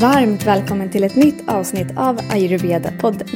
Varmt 0.00 0.46
välkommen 0.46 0.90
till 0.90 1.04
ett 1.04 1.16
nytt 1.16 1.48
avsnitt 1.48 1.88
av 1.96 2.18
Ayurveda-podden. 2.18 3.28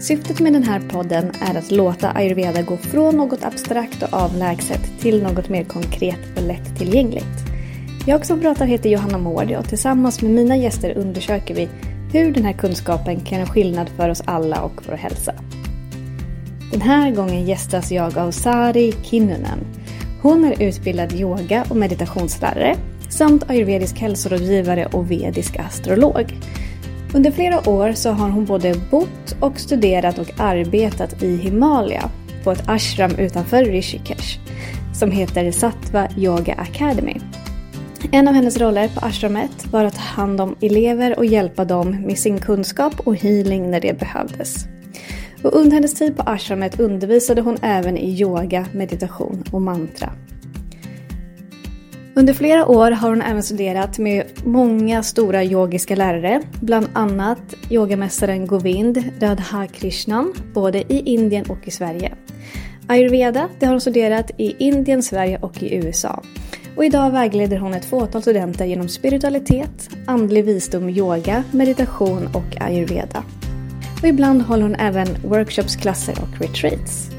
Syftet 0.00 0.40
med 0.40 0.52
den 0.52 0.62
här 0.62 0.80
podden 0.80 1.32
är 1.40 1.58
att 1.58 1.70
låta 1.70 2.10
ayurveda 2.10 2.62
gå 2.62 2.76
från 2.76 3.16
något 3.16 3.44
abstrakt 3.44 4.02
och 4.02 4.12
avlägset 4.12 4.80
till 5.00 5.22
något 5.22 5.48
mer 5.48 5.64
konkret 5.64 6.18
och 6.36 6.42
lättillgängligt. 6.42 7.38
Jag 8.06 8.26
som 8.26 8.40
pratar 8.40 8.66
heter 8.66 8.90
Johanna 8.90 9.18
Mård 9.18 9.52
och 9.52 9.68
tillsammans 9.68 10.22
med 10.22 10.30
mina 10.30 10.56
gäster 10.56 10.98
undersöker 10.98 11.54
vi 11.54 11.68
hur 12.12 12.32
den 12.32 12.44
här 12.44 12.52
kunskapen 12.52 13.20
kan 13.20 13.38
göra 13.38 13.48
skillnad 13.48 13.88
för 13.88 14.08
oss 14.08 14.22
alla 14.24 14.62
och 14.62 14.82
vår 14.88 14.96
hälsa. 14.96 15.34
Den 16.72 16.80
här 16.80 17.10
gången 17.10 17.46
gästas 17.46 17.92
jag 17.92 18.18
av 18.18 18.30
Sari 18.30 18.94
Kinnunen. 19.02 19.58
Hon 20.22 20.44
är 20.44 20.62
utbildad 20.62 21.12
yoga 21.12 21.64
och 21.70 21.76
meditationslärare 21.76 22.76
samt 23.16 23.50
ayurvedisk 23.50 23.98
hälsorådgivare 23.98 24.86
och 24.86 25.10
vedisk 25.10 25.56
astrolog. 25.56 26.34
Under 27.14 27.30
flera 27.30 27.68
år 27.68 27.92
så 27.92 28.10
har 28.10 28.28
hon 28.28 28.44
både 28.44 28.74
bott 28.90 29.36
och 29.40 29.60
studerat 29.60 30.18
och 30.18 30.30
arbetat 30.38 31.22
i 31.22 31.36
Himalaya 31.36 32.10
på 32.44 32.52
ett 32.52 32.68
ashram 32.68 33.10
utanför 33.10 33.64
Rishikesh 33.64 34.38
som 34.94 35.10
heter 35.10 35.52
Sattva 35.52 36.08
Yoga 36.16 36.54
Academy. 36.54 37.16
En 38.12 38.28
av 38.28 38.34
hennes 38.34 38.56
roller 38.56 38.88
på 38.88 39.06
ashramet 39.06 39.66
var 39.72 39.84
att 39.84 39.94
ta 39.94 40.00
hand 40.00 40.40
om 40.40 40.56
elever 40.60 41.18
och 41.18 41.26
hjälpa 41.26 41.64
dem 41.64 42.02
med 42.06 42.18
sin 42.18 42.38
kunskap 42.38 43.00
och 43.00 43.16
healing 43.16 43.70
när 43.70 43.80
det 43.80 43.98
behövdes. 43.98 44.66
Och 45.42 45.56
under 45.56 45.74
hennes 45.74 45.94
tid 45.94 46.16
på 46.16 46.22
ashramet 46.22 46.80
undervisade 46.80 47.40
hon 47.40 47.56
även 47.62 47.96
i 47.96 48.20
yoga, 48.20 48.66
meditation 48.72 49.44
och 49.52 49.62
mantra. 49.62 50.12
Under 52.18 52.34
flera 52.34 52.66
år 52.66 52.90
har 52.90 53.08
hon 53.08 53.22
även 53.22 53.42
studerat 53.42 53.98
med 53.98 54.24
många 54.44 55.02
stora 55.02 55.44
yogiska 55.44 55.96
lärare, 55.96 56.42
bland 56.60 56.88
annat 56.92 57.54
yogamästaren 57.70 58.46
Govind 58.46 59.04
Radha 59.20 59.66
Krishnan, 59.66 60.34
både 60.54 60.92
i 60.92 61.02
Indien 61.04 61.44
och 61.48 61.68
i 61.68 61.70
Sverige. 61.70 62.14
Ayurveda 62.88 63.48
det 63.58 63.66
har 63.66 63.72
hon 63.72 63.80
studerat 63.80 64.30
i 64.38 64.56
Indien, 64.58 65.02
Sverige 65.02 65.38
och 65.38 65.62
i 65.62 65.74
USA. 65.74 66.22
Och 66.76 66.84
idag 66.84 67.10
vägleder 67.10 67.58
hon 67.58 67.74
ett 67.74 67.84
fåtal 67.84 68.22
studenter 68.22 68.64
genom 68.64 68.88
spiritualitet, 68.88 69.90
andlig 70.06 70.44
visdom, 70.44 70.88
yoga, 70.88 71.44
meditation 71.50 72.28
och 72.34 72.62
ayurveda. 72.62 73.24
Och 74.02 74.08
ibland 74.08 74.42
håller 74.42 74.62
hon 74.62 74.74
även 74.74 75.08
workshops, 75.24 75.76
klasser 75.76 76.14
och 76.22 76.40
retreats. 76.40 77.15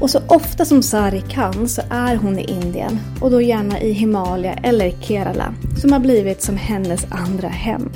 Och 0.00 0.10
så 0.10 0.20
ofta 0.26 0.64
som 0.64 0.82
Sari 0.82 1.22
kan 1.28 1.68
så 1.68 1.82
är 1.90 2.16
hon 2.16 2.38
i 2.38 2.42
Indien 2.42 3.00
och 3.20 3.30
då 3.30 3.40
gärna 3.40 3.80
i 3.80 3.92
Himalaya 3.92 4.54
eller 4.54 4.90
Kerala 4.90 5.54
som 5.80 5.92
har 5.92 6.00
blivit 6.00 6.42
som 6.42 6.56
hennes 6.56 7.06
andra 7.10 7.48
hem. 7.48 7.90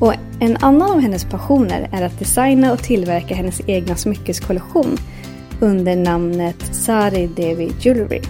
Och 0.00 0.14
en 0.40 0.56
annan 0.56 0.90
av 0.90 1.00
hennes 1.00 1.24
passioner 1.24 1.88
är 1.92 2.02
att 2.02 2.18
designa 2.18 2.72
och 2.72 2.82
tillverka 2.82 3.34
hennes 3.34 3.60
egna 3.66 3.96
smyckeskollektion 3.96 4.96
under 5.60 5.96
namnet 5.96 6.74
Sari 6.74 7.26
Devi 7.26 7.72
Jewelry. 7.80 8.20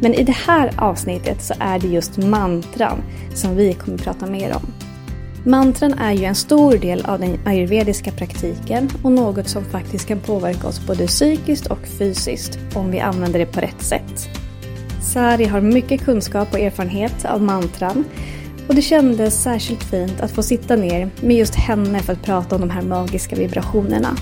Men 0.00 0.14
i 0.14 0.24
det 0.24 0.36
här 0.46 0.70
avsnittet 0.76 1.42
så 1.42 1.54
är 1.58 1.78
det 1.78 1.88
just 1.88 2.16
mantran 2.16 3.02
som 3.34 3.56
vi 3.56 3.74
kommer 3.74 3.98
att 3.98 4.04
prata 4.04 4.26
mer 4.26 4.56
om. 4.56 4.83
Mantran 5.46 5.92
är 5.92 6.12
ju 6.12 6.24
en 6.24 6.34
stor 6.34 6.76
del 6.78 7.04
av 7.04 7.20
den 7.20 7.38
ayurvediska 7.44 8.10
praktiken 8.10 8.90
och 9.02 9.12
något 9.12 9.48
som 9.48 9.64
faktiskt 9.64 10.08
kan 10.08 10.20
påverka 10.20 10.66
oss 10.66 10.86
både 10.86 11.06
psykiskt 11.06 11.66
och 11.66 11.86
fysiskt 11.98 12.58
om 12.74 12.90
vi 12.90 13.00
använder 13.00 13.38
det 13.38 13.46
på 13.46 13.60
rätt 13.60 13.82
sätt. 13.82 14.28
Sari 15.02 15.44
har 15.44 15.60
mycket 15.60 16.04
kunskap 16.04 16.52
och 16.52 16.58
erfarenhet 16.58 17.24
av 17.24 17.42
mantran 17.42 18.04
och 18.68 18.74
det 18.74 18.82
kändes 18.82 19.42
särskilt 19.42 19.82
fint 19.84 20.20
att 20.20 20.30
få 20.30 20.42
sitta 20.42 20.76
ner 20.76 21.10
med 21.20 21.36
just 21.36 21.54
henne 21.54 22.00
för 22.00 22.12
att 22.12 22.22
prata 22.22 22.54
om 22.54 22.60
de 22.60 22.70
här 22.70 22.82
magiska 22.82 23.36
vibrationerna. 23.36 24.16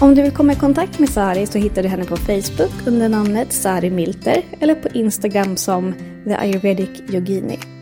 Om 0.00 0.14
du 0.14 0.22
vill 0.22 0.32
komma 0.32 0.52
i 0.52 0.56
kontakt 0.56 0.98
med 0.98 1.08
Sari 1.08 1.46
så 1.46 1.58
hittar 1.58 1.82
du 1.82 1.88
henne 1.88 2.04
på 2.04 2.16
Facebook 2.16 2.86
under 2.86 3.08
namnet 3.08 3.52
Sari 3.52 3.90
Milter 3.90 4.42
eller 4.60 4.74
på 4.74 4.88
Instagram 4.88 5.56
som 5.56 5.94
The 6.24 6.34
Ayurvedic 6.34 6.90
Yogini. 7.10 7.75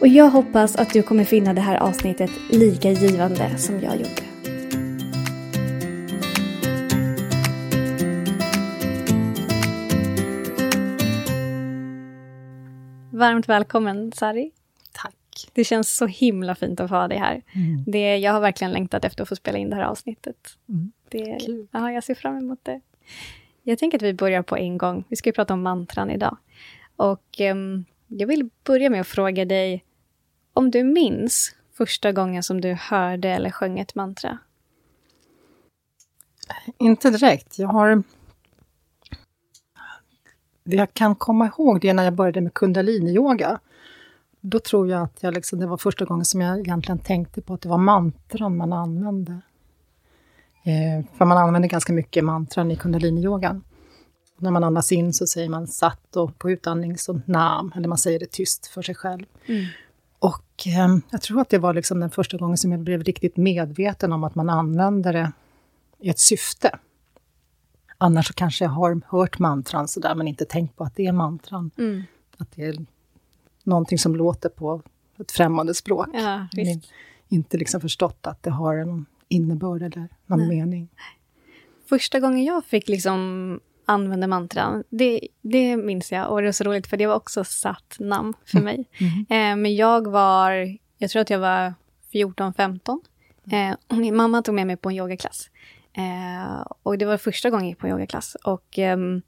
Och 0.00 0.08
jag 0.08 0.30
hoppas 0.30 0.76
att 0.76 0.92
du 0.92 1.02
kommer 1.02 1.24
finna 1.24 1.54
det 1.54 1.60
här 1.60 1.76
avsnittet 1.76 2.30
lika 2.50 2.90
givande 2.90 3.58
som 3.58 3.80
jag 3.80 3.96
gjorde. 3.96 4.22
Varmt 13.12 13.48
välkommen 13.48 14.12
Sari. 14.12 14.50
Tack. 14.92 15.14
Det 15.52 15.64
känns 15.64 15.96
så 15.96 16.06
himla 16.06 16.54
fint 16.54 16.80
att 16.80 16.88
få 16.88 16.94
ha 16.94 17.08
dig 17.08 17.18
här. 17.18 17.42
Mm. 17.54 17.84
Det, 17.86 18.16
jag 18.16 18.32
har 18.32 18.40
verkligen 18.40 18.72
längtat 18.72 19.04
efter 19.04 19.22
att 19.22 19.28
få 19.28 19.36
spela 19.36 19.58
in 19.58 19.70
det 19.70 19.76
här 19.76 19.84
avsnittet. 19.84 20.58
Mm. 20.68 20.92
Det. 21.08 21.38
Ja, 21.70 21.92
jag 21.92 22.04
ser 22.04 22.14
fram 22.14 22.38
emot 22.38 22.58
det. 22.62 22.80
Jag 23.62 23.78
tänker 23.78 23.98
att 23.98 24.02
vi 24.02 24.14
börjar 24.14 24.42
på 24.42 24.56
en 24.56 24.78
gång. 24.78 25.04
Vi 25.08 25.16
ska 25.16 25.28
ju 25.28 25.32
prata 25.32 25.54
om 25.54 25.62
mantran 25.62 26.10
idag. 26.10 26.36
Och 26.96 27.40
um, 27.40 27.84
jag 28.06 28.26
vill 28.26 28.50
börja 28.64 28.90
med 28.90 29.00
att 29.00 29.06
fråga 29.06 29.44
dig 29.44 29.84
om 30.52 30.70
du 30.70 30.84
minns 30.84 31.54
första 31.72 32.12
gången 32.12 32.42
som 32.42 32.60
du 32.60 32.72
hörde 32.72 33.28
eller 33.28 33.50
sjöng 33.50 33.78
ett 33.78 33.94
mantra? 33.94 34.38
Inte 36.78 37.10
direkt. 37.10 37.58
Jag 37.58 37.68
har... 37.68 38.02
Jag 40.64 40.94
kan 40.94 41.14
komma 41.14 41.46
ihåg 41.46 41.80
det 41.80 41.92
när 41.92 42.04
jag 42.04 42.14
började 42.14 42.40
med 42.40 42.54
kundaliniyoga. 42.54 43.60
Då 44.40 44.58
tror 44.58 44.88
jag 44.88 45.02
att 45.02 45.22
jag 45.22 45.34
liksom, 45.34 45.58
det 45.58 45.66
var 45.66 45.76
första 45.76 46.04
gången 46.04 46.24
som 46.24 46.40
jag 46.40 46.58
egentligen 46.58 46.98
tänkte 46.98 47.40
på 47.40 47.54
att 47.54 47.60
det 47.60 47.68
var 47.68 47.78
mantran 47.78 48.56
man 48.56 48.72
använde. 48.72 49.40
Eh, 50.64 51.06
för 51.16 51.24
man 51.24 51.38
använder 51.38 51.68
ganska 51.68 51.92
mycket 51.92 52.24
mantran 52.24 52.70
i 52.70 52.76
kundaliniyogan. 52.76 53.62
När 54.38 54.50
man 54.50 54.64
andas 54.64 54.92
in 54.92 55.12
så 55.12 55.26
säger 55.26 55.48
man 55.48 55.66
satt 55.66 56.16
och 56.16 56.38
på 56.38 56.50
utandning 56.50 56.98
så 56.98 57.20
nam, 57.26 57.72
eller 57.76 57.88
man 57.88 57.98
säger 57.98 58.18
det 58.18 58.30
tyst 58.30 58.66
för 58.66 58.82
sig 58.82 58.94
själv. 58.94 59.24
Mm. 59.46 59.66
Och 60.18 60.66
eh, 60.66 60.96
jag 61.10 61.22
tror 61.22 61.40
att 61.40 61.48
det 61.48 61.58
var 61.58 61.74
liksom 61.74 62.00
den 62.00 62.10
första 62.10 62.36
gången 62.36 62.58
som 62.58 62.72
jag 62.72 62.80
blev 62.80 63.04
riktigt 63.04 63.36
medveten 63.36 64.12
om 64.12 64.24
att 64.24 64.34
man 64.34 64.50
använder 64.50 65.12
det 65.12 65.32
i 66.00 66.08
ett 66.08 66.18
syfte. 66.18 66.78
Annars 67.98 68.26
så 68.26 68.32
kanske 68.34 68.64
jag 68.64 68.70
har 68.70 69.00
hört 69.06 69.38
mantran 69.38 69.88
sådär, 69.88 70.14
men 70.14 70.28
inte 70.28 70.44
tänkt 70.44 70.76
på 70.76 70.84
att 70.84 70.96
det 70.96 71.06
är 71.06 71.12
mantran. 71.12 71.70
Mm. 71.78 72.02
Att 72.36 72.48
det 72.54 72.64
är 72.64 72.86
någonting 73.64 73.98
som 73.98 74.16
låter 74.16 74.48
på 74.48 74.82
ett 75.18 75.32
främmande 75.32 75.74
språk. 75.74 76.08
Ja, 76.12 76.48
inte 77.28 77.56
liksom 77.56 77.80
förstått 77.80 78.26
att 78.26 78.42
det 78.42 78.50
har 78.50 78.76
en 78.76 79.06
innebörd 79.28 79.82
eller 79.82 80.08
någon 80.26 80.38
Nej. 80.38 80.48
mening. 80.48 80.88
Första 81.88 82.20
gången 82.20 82.44
jag 82.44 82.64
fick 82.64 82.88
liksom 82.88 83.60
använde 83.86 84.26
mantran. 84.26 84.84
Det, 84.88 85.20
det 85.42 85.76
minns 85.76 86.12
jag 86.12 86.30
och 86.30 86.40
det 86.40 86.46
var 86.46 86.52
så 86.52 86.64
roligt 86.64 86.86
för 86.86 86.96
det 86.96 87.06
var 87.06 87.14
också 87.14 87.44
satt 87.44 87.96
namn 87.98 88.34
för 88.44 88.58
mm. 88.58 88.64
mig. 88.64 88.84
Mm. 88.98 89.26
Eh, 89.28 89.62
men 89.62 89.76
jag 89.76 90.06
var, 90.06 90.76
jag 90.98 91.10
tror 91.10 91.22
att 91.22 91.30
jag 91.30 91.38
var 91.38 91.74
14-15. 92.12 93.00
Eh, 93.52 93.96
min 93.98 94.16
mamma 94.16 94.42
tog 94.42 94.54
med 94.54 94.66
mig 94.66 94.76
på 94.76 94.90
en 94.90 94.96
yogaklass. 94.96 95.50
Eh, 95.92 96.66
och 96.82 96.98
det 96.98 97.04
var 97.04 97.16
första 97.16 97.50
gången 97.50 97.64
jag 97.64 97.70
gick 97.70 97.78
på 97.78 97.86
en 97.86 97.92
yogaklass. 97.92 98.36
Och 98.44 98.78
ehm, 98.78 99.22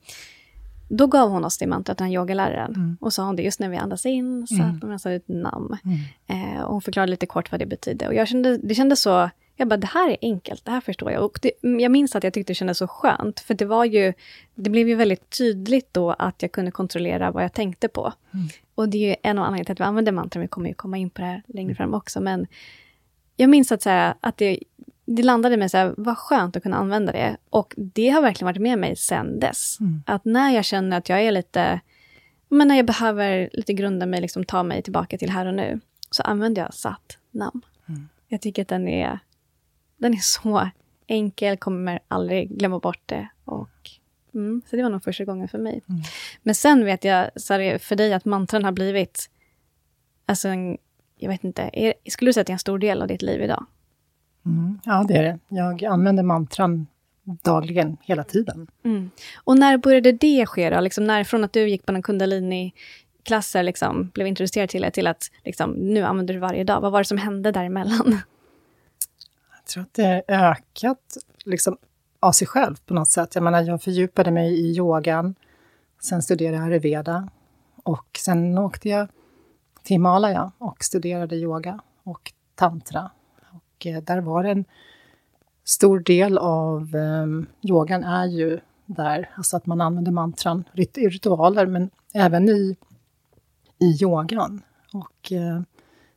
då 0.89 1.07
gav 1.07 1.31
hon 1.31 1.45
oss 1.45 1.59
det 1.59 1.67
mantrat, 1.67 1.99
den 1.99 2.13
yogaläraren. 2.13 2.75
Mm. 2.75 2.97
Och 3.01 3.13
sa 3.13 3.25
hon 3.25 3.37
det 3.37 3.43
just 3.43 3.61
när 3.61 3.69
vi 3.69 3.77
andas 3.77 4.07
in, 4.07 4.47
så 4.47 4.55
mm. 4.55 4.77
att 4.77 4.83
man 4.83 4.99
sa 4.99 5.11
ett 5.11 5.29
namn. 5.29 5.77
Mm. 5.85 6.55
Eh, 6.55 6.63
och 6.63 6.73
hon 6.73 6.83
förklarade 6.83 7.11
lite 7.11 7.27
kort 7.27 7.53
vad 7.53 7.61
det 7.61 7.67
betydde. 7.67 8.09
Och 8.09 8.15
jag 8.15 8.29
kände, 8.29 8.59
det 8.59 8.75
kändes 8.75 9.01
så 9.01 9.31
jag 9.59 9.69
bara, 9.69 9.77
det 9.77 9.87
här 9.87 10.11
är 10.11 10.17
enkelt, 10.23 10.65
det 10.65 10.71
här 10.71 10.81
förstår 10.81 11.13
jag. 11.13 11.25
Och 11.25 11.39
det, 11.43 11.53
jag 11.63 11.91
minns 11.91 12.17
att 12.17 12.25
jag 12.25 12.33
tyckte 12.33 12.51
det 12.51 12.55
kändes 12.55 12.79
så 12.79 12.89
skönt, 12.89 13.41
för 13.41 13.55
det 13.55 13.65
var 13.65 13.85
ju, 13.85 14.13
det 14.55 14.71
blev 14.71 14.89
ju 14.89 14.95
väldigt 14.95 15.39
tydligt 15.39 15.95
då 15.95 16.11
att 16.11 16.43
jag 16.43 16.53
kunde 16.53 16.71
kontrollera 16.71 17.31
vad 17.31 17.45
jag 17.45 17.53
tänkte 17.53 17.89
på. 17.89 18.13
Mm. 18.35 18.47
Och 18.75 18.89
det 18.89 18.99
är 18.99 19.09
ju 19.09 19.17
en 19.23 19.39
av 19.39 19.45
anledningarna 19.45 19.65
till 19.65 19.73
att 19.73 19.81
vi 19.81 19.85
använder 19.85 20.13
mantra, 20.13 20.41
vi 20.41 20.49
kommer 20.49 20.69
ju 20.69 20.75
komma 20.75 20.97
in 20.97 21.11
på 21.11 21.21
det 21.21 21.27
här 21.27 21.43
längre 21.47 21.75
fram 21.75 21.95
också, 21.95 22.21
men 22.21 22.47
jag 23.37 23.51
minns 23.51 23.73
att, 23.73 23.83
så 23.83 23.91
här, 23.91 24.15
att 24.21 24.37
det, 24.37 24.59
det 25.05 25.23
landade 25.23 25.57
med 25.57 25.71
så 25.71 25.77
här, 25.77 25.95
vad 25.97 26.19
skönt 26.19 26.57
att 26.57 26.63
kunna 26.63 26.77
använda 26.77 27.13
det. 27.13 27.37
Och 27.51 27.75
det 27.77 28.09
har 28.09 28.23
verkligen 28.23 28.47
varit 28.47 28.63
med 28.63 28.79
mig 28.79 28.97
sen 28.97 29.41
dess. 29.41 29.81
Mm. 29.81 30.03
Att 30.07 30.25
när 30.25 30.51
jag 30.51 30.65
känner 30.65 30.99
att 30.99 31.09
jag 31.09 31.23
är 31.23 31.33
lite, 31.33 31.81
men 32.49 32.69
när 32.69 32.77
jag 32.77 32.87
behöver 32.87 33.51
lite 33.53 33.73
grunda 33.73 34.07
mig, 34.07 34.21
liksom 34.21 34.45
ta 34.45 34.63
mig 34.63 34.83
tillbaka 34.83 35.19
till 35.19 35.31
här 35.31 35.47
och 35.47 35.55
nu, 35.55 35.81
så 36.11 36.23
använder 36.23 36.63
jag 36.63 36.75
satt 36.75 37.19
namn. 37.31 37.61
Mm. 37.89 38.09
Jag 38.29 38.41
tycker 38.41 38.63
att 38.63 38.69
den 38.69 38.89
är 38.89 39.19
den 39.99 40.15
är 40.15 40.19
så 40.19 40.71
enkel, 41.07 41.57
kommer 41.57 42.01
aldrig 42.09 42.59
glömma 42.59 42.79
bort 42.79 43.03
det. 43.07 43.29
Och, 43.45 43.91
mm, 44.35 44.63
så 44.71 44.77
det 44.77 44.83
var 44.83 44.91
nog 44.91 45.05
första 45.05 45.25
gången 45.25 45.49
för 45.49 45.59
mig. 45.59 45.83
Mm. 45.89 46.03
Men 46.43 46.55
sen 46.55 46.85
vet 46.85 47.05
jag, 47.05 47.31
Sari, 47.37 47.79
för 47.79 47.97
dig, 47.97 48.13
att 48.13 48.25
mantran 48.25 48.65
har 48.65 48.73
blivit... 48.73 49.31
Alltså, 50.27 50.49
en, 50.49 50.79
jag 51.19 51.29
vet 51.29 51.45
inte, 51.45 51.71
är, 51.73 51.95
skulle 52.11 52.29
du 52.29 52.33
säga 52.33 52.41
att 52.41 52.47
det 52.47 52.51
är 52.51 52.55
en 52.55 52.59
stor 52.59 52.79
del 52.79 53.03
av 53.03 53.09
ditt 53.09 53.23
liv 53.23 53.43
idag? 53.43 53.67
Mm, 54.47 54.81
ja, 54.85 55.05
det 55.09 55.15
är 55.15 55.23
det. 55.23 55.39
Jag 55.49 55.85
använder 55.85 56.23
mantran 56.23 56.87
dagligen, 57.43 57.97
hela 58.03 58.25
tiden. 58.25 58.67
Mm. 58.85 59.11
Och 59.37 59.59
när 59.59 59.79
började 59.79 60.13
det 60.13 60.47
ske 60.47 60.71
då? 60.71 60.81
Liksom 60.81 61.05
när, 61.05 61.25
från 61.25 61.45
att 61.45 61.53
du 61.53 61.69
gick 61.69 61.87
på 61.87 61.93
en 61.93 62.03
kundalini 62.03 62.73
klasser 63.23 63.63
liksom 63.63 64.11
blev 64.15 64.27
introducerad 64.27 64.69
till 64.69 64.83
det, 64.83 64.91
till 64.91 65.07
att 65.07 65.31
liksom, 65.45 65.71
nu 65.71 66.05
använder 66.05 66.35
du 66.35 66.41
varje 66.41 66.65
dag? 66.65 66.81
Vad 66.81 66.93
var 66.93 67.01
det 67.01 67.05
som 67.05 67.19
hände 67.19 67.53
däremellan? 67.53 68.19
Jag 69.69 69.73
tror 69.73 69.83
att 69.83 69.95
det 69.95 70.05
är 70.05 70.51
ökat 70.51 71.17
liksom, 71.45 71.77
av 72.21 72.33
sig 72.33 72.47
själv 72.47 72.77
på 72.87 72.95
något 72.95 73.09
sätt. 73.09 73.35
Jag 73.35 73.45
menar, 73.45 73.63
jag 73.63 73.83
fördjupade 73.83 74.31
mig 74.31 74.61
i 74.61 74.77
yogan, 74.77 75.35
sen 76.01 76.23
studerade 76.23 76.57
jag 76.57 76.67
ayurveda 76.67 77.29
och 77.85 78.07
sen 78.19 78.59
åkte 78.59 78.89
jag 78.89 79.09
till 79.83 79.95
Himalaya 79.95 80.53
och 80.59 80.85
studerade 80.85 81.37
yoga 81.37 81.81
och 82.03 82.33
tantra. 82.55 83.11
Och 83.53 83.87
eh, 83.87 84.03
där 84.03 84.21
var 84.21 84.43
det 84.43 84.51
en 84.51 84.65
stor 85.65 86.01
del 86.01 86.39
av 86.39 86.97
eh, 86.97 87.27
yogan 87.71 88.05
är 88.05 88.27
ju 88.27 88.61
där, 88.87 89.31
alltså 89.37 89.57
att 89.57 89.67
man 89.67 89.81
använder 89.81 90.13
mantran 90.13 90.65
i 90.75 90.85
ritualer, 91.09 91.67
men 91.67 91.91
även 92.15 92.49
i, 92.49 92.77
i 93.79 94.03
yogan. 94.03 94.63
Och 94.93 95.33
eh, 95.33 95.61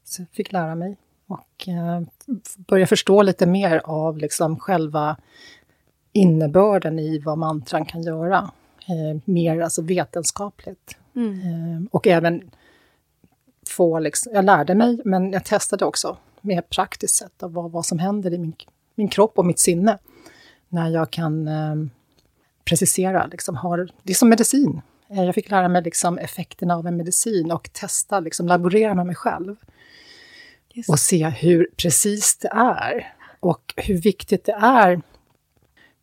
så 0.04 0.22
jag 0.22 0.30
fick 0.30 0.52
lära 0.52 0.76
mig 0.76 0.98
och 1.32 1.68
eh, 1.68 2.02
börja 2.58 2.88
förstå 2.88 3.22
lite 3.22 3.46
mer 3.46 3.82
av 3.84 4.18
liksom 4.18 4.60
själva 4.60 5.18
innebörden 6.14 7.00
i 7.00 7.20
vad 7.20 7.38
mantran 7.38 7.86
kan 7.86 8.04
göra. 8.04 8.52
Eh, 8.88 9.22
mer 9.26 9.62
alltså 9.62 9.82
vetenskapligt. 9.82 10.98
Mm. 11.16 11.40
Eh, 11.40 11.88
och 11.92 12.08
även 12.08 12.52
få, 13.68 14.00
liksom, 14.00 14.34
jag 14.34 14.46
lärde 14.46 14.76
mig, 14.76 15.00
men 15.06 15.32
jag 15.32 15.46
testade 15.46 15.86
också 15.86 16.18
mer 16.42 16.62
praktiskt 16.62 17.16
sätt 17.16 17.44
av 17.44 17.54
vad, 17.54 17.72
vad 17.72 17.86
som 17.86 18.00
händer 18.00 18.34
i 18.34 18.38
min, 18.38 18.54
min 18.96 19.08
kropp 19.08 19.38
och 19.38 19.46
mitt 19.46 19.60
sinne. 19.60 19.98
När 20.70 20.90
jag 20.90 21.12
kan 21.12 21.48
eh, 21.48 21.76
precisera, 22.66 23.28
liksom, 23.28 23.56
har, 23.56 23.90
det 24.04 24.14
är 24.14 24.16
som 24.16 24.30
medicin. 24.30 24.82
Eh, 25.10 25.24
jag 25.24 25.36
fick 25.36 25.52
lära 25.52 25.68
mig 25.68 25.82
liksom 25.82 26.18
effekterna 26.18 26.76
av 26.76 26.88
en 26.88 26.98
medicin 26.98 27.52
och 27.52 27.70
testa, 27.74 28.20
liksom, 28.20 28.48
laborera 28.48 28.96
med 28.96 29.06
mig 29.06 29.16
själv. 29.16 29.56
Just. 30.74 30.90
Och 30.90 31.00
se 31.00 31.30
hur 31.30 31.70
precis 31.78 32.38
det 32.38 32.48
är. 32.48 33.14
Och 33.40 33.74
hur 33.78 34.02
viktigt 34.02 34.46
det 34.46 34.54
är 34.54 35.02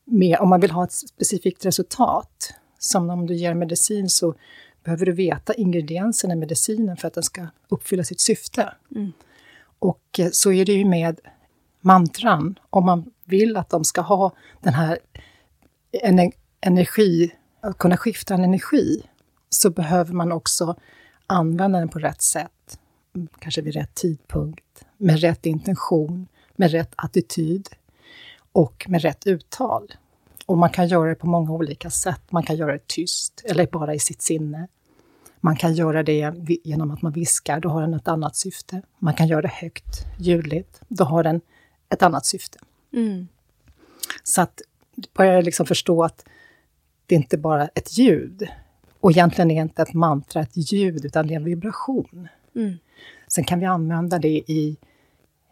med, 0.05 0.39
om 0.39 0.49
man 0.49 0.61
vill 0.61 0.71
ha 0.71 0.85
ett 0.85 0.93
specifikt 0.93 1.67
resultat. 1.67 2.55
Som 2.79 3.11
om 3.11 3.27
du 3.27 3.35
ger 3.35 3.55
medicin 3.55 4.09
så 4.09 4.35
behöver 4.85 5.07
du 5.07 5.13
veta 5.13 5.55
ingredienserna 5.55 6.35
i 6.35 6.37
medicinen 6.37 6.97
för 6.97 7.09
att 7.09 7.15
den 7.15 7.23
ska 7.23 7.47
uppfylla 7.69 8.05
sitt 8.05 8.21
syfte. 8.21 8.75
Mm. 8.95 9.13
Och 9.79 10.19
eh, 10.19 10.29
så 10.33 10.53
är 10.53 10.65
det 10.65 10.73
ju 10.73 10.85
med 10.85 11.21
mantran. 11.81 12.59
Om 12.71 12.87
man 12.87 13.11
vill 13.25 13.57
att 13.57 13.71
de 13.71 13.85
ska 13.85 14.01
ha 14.01 14.33
den 14.61 14.75
här 14.75 14.99
energi, 16.61 17.35
att 17.61 17.79
kunna 17.79 17.97
skifta 17.97 18.35
en 18.35 18.45
energi, 18.45 19.03
så 19.49 19.71
behöver 19.71 20.13
man 20.15 20.33
också 20.33 20.77
använda 21.27 21.79
den 21.79 21.89
på 21.89 21.99
rätt 21.99 22.23
sätt. 22.23 22.79
Kanske 23.39 23.63
vid 23.63 23.75
rätt 23.75 23.95
tidpunkt, 23.95 24.85
med 24.97 25.21
rätt 25.21 25.47
intention, 25.47 26.29
med 26.57 26.71
rätt 26.71 26.93
attityd 26.97 27.69
och 28.53 28.87
med 28.89 29.03
rätt 29.03 29.27
uttal. 29.27 29.93
Och 30.47 30.59
man 30.59 30.71
kan 30.71 30.89
göra 30.89 31.09
det 31.09 31.15
på 31.15 31.27
många 31.27 31.53
olika 31.53 31.91
sätt. 31.91 32.23
Man 32.31 32.43
kan 32.43 32.57
göra 32.57 32.73
det 32.73 32.87
tyst 32.87 33.43
eller 33.45 33.67
bara 33.67 33.95
i 33.95 33.99
sitt 33.99 34.23
sinne. 34.23 34.69
Man 35.41 35.57
kan 35.57 35.75
göra 35.75 36.03
det 36.03 36.35
genom 36.65 36.91
att 36.91 37.03
man 37.03 37.13
viskar, 37.13 37.61
då 37.61 37.69
har 37.69 37.81
den 37.81 37.95
ett 37.95 38.09
annat 38.09 38.37
syfte. 38.37 38.83
Man 38.99 39.15
kan 39.15 39.29
göra 39.29 39.43
det 39.43 39.49
högt, 39.49 40.07
ljudligt, 40.19 40.81
då 40.89 41.05
har 41.05 41.23
den 41.23 41.41
ett 41.89 42.03
annat 42.03 42.27
syfte. 42.27 42.59
Mm. 42.93 43.29
Så 44.23 44.43
att 44.43 44.63
börja 45.15 45.41
liksom 45.41 45.67
förstå 45.67 46.05
att 46.05 46.25
det 47.07 47.15
inte 47.15 47.39
bara 47.39 47.63
är 47.63 47.71
ett 47.75 47.99
ljud. 47.99 48.49
Och 49.01 49.11
egentligen 49.11 49.51
är 49.51 49.63
inte 49.63 49.83
ett 49.83 49.95
mantra 49.95 50.43
ett 50.43 50.73
ljud, 50.73 51.05
utan 51.05 51.27
det 51.27 51.35
är 51.35 51.37
en 51.37 51.45
vibration. 51.45 52.29
Mm. 52.59 52.79
Sen 53.29 53.45
kan 53.45 53.61
vi 53.61 53.67
använda 53.67 54.19
det 54.19 54.29
i... 54.29 54.77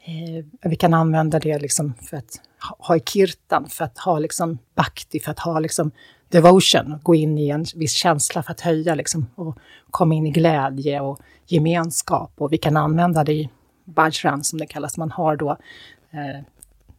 Eh, 0.05 0.69
vi 0.71 0.77
kan 0.77 0.95
använda 0.95 1.39
det 1.39 1.59
liksom 1.59 1.95
för 2.03 2.17
att 2.17 2.41
ha 2.79 2.97
i 2.97 3.01
kirtan, 3.01 3.67
för 3.69 3.85
att 3.85 3.99
ha 3.99 4.19
liksom 4.19 4.59
bhakti, 4.75 5.21
för 5.21 5.31
att 5.31 5.39
ha 5.39 5.61
liksom 5.61 5.91
devotion, 6.29 6.99
gå 7.03 7.15
in 7.15 7.39
i 7.39 7.49
en 7.49 7.65
viss 7.75 7.93
känsla 7.93 8.43
för 8.43 8.51
att 8.51 8.61
höja 8.61 8.95
liksom, 8.95 9.27
och 9.35 9.59
komma 9.91 10.15
in 10.15 10.27
i 10.27 10.31
glädje 10.31 11.01
och 11.01 11.21
gemenskap. 11.47 12.33
Och 12.37 12.53
vi 12.53 12.59
kan 12.59 12.77
använda 12.77 13.25
det 13.25 13.33
i 13.33 13.51
bajran, 13.85 14.45
som 14.45 14.59
det 14.59 14.67
kallas. 14.67 14.97
Man 14.97 15.11
har 15.11 15.37
då 15.37 15.51
eh, 16.11 16.43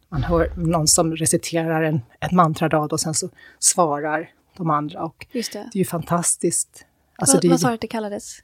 man 0.08 0.22
hör 0.22 0.52
någon 0.56 0.86
som 0.86 1.16
reciterar 1.16 1.82
en, 1.82 2.00
ett 2.20 2.32
mantrarad 2.32 2.92
och 2.92 3.00
sen 3.00 3.14
så 3.14 3.28
svarar 3.58 4.30
de 4.56 4.70
andra. 4.70 5.04
Och 5.04 5.26
Just 5.32 5.52
det. 5.52 5.58
det 5.72 5.76
är 5.76 5.78
ju 5.78 5.84
fantastiskt. 5.84 6.86
Alltså 7.18 7.36
vad, 7.36 7.42
det, 7.42 7.48
vad 7.48 7.60
sa 7.60 7.68
du 7.68 7.74
att 7.74 7.80
det 7.80 7.86
kallades? 7.86 8.40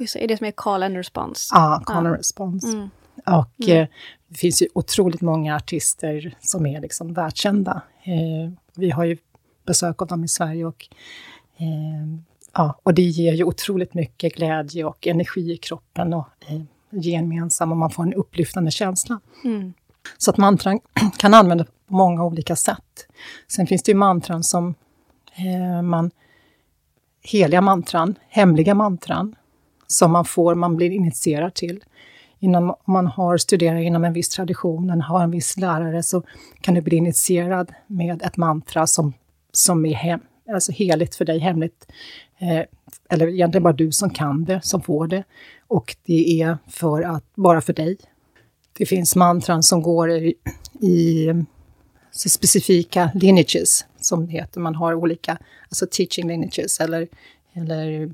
Just 0.00 0.14
det, 0.14 0.24
är 0.24 0.28
det 0.28 0.36
som 0.36 0.46
är 0.46 0.50
call 0.50 0.82
and 0.82 0.96
response? 0.96 1.54
Ja, 1.54 1.82
call 1.86 2.06
and 2.06 2.16
response. 2.16 2.68
Mm. 2.68 2.90
Och 3.26 3.68
mm. 3.68 3.82
Eh, 3.82 3.88
det 4.28 4.38
finns 4.38 4.62
ju 4.62 4.68
otroligt 4.74 5.20
många 5.20 5.56
artister 5.56 6.36
som 6.40 6.66
är 6.66 6.80
liksom 6.80 7.14
världskända. 7.14 7.82
Eh, 8.02 8.52
vi 8.74 8.90
har 8.90 9.04
ju 9.04 9.16
besök 9.66 10.02
av 10.02 10.08
dem 10.08 10.24
i 10.24 10.28
Sverige 10.28 10.64
och 10.64 10.88
eh, 11.56 12.20
ja, 12.52 12.80
och 12.82 12.94
det 12.94 13.02
ger 13.02 13.32
ju 13.32 13.44
otroligt 13.44 13.94
mycket 13.94 14.34
glädje 14.34 14.84
och 14.84 15.06
energi 15.06 15.52
i 15.52 15.56
kroppen 15.56 16.14
och 16.14 16.28
eh, 16.48 16.62
gemensam 16.90 17.72
och 17.72 17.78
man 17.78 17.90
får 17.90 18.02
en 18.02 18.14
upplyftande 18.14 18.70
känsla. 18.70 19.20
Mm. 19.44 19.72
Så 20.18 20.30
att 20.30 20.36
mantran 20.36 20.80
kan 21.18 21.34
användas 21.34 21.66
på 21.66 21.94
många 21.94 22.24
olika 22.24 22.56
sätt. 22.56 23.06
Sen 23.48 23.66
finns 23.66 23.82
det 23.82 23.92
ju 23.92 23.98
mantran 23.98 24.44
som 24.44 24.74
eh, 25.34 25.82
man... 25.82 26.10
Heliga 27.22 27.60
mantran, 27.60 28.14
hemliga 28.28 28.74
mantran, 28.74 29.34
som 29.86 30.12
man 30.12 30.24
får, 30.24 30.54
man 30.54 30.76
blir 30.76 30.90
initierad 30.90 31.54
till. 31.54 31.84
Inom, 32.38 32.70
om 32.70 32.92
man 32.92 33.06
har 33.06 33.36
studerat 33.36 33.82
inom 33.82 34.04
en 34.04 34.12
viss 34.12 34.28
tradition, 34.28 34.90
eller 34.90 35.02
har 35.02 35.22
en 35.22 35.30
viss 35.30 35.56
lärare, 35.56 36.02
så 36.02 36.22
kan 36.60 36.74
du 36.74 36.80
bli 36.80 36.96
initierad 36.96 37.72
med 37.86 38.22
ett 38.22 38.36
mantra 38.36 38.86
som, 38.86 39.12
som 39.52 39.86
är 39.86 39.94
hem, 39.94 40.20
alltså 40.52 40.72
heligt 40.72 41.14
för 41.14 41.24
dig, 41.24 41.38
hemligt. 41.38 41.86
Eh, 42.38 42.62
eller 43.08 43.26
egentligen 43.26 43.62
bara 43.62 43.72
du 43.72 43.92
som 43.92 44.10
kan 44.10 44.44
det, 44.44 44.60
som 44.62 44.82
får 44.82 45.06
det. 45.06 45.24
Och 45.68 45.96
det 46.06 46.42
är 46.42 46.58
för 46.68 47.02
att, 47.02 47.24
bara 47.34 47.60
för 47.60 47.72
dig. 47.72 47.96
Det 48.78 48.86
finns 48.86 49.16
mantran 49.16 49.62
som 49.62 49.82
går 49.82 50.10
i, 50.10 50.34
i 50.80 51.28
specifika 52.28 53.10
lineages, 53.14 53.84
som 54.00 54.26
det 54.26 54.32
heter. 54.32 54.60
Man 54.60 54.74
har 54.74 54.94
olika 54.94 55.38
alltså 55.68 55.86
teaching 55.90 56.28
lineages 56.28 56.80
eller, 56.80 57.08
eller 57.52 58.12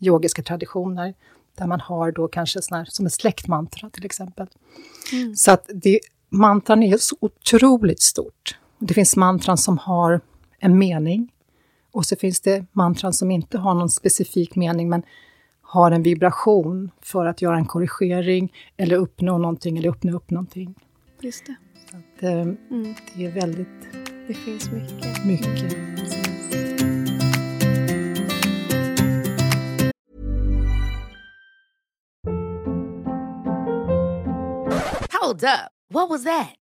yogiska 0.00 0.42
traditioner 0.42 1.14
där 1.56 1.66
man 1.66 1.80
har 1.80 2.12
då 2.12 2.28
kanske 2.28 2.62
sån 2.62 2.78
här, 2.78 2.84
som 2.84 3.06
ett 3.06 3.12
släktmantra 3.12 3.90
till 3.90 4.04
exempel. 4.04 4.46
Mm. 5.12 5.36
Så 5.36 5.50
att 5.50 5.70
det, 5.74 6.00
mantran 6.28 6.82
är 6.82 6.96
så 6.96 7.16
otroligt 7.20 8.02
stort. 8.02 8.58
Det 8.78 8.94
finns 8.94 9.16
mantran 9.16 9.58
som 9.58 9.78
har 9.78 10.20
en 10.58 10.78
mening 10.78 11.32
och 11.92 12.06
så 12.06 12.16
finns 12.16 12.40
det 12.40 12.66
mantran 12.72 13.12
som 13.12 13.30
inte 13.30 13.58
har 13.58 13.74
någon 13.74 13.90
specifik 13.90 14.56
mening 14.56 14.88
men 14.88 15.02
har 15.62 15.90
en 15.90 16.02
vibration 16.02 16.90
för 17.00 17.26
att 17.26 17.42
göra 17.42 17.56
en 17.56 17.66
korrigering 17.66 18.52
eller 18.76 18.96
uppnå 18.96 19.38
någonting 19.38 19.78
eller 19.78 19.88
uppnå 19.88 20.16
upp 20.16 20.30
någonting. 20.30 20.74
Just 21.20 21.46
det. 21.46 21.54
Så 21.94 21.98
att, 21.98 22.22
eh, 22.22 22.40
mm. 22.40 22.94
Det 23.16 23.26
är 23.26 23.30
väldigt... 23.30 23.68
Det 24.26 24.34
finns 24.34 24.70
mycket. 24.70 25.24
Mycket. 25.26 25.72
Hold 35.20 35.44
up. 35.44 35.70
What 35.90 36.10
was 36.10 36.24
that? 36.24 36.63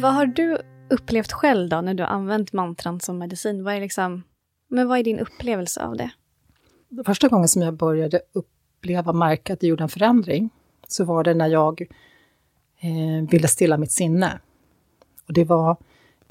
Vad 0.00 0.14
har 0.14 0.26
du 0.26 0.58
upplevt 0.90 1.32
själv 1.32 1.68
då 1.68 1.80
när 1.80 1.94
du 1.94 2.02
har 2.02 2.10
använt 2.10 2.52
mantran 2.52 3.00
som 3.00 3.18
medicin? 3.18 3.64
Vad 3.64 3.74
är, 3.74 3.80
liksom, 3.80 4.22
men 4.68 4.88
vad 4.88 4.98
är 4.98 5.04
din 5.04 5.18
upplevelse 5.18 5.84
av 5.84 5.96
det? 5.96 6.10
Första 7.06 7.28
gången 7.28 7.48
som 7.48 7.62
jag 7.62 7.74
började 7.74 8.20
uppleva, 8.32 9.12
märka 9.12 9.52
att 9.52 9.60
det 9.60 9.66
gjorde 9.66 9.82
en 9.82 9.88
förändring, 9.88 10.50
så 10.88 11.04
var 11.04 11.24
det 11.24 11.34
när 11.34 11.48
jag 11.48 11.80
eh, 12.80 13.30
ville 13.30 13.48
stilla 13.48 13.78
mitt 13.78 13.92
sinne. 13.92 14.40
Och 15.26 15.32
det 15.32 15.44
var, 15.44 15.70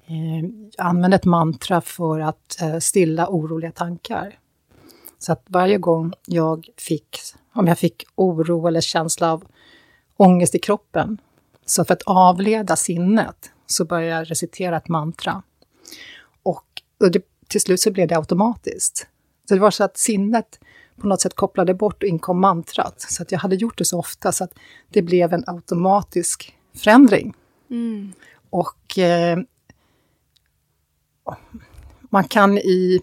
eh, 0.05 0.39
jag 0.77 0.85
använde 0.87 1.15
ett 1.15 1.25
mantra 1.25 1.81
för 1.81 2.19
att 2.19 2.61
eh, 2.61 2.77
stilla 2.77 3.27
oroliga 3.29 3.71
tankar. 3.71 4.39
Så 5.19 5.31
att 5.31 5.43
varje 5.47 5.77
gång 5.77 6.13
jag 6.25 6.67
fick, 6.77 7.17
om 7.53 7.67
jag 7.67 7.77
fick 7.77 8.05
oro 8.15 8.67
eller 8.67 8.81
känsla 8.81 9.33
av 9.33 9.43
ångest 10.17 10.55
i 10.55 10.59
kroppen, 10.59 11.17
så 11.65 11.85
för 11.85 11.93
att 11.93 12.03
avleda 12.05 12.75
sinnet 12.75 13.51
så 13.71 13.85
började 13.85 14.15
jag 14.15 14.31
recitera 14.31 14.77
ett 14.77 14.87
mantra. 14.87 15.43
Och, 16.43 16.65
och 16.99 17.11
det, 17.11 17.23
till 17.47 17.61
slut 17.61 17.79
så 17.79 17.91
blev 17.91 18.07
det 18.07 18.17
automatiskt. 18.17 19.07
Så 19.47 19.53
det 19.53 19.59
var 19.59 19.71
så 19.71 19.83
att 19.83 19.97
sinnet 19.97 20.59
på 20.95 21.07
något 21.07 21.21
sätt 21.21 21.35
kopplade 21.35 21.73
bort 21.73 22.03
och 22.03 22.09
inkom 22.09 22.39
mantrat. 22.39 23.01
Så 23.01 23.23
att 23.23 23.31
jag 23.31 23.39
hade 23.39 23.55
gjort 23.55 23.77
det 23.77 23.85
så 23.85 23.99
ofta 23.99 24.31
så 24.31 24.43
att 24.43 24.53
det 24.89 25.01
blev 25.01 25.33
en 25.33 25.43
automatisk 25.47 26.55
förändring. 26.75 27.33
Mm. 27.69 28.13
Och 28.49 28.97
eh, 28.97 29.39
man 32.09 32.23
kan 32.23 32.57
i 32.57 33.01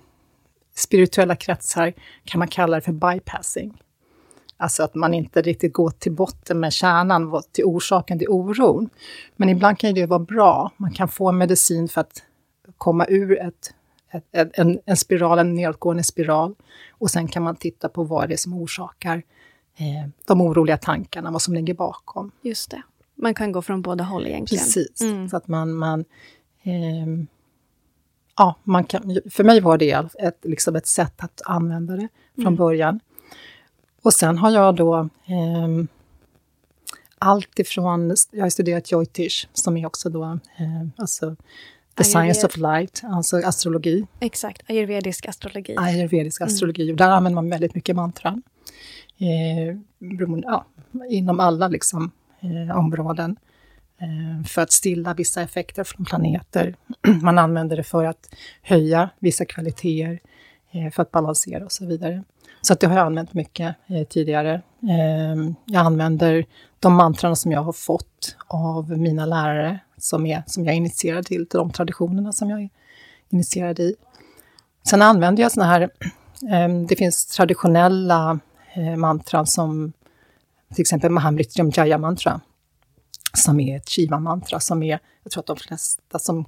spirituella 0.74 1.36
kretsar 1.36 1.92
kan 2.24 2.38
man 2.38 2.48
kalla 2.48 2.76
det 2.76 2.80
för 2.80 2.92
bypassing. 2.92 3.82
Alltså 4.56 4.82
att 4.82 4.94
man 4.94 5.14
inte 5.14 5.42
riktigt 5.42 5.72
går 5.72 5.90
till 5.90 6.12
botten 6.12 6.60
med 6.60 6.72
kärnan, 6.72 7.42
till 7.52 7.64
orsaken 7.64 8.18
till 8.18 8.28
oron. 8.28 8.88
Men 9.36 9.48
ibland 9.48 9.78
kan 9.78 9.94
det 9.94 10.06
vara 10.06 10.18
bra. 10.18 10.70
Man 10.76 10.92
kan 10.92 11.08
få 11.08 11.32
medicin 11.32 11.88
för 11.88 12.00
att 12.00 12.22
komma 12.78 13.06
ur 13.08 13.38
ett, 13.38 13.74
ett, 14.10 14.24
ett, 14.32 14.50
en, 14.58 14.78
en 14.84 14.96
spiral, 14.96 15.38
en 15.38 15.54
nedåtgående 15.54 16.04
spiral. 16.04 16.54
Och 16.90 17.10
sen 17.10 17.28
kan 17.28 17.42
man 17.42 17.56
titta 17.56 17.88
på 17.88 18.04
vad 18.04 18.28
det 18.28 18.34
är 18.34 18.36
som 18.36 18.54
orsakar 18.54 19.22
eh, 19.76 20.10
de 20.26 20.40
oroliga 20.40 20.76
tankarna, 20.76 21.30
vad 21.30 21.42
som 21.42 21.54
ligger 21.54 21.74
bakom. 21.74 22.30
Just 22.42 22.70
det. 22.70 22.82
Man 23.14 23.34
kan 23.34 23.52
gå 23.52 23.62
från 23.62 23.82
båda 23.82 24.04
håll 24.04 24.26
egentligen. 24.26 24.64
Precis, 24.64 25.00
mm. 25.00 25.28
så 25.28 25.36
att 25.36 25.48
man... 25.48 25.74
man 25.74 26.04
eh, 26.62 27.26
ja, 28.36 28.54
man 28.64 28.84
kan, 28.84 29.20
för 29.30 29.44
mig 29.44 29.60
var 29.60 29.78
det 29.78 30.14
ett, 30.18 30.38
liksom 30.42 30.76
ett 30.76 30.86
sätt 30.86 31.14
att 31.16 31.40
använda 31.44 31.96
det 31.96 32.08
från 32.34 32.46
mm. 32.46 32.56
början. 32.56 33.00
Och 34.06 34.12
sen 34.12 34.38
har 34.38 34.50
jag 34.50 34.76
då 34.76 34.98
eh, 35.26 35.84
allt 37.18 37.58
ifrån, 37.58 38.14
jag 38.30 38.44
har 38.44 38.50
studerat 38.50 38.92
Jyotish, 38.92 39.48
som 39.52 39.76
är 39.76 39.86
också 39.86 40.10
då, 40.10 40.24
eh, 40.24 40.88
alltså 40.96 41.36
The 41.98 42.04
Science 42.04 42.46
of 42.46 42.56
Light, 42.56 43.02
alltså 43.04 43.36
astrologi. 43.36 44.06
Exakt, 44.20 44.70
ayurvedisk 44.70 45.26
astrologi. 45.26 45.74
Ayurvedisk 45.78 46.40
mm. 46.40 46.46
astrologi, 46.46 46.92
och 46.92 46.96
där 46.96 47.10
använder 47.10 47.34
man 47.34 47.50
väldigt 47.50 47.74
mycket 47.74 47.96
mantran. 47.96 48.42
Eh, 49.18 49.76
ja, 50.42 50.66
inom 51.08 51.40
alla 51.40 51.68
liksom, 51.68 52.10
eh, 52.40 52.78
områden. 52.78 53.36
Eh, 53.98 54.46
för 54.46 54.62
att 54.62 54.72
stilla 54.72 55.14
vissa 55.14 55.42
effekter 55.42 55.84
från 55.84 56.04
planeter. 56.04 56.76
Man 57.22 57.38
använder 57.38 57.76
det 57.76 57.84
för 57.84 58.04
att 58.04 58.34
höja 58.62 59.10
vissa 59.18 59.44
kvaliteter, 59.44 60.20
eh, 60.70 60.92
för 60.92 61.02
att 61.02 61.10
balansera 61.10 61.64
och 61.64 61.72
så 61.72 61.86
vidare. 61.86 62.24
Så 62.66 62.72
att 62.72 62.80
det 62.80 62.86
har 62.86 62.96
jag 62.96 63.06
använt 63.06 63.34
mycket 63.34 63.76
eh, 63.86 64.06
tidigare. 64.06 64.54
Eh, 64.82 65.52
jag 65.64 65.86
använder 65.86 66.46
de 66.80 66.94
mantran 66.94 67.36
som 67.36 67.52
jag 67.52 67.62
har 67.62 67.72
fått 67.72 68.36
av 68.46 68.98
mina 68.98 69.26
lärare, 69.26 69.78
som, 69.96 70.26
är, 70.26 70.42
som 70.46 70.64
jag 70.64 70.72
är 70.72 70.76
initierad 70.76 71.26
till, 71.26 71.48
till 71.48 71.58
de 71.58 71.70
traditionerna 71.70 72.32
som 72.32 72.50
jag 72.50 72.62
är 72.62 72.70
initierad 73.30 73.80
i. 73.80 73.94
Sen 74.88 75.02
använder 75.02 75.42
jag 75.42 75.52
såna 75.52 75.66
här, 75.66 75.82
eh, 76.50 76.68
det 76.88 76.96
finns 76.96 77.26
traditionella 77.26 78.38
eh, 78.74 78.96
mantran 78.96 79.46
som 79.46 79.92
till 80.74 80.82
exempel 80.82 81.10
Mahamrityam 81.10 81.70
Jaya 81.74 81.98
mantra, 81.98 82.40
som 83.34 83.60
är 83.60 83.76
ett 83.76 83.88
Shiva-mantra, 83.88 84.60
som 84.60 84.82
är, 84.82 84.98
jag 85.22 85.32
tror 85.32 85.40
att 85.40 85.46
de 85.46 85.56
flesta 85.56 86.18
som 86.18 86.44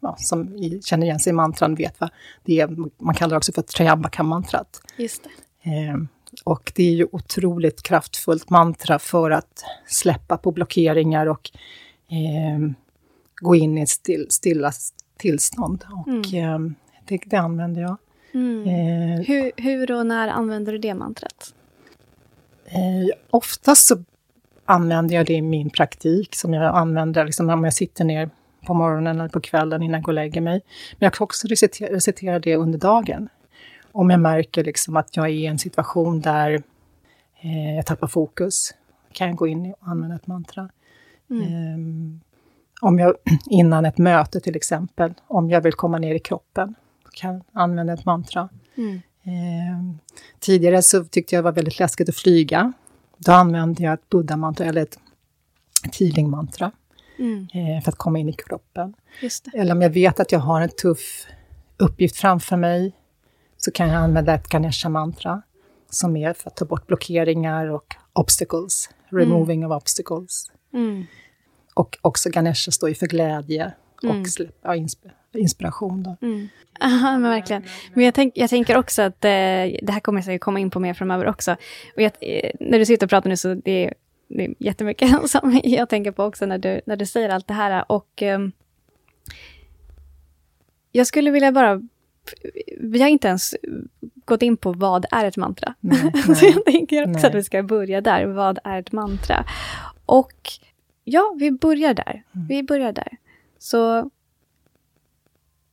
ja, 0.00 0.16
som 0.18 0.58
känner 0.84 1.06
igen 1.06 1.20
sig 1.20 1.30
i 1.30 1.34
mantran 1.34 1.74
vet 1.74 2.00
vad 2.00 2.10
det 2.44 2.60
är. 2.60 2.76
Man 3.04 3.14
kallar 3.14 3.30
det 3.30 3.36
också 3.36 3.52
för 3.52 3.62
Triambaka-mantrat. 3.62 4.80
Just 4.96 5.24
det. 5.24 5.30
Eh, 5.64 5.96
och 6.44 6.72
det 6.74 6.82
är 6.82 6.92
ju 6.92 7.06
otroligt 7.12 7.82
kraftfullt 7.82 8.50
mantra 8.50 8.98
för 8.98 9.30
att 9.30 9.64
släppa 9.86 10.36
på 10.36 10.52
blockeringar 10.52 11.26
och 11.26 11.50
eh, 12.08 12.70
gå 13.36 13.54
in 13.54 13.78
i 13.78 13.82
ett 13.82 13.88
still, 13.88 14.26
stilla 14.30 14.72
tillstånd. 15.16 15.84
Och 15.90 16.34
mm. 16.34 16.66
eh, 16.66 16.72
det, 17.08 17.20
det, 17.26 17.36
använder 17.36 17.82
jag. 17.82 17.96
Mm. 18.34 18.62
Eh, 18.62 19.26
hur, 19.26 19.52
hur 19.56 19.92
och 19.92 20.06
när 20.06 20.28
använder 20.28 20.72
du 20.72 20.78
det 20.78 20.94
mantrat? 20.94 21.54
Eh, 22.64 23.16
oftast 23.30 23.86
så 23.86 24.04
använder 24.64 25.14
jag 25.14 25.26
det 25.26 25.34
i 25.34 25.42
min 25.42 25.70
praktik, 25.70 26.34
som 26.34 26.54
jag 26.54 26.76
använder 26.76 27.24
liksom, 27.24 27.50
om 27.50 27.64
jag 27.64 27.74
sitter 27.74 28.04
ner 28.04 28.30
på 28.66 28.74
morgonen 28.74 29.20
eller 29.20 29.28
på 29.28 29.40
kvällen 29.40 29.82
innan 29.82 29.94
jag 29.94 30.02
går 30.02 30.12
och 30.12 30.14
lägger 30.14 30.40
mig. 30.40 30.60
Men 30.92 31.06
jag 31.06 31.12
kan 31.12 31.24
också 31.24 31.48
recitera, 31.48 31.94
recitera 31.94 32.38
det 32.38 32.56
under 32.56 32.78
dagen 32.78 33.28
om 33.94 34.10
jag 34.10 34.20
märker 34.20 34.64
liksom 34.64 34.96
att 34.96 35.16
jag 35.16 35.26
är 35.26 35.30
i 35.30 35.46
en 35.46 35.58
situation 35.58 36.20
där 36.20 36.62
eh, 37.40 37.74
jag 37.76 37.86
tappar 37.86 38.06
fokus, 38.06 38.74
kan 39.12 39.26
jag 39.26 39.36
gå 39.36 39.46
in 39.46 39.74
och 39.80 39.88
använda 39.88 40.16
ett 40.16 40.26
mantra. 40.26 40.70
Mm. 41.30 41.42
Eh, 41.42 42.20
om 42.80 42.98
jag 42.98 43.14
innan 43.50 43.84
ett 43.84 43.98
möte 43.98 44.40
till 44.40 44.56
exempel, 44.56 45.14
om 45.26 45.50
jag 45.50 45.60
vill 45.60 45.72
komma 45.72 45.98
ner 45.98 46.14
i 46.14 46.18
kroppen, 46.18 46.74
kan 47.12 47.34
jag 47.34 47.42
använda 47.52 47.92
ett 47.92 48.04
mantra. 48.04 48.48
Mm. 48.74 49.00
Eh, 49.22 49.96
tidigare 50.40 50.82
så 50.82 51.04
tyckte 51.04 51.34
jag 51.34 51.44
det 51.44 51.50
var 51.50 51.52
väldigt 51.52 51.78
läskigt 51.78 52.08
att 52.08 52.16
flyga. 52.16 52.72
Då 53.18 53.32
använde 53.32 53.82
jag 53.82 53.94
ett 53.94 54.08
buddha-mantra, 54.08 54.66
eller 54.66 54.82
ett 54.82 54.98
healing-mantra, 55.98 56.72
mm. 57.18 57.48
Eh, 57.54 57.82
för 57.82 57.92
att 57.92 57.98
komma 57.98 58.18
in 58.18 58.28
i 58.28 58.32
kroppen. 58.32 58.94
Eller 59.54 59.74
om 59.74 59.82
jag 59.82 59.90
vet 59.90 60.20
att 60.20 60.32
jag 60.32 60.40
har 60.40 60.60
en 60.60 60.68
tuff 60.68 61.26
uppgift 61.76 62.16
framför 62.16 62.56
mig, 62.56 62.92
så 63.64 63.70
kan 63.70 63.88
jag 63.88 63.96
använda 63.96 64.34
ett 64.34 64.48
Ganesha-mantra 64.48 65.42
som 65.90 66.16
är 66.16 66.32
för 66.32 66.50
att 66.50 66.56
ta 66.56 66.64
bort 66.64 66.86
blockeringar 66.86 67.66
och 67.66 67.94
obstacles, 68.12 68.90
removing 69.08 69.62
mm. 69.62 69.70
of 69.72 69.82
obstacles. 69.82 70.52
Mm. 70.74 71.04
Och 71.74 71.98
också 72.02 72.30
Ganesha 72.30 72.70
står 72.70 72.88
ju 72.88 72.94
för 72.94 73.06
glädje 73.06 73.72
och 73.96 74.04
mm. 74.04 74.24
ja, 74.62 74.74
inspiration. 75.32 76.02
Då. 76.02 76.16
Mm. 76.26 76.48
Aha, 76.80 77.18
men 77.18 77.30
verkligen. 77.30 77.64
Men 77.94 78.04
jag, 78.04 78.14
tänk, 78.14 78.32
jag 78.36 78.50
tänker 78.50 78.76
också 78.76 79.02
att 79.02 79.24
eh, 79.24 79.30
det 79.82 79.90
här 79.90 80.00
kommer 80.00 80.18
jag 80.18 80.24
säkert 80.24 80.40
komma 80.40 80.60
in 80.60 80.70
på 80.70 80.80
mer 80.80 80.94
framöver 80.94 81.26
också. 81.26 81.52
Och 81.96 82.02
jag, 82.02 82.12
eh, 82.20 82.50
när 82.60 82.78
du 82.78 82.86
sitter 82.86 83.06
och 83.06 83.10
pratar 83.10 83.30
nu 83.30 83.36
så 83.36 83.54
det 83.54 83.86
är, 83.86 83.94
det 84.28 84.44
är 84.44 84.54
jättemycket 84.58 85.30
som 85.30 85.60
jag 85.64 85.88
tänker 85.88 86.12
på 86.12 86.24
också 86.24 86.46
när 86.46 86.58
du, 86.58 86.80
när 86.86 86.96
du 86.96 87.06
säger 87.06 87.28
allt 87.28 87.48
det 87.48 87.54
här. 87.54 87.84
Och 87.92 88.22
eh, 88.22 88.38
jag 90.92 91.06
skulle 91.06 91.30
vilja 91.30 91.52
bara 91.52 91.80
vi 92.80 93.02
har 93.02 93.08
inte 93.08 93.28
ens 93.28 93.54
gått 94.24 94.42
in 94.42 94.56
på 94.56 94.72
vad 94.72 95.06
är 95.10 95.24
ett 95.24 95.36
mantra. 95.36 95.74
Nej, 95.80 96.12
nej, 96.28 96.36
så 96.36 96.46
jag 96.46 96.64
tänker 96.64 97.02
också 97.02 97.12
nej. 97.12 97.26
att 97.26 97.34
vi 97.34 97.44
ska 97.44 97.62
börja 97.62 98.00
där. 98.00 98.26
Vad 98.26 98.58
är 98.64 98.78
ett 98.78 98.92
mantra? 98.92 99.44
Och 100.06 100.32
ja, 101.04 101.34
vi 101.38 101.50
börjar 101.50 101.94
där. 101.94 102.24
Mm. 102.34 102.46
Vi 102.46 102.62
börjar 102.62 102.92
där. 102.92 103.16
Så 103.58 104.10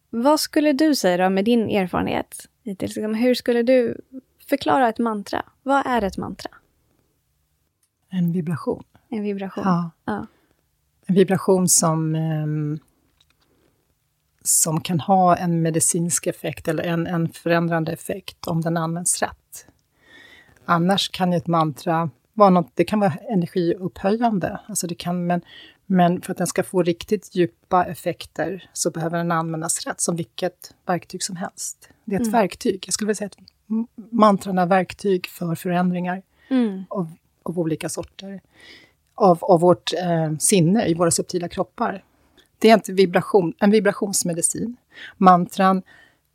vad 0.09 0.39
skulle 0.39 0.73
du 0.73 0.95
säga 0.95 1.17
då 1.23 1.29
med 1.29 1.45
din 1.45 1.69
erfarenhet 1.69 2.49
hittills? 2.63 2.95
Liksom, 2.95 3.13
hur 3.13 3.33
skulle 3.33 3.63
du 3.63 4.01
förklara 4.49 4.89
ett 4.89 4.99
mantra? 4.99 5.45
Vad 5.63 5.85
är 5.85 6.01
ett 6.01 6.17
mantra? 6.17 6.51
En 8.09 8.31
vibration. 8.31 8.83
En 9.09 9.23
vibration. 9.23 9.63
Ja. 9.65 9.91
ja. 10.05 10.27
En 11.05 11.15
vibration 11.15 11.67
som 11.67 12.15
um, 12.15 12.79
som 14.43 14.81
kan 14.81 14.99
ha 14.99 15.37
en 15.37 15.61
medicinsk 15.61 16.27
effekt 16.27 16.67
eller 16.67 16.83
en, 16.83 17.07
en 17.07 17.29
förändrande 17.29 17.91
effekt 17.91 18.47
om 18.47 18.61
den 18.61 18.77
används 18.77 19.21
rätt. 19.21 19.65
Annars 20.65 21.09
kan 21.09 21.31
ju 21.31 21.37
ett 21.37 21.47
mantra 21.47 22.09
vara 22.33 22.49
något, 22.49 22.71
det 22.73 22.83
kan 22.83 22.99
vara 22.99 23.13
energiupphöjande, 23.29 24.59
alltså 24.67 24.87
det 24.87 24.95
kan, 24.95 25.27
men, 25.27 25.41
men 25.85 26.21
för 26.21 26.31
att 26.31 26.37
den 26.37 26.47
ska 26.47 26.63
få 26.63 26.83
riktigt 26.83 27.35
djupa 27.35 27.85
effekter 27.85 28.69
så 28.73 28.91
behöver 28.91 29.17
den 29.17 29.31
användas 29.31 29.85
rätt, 29.85 30.01
som 30.01 30.15
vilket 30.15 30.73
verktyg 30.85 31.23
som 31.23 31.35
helst. 31.35 31.89
Det 32.05 32.15
är 32.15 32.19
ett 32.19 32.27
mm. 32.27 32.41
verktyg, 32.41 32.83
jag 32.87 32.93
skulle 32.93 33.07
vilja 33.07 33.15
säga 33.15 33.27
att 33.27 33.37
mantran 34.11 34.57
är 34.57 34.65
verktyg 34.65 35.27
för 35.27 35.55
förändringar 35.55 36.21
mm. 36.49 36.83
av, 36.89 37.11
av 37.43 37.59
olika 37.59 37.89
sorter. 37.89 38.41
Av, 39.15 39.43
av 39.43 39.59
vårt 39.59 39.93
eh, 39.93 40.37
sinne 40.39 40.85
i 40.85 40.93
våra 40.93 41.11
subtila 41.11 41.47
kroppar. 41.47 42.03
Det 42.61 42.69
är 42.69 42.73
inte 42.73 42.93
vibration, 42.93 43.53
en 43.59 43.71
vibrationsmedicin. 43.71 44.77
Mantran, 45.17 45.81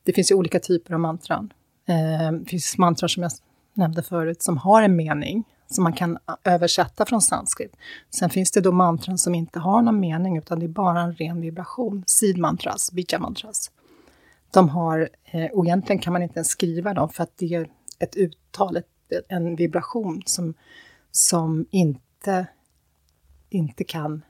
det 0.02 0.12
finns 0.12 0.30
ju 0.30 0.34
olika 0.34 0.60
typer 0.60 0.94
av 0.94 1.00
mantran. 1.00 1.52
Eh, 1.88 2.32
det 2.32 2.50
finns 2.50 2.78
mantran 2.78 3.08
som 3.08 3.22
jag 3.22 3.32
nämnde 3.74 4.02
förut, 4.02 4.42
som 4.42 4.56
har 4.56 4.82
en 4.82 4.96
mening, 4.96 5.44
som 5.66 5.84
man 5.84 5.92
kan 5.92 6.18
översätta 6.44 7.06
från 7.06 7.22
sanskrit. 7.22 7.76
Sen 8.10 8.30
finns 8.30 8.50
det 8.50 8.60
då 8.60 8.72
mantran 8.72 9.18
som 9.18 9.34
inte 9.34 9.58
har 9.58 9.82
någon 9.82 10.00
mening, 10.00 10.38
utan 10.38 10.58
det 10.58 10.66
är 10.66 10.68
bara 10.68 11.00
en 11.00 11.14
ren 11.14 11.40
vibration. 11.40 12.04
Sidmantras, 12.06 12.92
bija-mantras. 12.92 13.70
De 14.50 14.68
har, 14.68 15.08
eh, 15.24 15.50
och 15.52 15.66
egentligen 15.66 16.02
kan 16.02 16.12
man 16.12 16.22
inte 16.22 16.38
ens 16.38 16.48
skriva 16.48 16.94
dem, 16.94 17.08
för 17.08 17.22
att 17.22 17.36
det 17.36 17.54
är 17.54 17.68
ett 17.98 18.16
uttal, 18.16 18.78
en 19.28 19.56
vibration 19.56 20.22
som, 20.26 20.54
som 21.10 21.66
inte, 21.70 22.46
inte 23.50 23.84
kan 23.84 24.22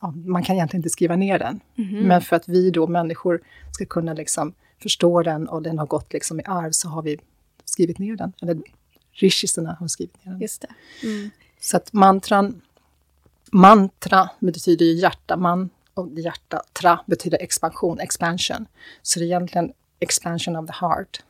ja, 0.00 0.10
man 0.10 0.42
kan 0.42 0.56
egentligen 0.56 0.78
inte 0.78 0.90
skriva 0.90 1.16
ner 1.16 1.38
den. 1.38 1.60
Mm. 1.78 2.08
Men 2.08 2.20
för 2.20 2.36
att 2.36 2.48
vi 2.48 2.70
då 2.70 2.86
människor 2.86 3.40
ska 3.70 3.84
kunna 3.86 4.12
liksom 4.12 4.52
förstå 4.82 5.22
den 5.22 5.48
och 5.48 5.62
den 5.62 5.78
har 5.78 5.86
gått 5.86 6.12
liksom 6.12 6.40
i 6.40 6.42
arv 6.46 6.70
så 6.70 6.88
har 6.88 7.02
vi 7.02 7.18
skrivit 7.64 7.98
ner 7.98 8.16
den. 8.16 8.32
Eller 8.42 8.58
rishisarna 9.12 9.76
har 9.80 9.88
skrivit 9.88 10.24
ner 10.24 10.32
den. 10.32 10.40
Just 10.40 10.60
det. 10.60 10.68
Mm. 11.06 11.30
Så 11.60 11.76
att 11.76 11.92
mantran, 11.92 12.60
mantra 13.52 14.30
betyder 14.38 14.86
ju 14.86 14.92
hjärta, 14.92 15.36
man 15.36 15.70
och 15.94 16.08
hjärta, 16.18 16.62
tra 16.72 17.00
betyder 17.06 17.42
expansion, 17.42 18.00
expansion. 18.00 18.66
Så 19.02 19.18
det 19.18 19.24
är 19.24 19.26
egentligen 19.26 19.72
expansion 20.00 20.56
of 20.56 20.66
the 20.66 20.72
heart. 20.86 21.22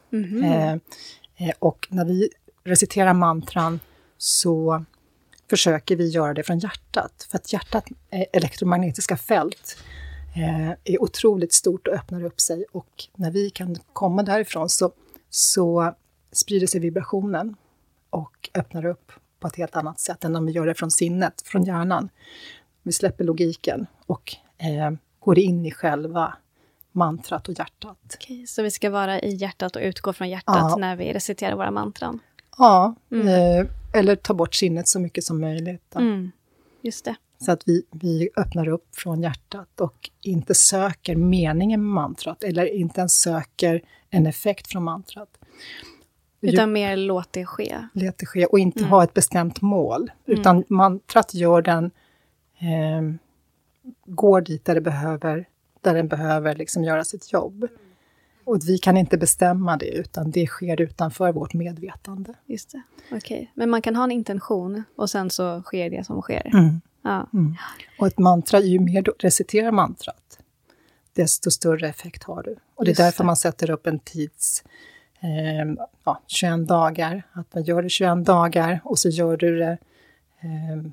Eh, 0.45 0.73
eh, 0.73 1.55
och 1.59 1.89
när 1.91 2.05
vi 2.05 2.29
reciterar 2.65 3.15
mantran 3.15 3.81
så 4.19 4.85
försöker 5.51 5.97
vi 5.97 6.09
göra 6.09 6.35
det 6.35 6.43
från 6.43 6.59
hjärtat. 6.59 7.27
För 7.31 7.39
att 7.39 7.53
hjärtat, 7.53 7.85
eh, 8.11 8.25
elektromagnetiska 8.33 9.17
fält, 9.17 9.77
eh, 10.37 10.71
är 10.85 11.03
otroligt 11.03 11.53
stort 11.53 11.89
och 11.89 11.95
öppnar 11.95 12.25
upp 12.25 12.41
sig. 12.41 12.65
Och 12.73 13.05
när 13.17 13.31
vi 13.31 13.51
kan 13.51 13.77
komma 13.93 14.23
därifrån 14.23 14.69
så, 14.69 14.93
så 15.31 15.95
sprider 16.33 16.67
sig 16.67 16.81
vibrationen 16.81 17.57
och 18.11 18.51
öppnar 18.55 18.87
upp 18.87 19.13
på 19.41 19.47
ett 19.49 19.57
helt 19.57 19.77
annat 19.77 20.01
sätt 20.01 20.25
än 20.25 20.37
om 20.37 20.47
vi 20.47 20.53
gör 20.53 20.67
det 20.67 20.75
från 20.75 20.91
sinnet, 20.91 21.43
från 21.45 21.65
hjärnan. 21.65 22.09
Vi 22.83 22.93
släpper 22.93 23.25
logiken 23.25 23.87
och 24.07 24.37
eh, 24.59 24.91
går 25.21 25.39
in 25.39 25.67
i 25.67 25.71
själva 25.71 26.35
mantrat 26.93 27.49
och 27.49 27.59
hjärtat. 27.59 27.99
Okej, 28.15 28.47
så 28.47 28.63
vi 28.63 28.71
ska 28.71 28.91
vara 28.91 29.21
i 29.21 29.35
hjärtat 29.35 29.77
och 29.77 29.83
utgå 29.83 30.13
från 30.13 30.29
hjärtat 30.29 30.57
Ja. 30.59 30.77
när 30.77 30.97
vi 30.97 31.13
reciterar 31.13 31.57
våra 31.57 31.71
mantran? 31.71 32.19
Ja, 32.59 32.95
Mm. 33.13 33.29
eh, 33.29 33.67
eller 33.93 34.17
ta 34.17 34.35
bort 34.35 34.55
sinnet 34.55 34.89
så 34.89 35.01
mycket 35.01 35.25
som 35.25 35.41
möjligt. 35.41 35.95
Mm. 35.97 36.31
Just 36.83 37.05
det. 37.05 37.15
Så 37.39 37.53
att 37.53 37.63
vi, 37.67 37.83
vi 37.91 38.29
öppnar 38.37 38.69
upp 38.69 38.97
från 38.97 39.23
hjärtat 39.23 39.81
och 39.81 40.11
inte 40.23 40.55
söker 40.55 41.17
meningen 41.17 41.81
med 41.81 41.95
mantrat, 41.95 42.45
eller 42.45 42.75
inte 42.75 43.01
ens 43.01 43.21
söker 43.21 43.83
en 44.11 44.27
effekt 44.27 44.69
från 44.69 44.85
mantrat. 44.85 45.29
Utan 46.41 46.73
mer 46.73 46.97
låt 46.97 47.33
det 47.33 47.47
ske. 47.47 47.77
låter 47.93 48.19
det 48.19 48.27
ske 48.27 48.47
och 48.47 48.59
inte 48.59 48.79
Mm. 48.79 48.91
ha 48.91 49.05
ett 49.05 49.15
bestämt 49.15 49.61
mål. 49.61 50.11
Utan 50.27 50.65
mantrat 50.69 51.35
gör 51.35 51.63
den, 51.63 51.85
eh, 52.59 53.15
går 54.07 54.41
dit 54.41 54.65
där 54.65 54.75
det 54.75 54.81
behöver, 54.81 55.49
där 55.81 55.95
den 55.95 56.09
behöver 56.09 56.55
liksom 56.55 56.85
göra 56.85 57.05
sitt 57.05 57.33
jobb. 57.33 57.69
Och 58.45 58.59
vi 58.67 58.79
kan 58.79 58.97
inte 58.97 59.19
bestämma 59.19 59.77
det, 59.77 59.89
utan 59.89 60.31
det 60.31 60.47
sker 60.47 60.81
utanför 60.81 61.33
vårt 61.33 61.55
medvetande. 61.55 62.35
Just 62.47 62.71
det. 62.71 62.83
Okej. 63.13 63.53
Men 63.55 63.71
man 63.71 63.83
kan 63.83 63.97
ha 63.97 64.05
en 64.05 64.11
intention 64.11 64.85
och 64.97 65.11
sen 65.11 65.31
så 65.31 65.63
sker 65.63 65.91
det 65.91 66.07
som 66.07 66.23
sker. 66.23 66.51
Mm. 66.55 66.81
Ja. 67.03 67.29
Och 67.99 68.07
ett 68.07 68.19
mantra, 68.19 68.61
ju 68.61 68.81
mer 68.81 69.03
du 69.03 69.13
reciterar 69.19 69.73
mantrat, 69.73 70.39
desto 71.13 71.51
större 71.51 71.89
effekt 71.89 72.23
har 72.23 72.43
du. 72.43 72.57
Och 72.75 72.85
det 72.85 72.89
är 72.89 72.91
Just 72.91 72.99
därför 72.99 73.25
det. 73.25 73.27
man 73.27 73.37
sätter 73.37 73.71
upp 73.71 73.87
en 73.87 73.99
tids... 73.99 74.65
Eh, 75.23 75.87
ja, 76.05 76.21
21 76.27 76.69
dagar. 76.69 77.23
Att 77.33 77.55
man 77.55 77.63
gör 77.63 77.83
det 77.83 77.89
21 77.89 78.25
dagar 78.25 78.81
och 78.85 78.99
så 78.99 79.09
gör 79.09 79.37
du 79.37 79.59
det 79.59 79.79
eh, 80.41 80.91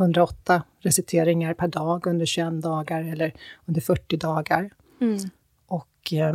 108 0.00 0.62
reciteringar 0.80 1.54
per 1.54 1.68
dag 1.68 2.06
under 2.06 2.26
21 2.26 2.62
dagar 2.62 3.04
eller 3.12 3.32
under 3.66 3.80
40 3.80 4.16
dagar. 4.16 4.70
Mm. 5.00 5.18
Och 5.66 6.12
eh, 6.12 6.34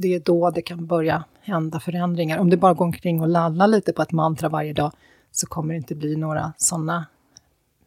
det 0.00 0.14
är 0.14 0.20
då 0.20 0.50
det 0.50 0.62
kan 0.62 0.86
börja 0.86 1.24
hända 1.40 1.80
förändringar. 1.80 2.38
Om 2.38 2.50
du 2.50 2.56
bara 2.56 2.74
går 2.74 2.84
omkring 2.84 3.20
och 3.20 3.28
lallar 3.28 3.66
lite 3.66 3.92
på 3.92 4.02
ett 4.02 4.12
mantra 4.12 4.48
varje 4.48 4.72
dag 4.72 4.92
så 5.32 5.46
kommer 5.46 5.74
det 5.74 5.76
inte 5.78 5.94
bli 5.94 6.16
några 6.16 6.52
sådana 6.56 7.06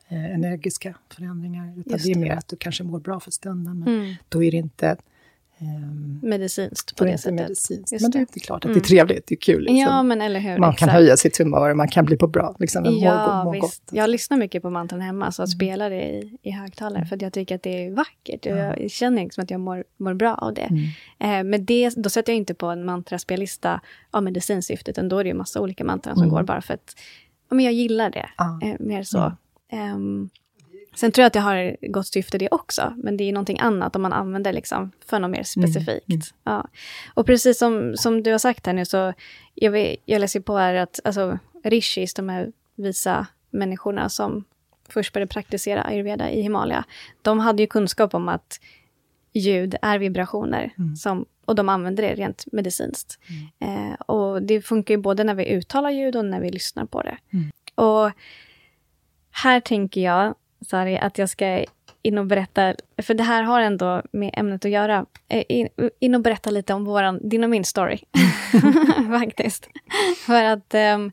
eh, 0.07 0.25
energiska 0.25 0.95
förändringar. 1.09 1.73
Utan 1.77 1.93
Just 1.93 2.05
det 2.05 2.11
är 2.11 2.15
mer 2.19 2.31
att 2.35 2.47
du 2.47 2.55
kanske 2.55 2.83
mår 2.83 2.99
bra 2.99 3.19
för 3.19 3.31
stunden. 3.31 3.79
Men 3.79 3.87
Mm. 3.95 4.15
då 4.29 4.43
är 4.43 4.51
det 4.51 4.57
inte, 4.57 4.97
Medicinskt 6.21 6.95
då 6.97 7.03
på 7.03 7.07
är 7.07 7.11
det 7.11 7.17
sättet. 7.17 7.33
medicinskt. 7.35 7.91
Just 7.91 8.01
Men 8.01 8.11
det 8.11 8.15
är 8.17 8.19
det. 8.19 8.21
inte 8.21 8.39
klart 8.39 8.57
att 8.57 8.65
Mm. 8.65 8.73
det 8.79 8.85
är 8.85 8.87
trevligt, 8.87 9.27
det 9.27 9.35
är 9.35 9.39
kul. 9.39 9.59
Liksom. 9.61 9.77
Ja, 9.77 10.03
men 10.03 10.21
eller 10.21 10.39
hur. 10.39 10.49
man 10.57 10.69
kan 10.69 10.71
exakt. 10.73 10.91
höja 10.91 11.17
sitt 11.17 11.37
humör, 11.37 11.73
man 11.73 11.87
kan 11.87 12.05
bli 12.05 12.17
på 12.17 12.27
bra. 12.27 12.55
Liksom, 12.59 12.85
Ja, 12.85 13.43
må 13.43 13.51
visst. 13.51 13.83
Jag 13.91 14.09
lyssnar 14.09 14.37
mycket 14.37 14.61
på 14.61 14.69
mantran 14.69 15.01
hemma, 15.01 15.31
så 15.31 15.43
att 15.43 15.49
Mm. 15.49 15.57
spela 15.57 15.89
det 15.89 16.01
i, 16.09 16.37
i 16.41 16.51
högtalare, 16.51 17.05
för 17.05 17.17
jag 17.21 17.33
tycker 17.33 17.55
att 17.55 17.63
det 17.63 17.85
är 17.85 17.91
vackert. 17.91 18.45
Och 18.45 18.57
Jag 18.57 18.91
känner 18.91 19.23
liksom 19.23 19.43
att 19.43 19.51
jag 19.51 19.59
mår, 19.59 19.83
mår 19.97 20.13
bra 20.13 20.35
av 20.35 20.53
det. 20.53 20.61
Mm. 21.19 21.39
Eh, 21.39 21.43
men 21.51 21.65
det, 21.65 21.89
då 21.97 22.09
sätter 22.09 22.31
jag 22.33 22.37
inte 22.37 22.53
på 22.53 22.65
en 22.67 22.85
mantraspellista 22.85 23.81
av 24.11 24.23
medicinsyfte, 24.23 24.91
utan 24.91 25.09
då 25.09 25.17
är 25.17 25.23
det 25.23 25.27
ju 25.27 25.33
massa 25.35 25.61
olika 25.61 25.83
mantran 25.83 26.15
som 26.15 26.23
Mm. 26.23 26.35
går 26.35 26.43
bara 26.43 26.61
för 26.61 26.73
att 26.73 26.95
ja, 27.49 27.55
men 27.55 27.65
jag 27.65 27.73
gillar 27.73 28.09
det. 28.09 28.29
Ja. 28.37 28.59
Eh, 28.63 28.75
mer 28.79 29.03
så. 29.03 29.33
Mm. 29.71 30.29
Sen 30.95 31.11
tror 31.11 31.21
jag 31.23 31.27
att 31.27 31.33
det 31.33 31.39
har 31.39 31.77
gott 31.89 32.07
syfte 32.07 32.37
det 32.37 32.47
också, 32.51 32.93
men 32.97 33.17
det 33.17 33.23
är 33.23 33.33
någonting 33.33 33.59
annat 33.59 33.95
om 33.95 34.01
man 34.01 34.13
använder 34.13 34.53
liksom 34.53 34.91
för 35.05 35.19
något 35.19 35.31
mer 35.31 35.43
specifikt. 35.43 36.07
mm. 36.09 36.21
Ja. 36.43 36.67
Och 37.13 37.25
precis 37.25 37.57
som, 37.57 37.97
som 37.97 38.23
du 38.23 38.31
har 38.31 38.37
sagt 38.39 38.65
här 38.65 38.73
nu, 38.73 38.85
så 38.85 39.13
jag, 39.55 39.95
jag 40.05 40.19
läser 40.19 40.39
på 40.39 40.57
här 40.57 40.73
att 40.73 40.99
alltså, 41.03 41.39
rishis, 41.63 42.13
de 42.13 42.29
här 42.29 42.51
visa 42.75 43.27
människorna 43.49 44.09
som 44.09 44.43
först 44.89 45.13
började 45.13 45.33
praktisera 45.33 45.81
ayurveda 45.81 46.29
i 46.31 46.41
Himalaya, 46.41 46.83
de 47.21 47.39
hade 47.39 47.63
ju 47.63 47.67
kunskap 47.67 48.13
om 48.13 48.29
att 48.29 48.59
ljud 49.33 49.75
är 49.81 49.99
vibrationer, 49.99 50.73
Mm. 50.77 50.95
som, 50.95 51.25
och 51.45 51.55
de 51.55 51.69
använder 51.69 52.03
det 52.03 52.15
rent 52.15 52.45
medicinskt. 52.51 53.19
Eh, 53.59 53.93
och 54.05 54.43
det 54.43 54.61
funkar 54.61 54.93
ju 54.93 54.97
både 55.01 55.23
när 55.23 55.35
vi 55.35 55.53
uttalar 55.53 55.89
ljud 55.89 56.15
och 56.15 56.25
när 56.25 56.41
vi 56.41 56.49
lyssnar 56.49 56.85
på 56.85 57.01
det. 57.01 57.17
Mm. 57.33 57.51
Och 57.75 58.11
här 59.31 59.59
tänker 59.59 60.01
jag, 60.01 60.35
Sari, 60.61 60.97
att 60.97 61.17
jag 61.17 61.29
ska 61.29 61.65
in 62.01 62.17
och 62.17 62.25
berätta, 62.25 62.75
för 63.01 63.13
det 63.13 63.23
här 63.23 63.43
har 63.43 63.61
ändå 63.61 64.01
med 64.11 64.33
ämnet 64.33 64.65
att 64.65 64.71
göra, 64.71 65.05
eh, 65.27 65.43
in, 65.49 65.67
in 65.99 66.15
och 66.15 66.21
berätta 66.21 66.51
lite 66.51 66.73
om 66.73 66.85
våran, 66.85 67.29
din 67.29 67.43
och 67.43 67.49
min 67.49 67.65
story. 67.65 67.99
Faktiskt. 69.19 69.69
För 70.25 70.43
att 70.43 70.73
ehm, 70.73 71.11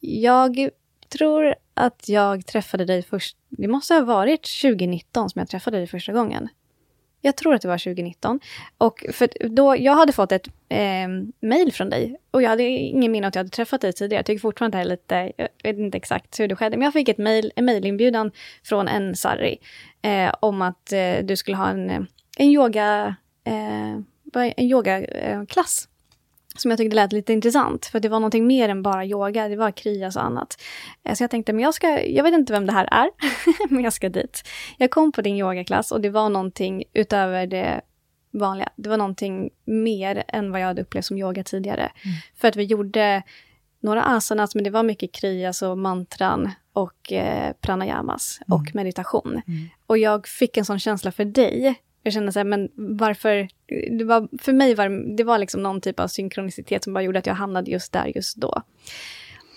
jag 0.00 0.68
tror 1.08 1.54
att 1.74 2.08
jag 2.08 2.46
träffade 2.46 2.84
dig 2.84 3.02
först, 3.02 3.36
det 3.48 3.68
måste 3.68 3.94
ha 3.94 4.00
varit 4.00 4.42
2019 4.62 5.30
som 5.30 5.38
jag 5.38 5.48
träffade 5.48 5.76
dig 5.76 5.86
första 5.86 6.12
gången. 6.12 6.48
Jag 7.26 7.36
tror 7.36 7.54
att 7.54 7.62
det 7.62 7.68
var 7.68 7.78
2019. 7.78 8.40
Och 8.78 9.04
för 9.12 9.48
då, 9.48 9.76
jag 9.76 9.94
hade 9.94 10.12
fått 10.12 10.32
ett 10.32 10.48
eh, 10.68 11.08
mejl 11.40 11.72
från 11.72 11.90
dig. 11.90 12.16
Och 12.30 12.42
jag 12.42 12.50
hade 12.50 12.62
ingen 12.62 13.12
minne 13.12 13.26
att 13.26 13.34
jag 13.34 13.40
hade 13.40 13.50
träffat 13.50 13.80
dig 13.80 13.92
tidigare. 13.92 14.18
Jag 14.18 14.26
tycker 14.26 14.40
fortfarande 14.40 14.78
att 14.78 15.08
det 15.08 15.14
här 15.14 15.24
är 15.24 15.28
lite, 15.28 15.48
jag 15.62 15.72
vet 15.72 15.78
inte 15.78 15.98
exakt 15.98 16.40
hur 16.40 16.48
det 16.48 16.56
skedde. 16.56 16.76
Men 16.76 16.84
jag 16.84 16.92
fick 16.92 17.08
ett 17.08 17.18
mail, 17.18 17.52
en 17.56 17.64
mejlinbjudan 17.64 18.30
från 18.64 18.88
en 18.88 19.16
Sarri. 19.16 19.58
Eh, 20.02 20.34
om 20.40 20.62
att 20.62 20.92
eh, 20.92 21.16
du 21.24 21.36
skulle 21.36 21.56
ha 21.56 21.68
en, 21.68 22.06
en 22.38 22.46
yoga, 22.46 23.16
eh, 23.44 23.92
en 24.34 24.64
yogaklass. 24.64 25.88
Eh, 25.88 25.95
som 26.56 26.70
jag 26.70 26.78
tyckte 26.78 26.96
lät 26.96 27.12
lite 27.12 27.32
intressant. 27.32 27.86
För 27.86 28.00
det 28.00 28.08
var 28.08 28.20
någonting 28.20 28.46
mer 28.46 28.68
än 28.68 28.82
bara 28.82 29.04
yoga. 29.04 29.48
Det 29.48 29.56
var 29.56 29.70
krias 29.70 30.16
och 30.16 30.24
annat. 30.24 30.62
Eh, 31.04 31.14
Så 31.14 31.22
jag 31.22 31.30
tänkte, 31.30 31.52
men 31.52 31.62
jag 31.64 31.74
ska, 31.74 32.02
jag 32.02 32.24
vet 32.24 32.34
inte 32.34 32.52
vem 32.52 32.66
det 32.66 32.72
här 32.72 32.88
är. 32.90 33.10
men 33.74 33.84
jag 33.84 33.92
ska 33.92 34.08
dit. 34.08 34.42
Jag 34.78 34.90
kom 34.90 35.12
på 35.12 35.22
din 35.22 35.36
yogaklass 35.36 35.92
och 35.92 36.00
det 36.00 36.10
var 36.10 36.28
någonting 36.28 36.84
utöver 36.92 37.46
det 37.46 37.80
vanliga. 38.30 38.68
Det 38.76 38.88
var 38.88 38.96
någonting 38.96 39.50
mer 39.64 40.24
än 40.28 40.52
vad 40.52 40.60
jag 40.60 40.66
hade 40.66 40.82
upplevt 40.82 41.04
som 41.04 41.18
yoga 41.18 41.44
tidigare. 41.44 41.92
För 42.36 42.48
att 42.48 42.56
vi 42.56 42.64
gjorde 42.64 43.22
några 43.80 44.02
asanas, 44.02 44.54
men 44.54 44.64
det 44.64 44.70
var 44.70 44.82
mycket 44.82 45.12
kriyas 45.12 45.62
och 45.62 45.78
mantran 45.78 46.50
och 46.72 47.12
eh, 47.12 47.52
pranayamas 47.60 48.40
och 48.48 48.74
meditation. 48.74 49.42
Och 49.86 49.98
jag 49.98 50.26
fick 50.28 50.56
en 50.56 50.64
sån 50.64 50.78
känsla 50.78 51.12
för 51.12 51.24
dig. 51.24 51.74
Jag 52.06 52.12
kände 52.12 52.32
så 52.32 52.38
här, 52.38 52.44
men 52.44 52.68
varför... 52.74 53.48
Det 53.98 54.04
var, 54.04 54.28
för 54.42 54.52
mig 54.52 54.74
var 54.74 55.16
det 55.16 55.24
var 55.24 55.38
liksom 55.38 55.62
någon 55.62 55.80
typ 55.80 56.00
av 56.00 56.08
synkronicitet 56.08 56.84
som 56.84 56.92
bara 56.92 57.02
gjorde 57.02 57.18
att 57.18 57.26
jag 57.26 57.34
hamnade 57.34 57.70
just 57.70 57.92
där, 57.92 58.12
just 58.14 58.36
då. 58.36 58.62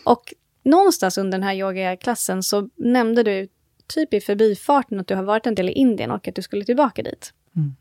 Och 0.03 0.33
någonstans 0.63 1.17
under 1.17 1.37
den 1.37 1.43
här 1.43 1.53
yogaklassen 1.53 2.43
så 2.43 2.69
nämnde 2.75 3.23
du 3.23 3.47
typ 3.87 4.13
i 4.13 4.21
förbifarten 4.21 4.99
att 4.99 5.07
du 5.07 5.15
har 5.15 5.23
varit 5.23 5.47
en 5.47 5.55
del 5.55 5.69
i 5.69 5.71
Indien 5.71 6.11
och 6.11 6.27
att 6.27 6.35
du 6.35 6.41
skulle 6.41 6.65
tillbaka 6.65 7.03
dit. 7.03 7.33
Mm. 7.55 7.75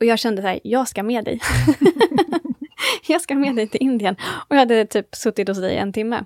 Och 0.00 0.06
jag 0.06 0.18
kände 0.18 0.42
så 0.42 0.48
här, 0.48 0.60
jag 0.62 0.88
ska 0.88 1.02
med 1.02 1.24
dig. 1.24 1.40
jag 3.08 3.20
ska 3.20 3.34
med 3.34 3.56
dig 3.56 3.68
till 3.68 3.82
Indien. 3.82 4.16
Och 4.48 4.56
jag 4.56 4.58
hade 4.58 4.86
typ 4.86 5.14
suttit 5.14 5.48
hos 5.48 5.58
dig 5.58 5.76
en 5.76 5.92
timme. 5.92 6.24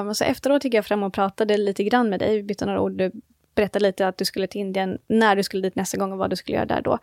Um, 0.00 0.14
så 0.14 0.24
efteråt 0.24 0.64
gick 0.64 0.74
jag 0.74 0.86
fram 0.86 1.02
och 1.02 1.12
pratade 1.12 1.56
lite 1.56 1.84
grann 1.84 2.10
med 2.10 2.20
dig, 2.20 2.36
vi 2.36 2.42
bytte 2.42 2.66
några 2.66 2.80
ord. 2.80 2.92
Du 2.92 3.12
berättade 3.60 3.82
lite 3.82 4.08
att 4.08 4.18
du 4.18 4.24
skulle 4.24 4.46
till 4.46 4.60
Indien, 4.60 4.98
när 5.06 5.36
du 5.36 5.42
skulle 5.42 5.62
dit 5.62 5.76
nästa 5.76 5.98
gång 5.98 6.12
och 6.12 6.18
vad 6.18 6.30
du 6.30 6.36
skulle 6.36 6.56
göra 6.56 6.66
där 6.66 6.82
då. 6.82 6.98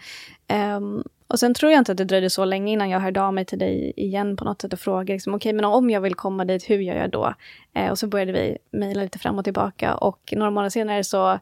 Ehm, 0.48 1.04
och 1.28 1.40
sen 1.40 1.54
tror 1.54 1.72
jag 1.72 1.82
inte 1.82 1.92
att 1.92 1.98
det 1.98 2.04
dröjde 2.06 2.30
så 2.30 2.46
länge 2.46 2.74
innan 2.74 2.90
jag 2.90 3.00
hörde 3.00 3.22
av 3.22 3.34
mig 3.34 3.46
till 3.46 3.60
dig 3.60 3.94
igen 3.96 4.36
på 4.38 4.46
något 4.46 4.62
sätt 4.62 4.74
och 4.74 4.80
frågade, 4.80 5.14
liksom, 5.14 5.34
okej, 5.36 5.54
men 5.54 5.66
om 5.66 5.90
jag 5.90 6.02
vill 6.02 6.16
komma 6.16 6.46
dit, 6.46 6.70
hur 6.70 6.80
gör 6.80 6.96
jag 6.96 7.10
då? 7.10 7.34
Eh, 7.74 7.90
och 7.92 8.00
så 8.00 8.08
började 8.08 8.32
vi 8.32 8.58
mejla 8.72 9.02
lite 9.02 9.20
fram 9.20 9.38
och 9.38 9.44
tillbaka 9.44 9.96
och 9.96 10.34
några 10.38 10.52
månader 10.52 10.70
senare 10.70 11.04
så 11.04 11.40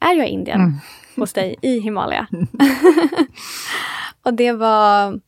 är 0.00 0.14
jag 0.14 0.28
i 0.28 0.30
Indien 0.30 0.60
Mm. 0.60 0.72
hos 1.16 1.32
dig 1.32 1.56
i 1.62 1.80
Himalaya. 1.80 2.26
och 4.22 4.34
det 4.34 4.52
var, 4.52 5.20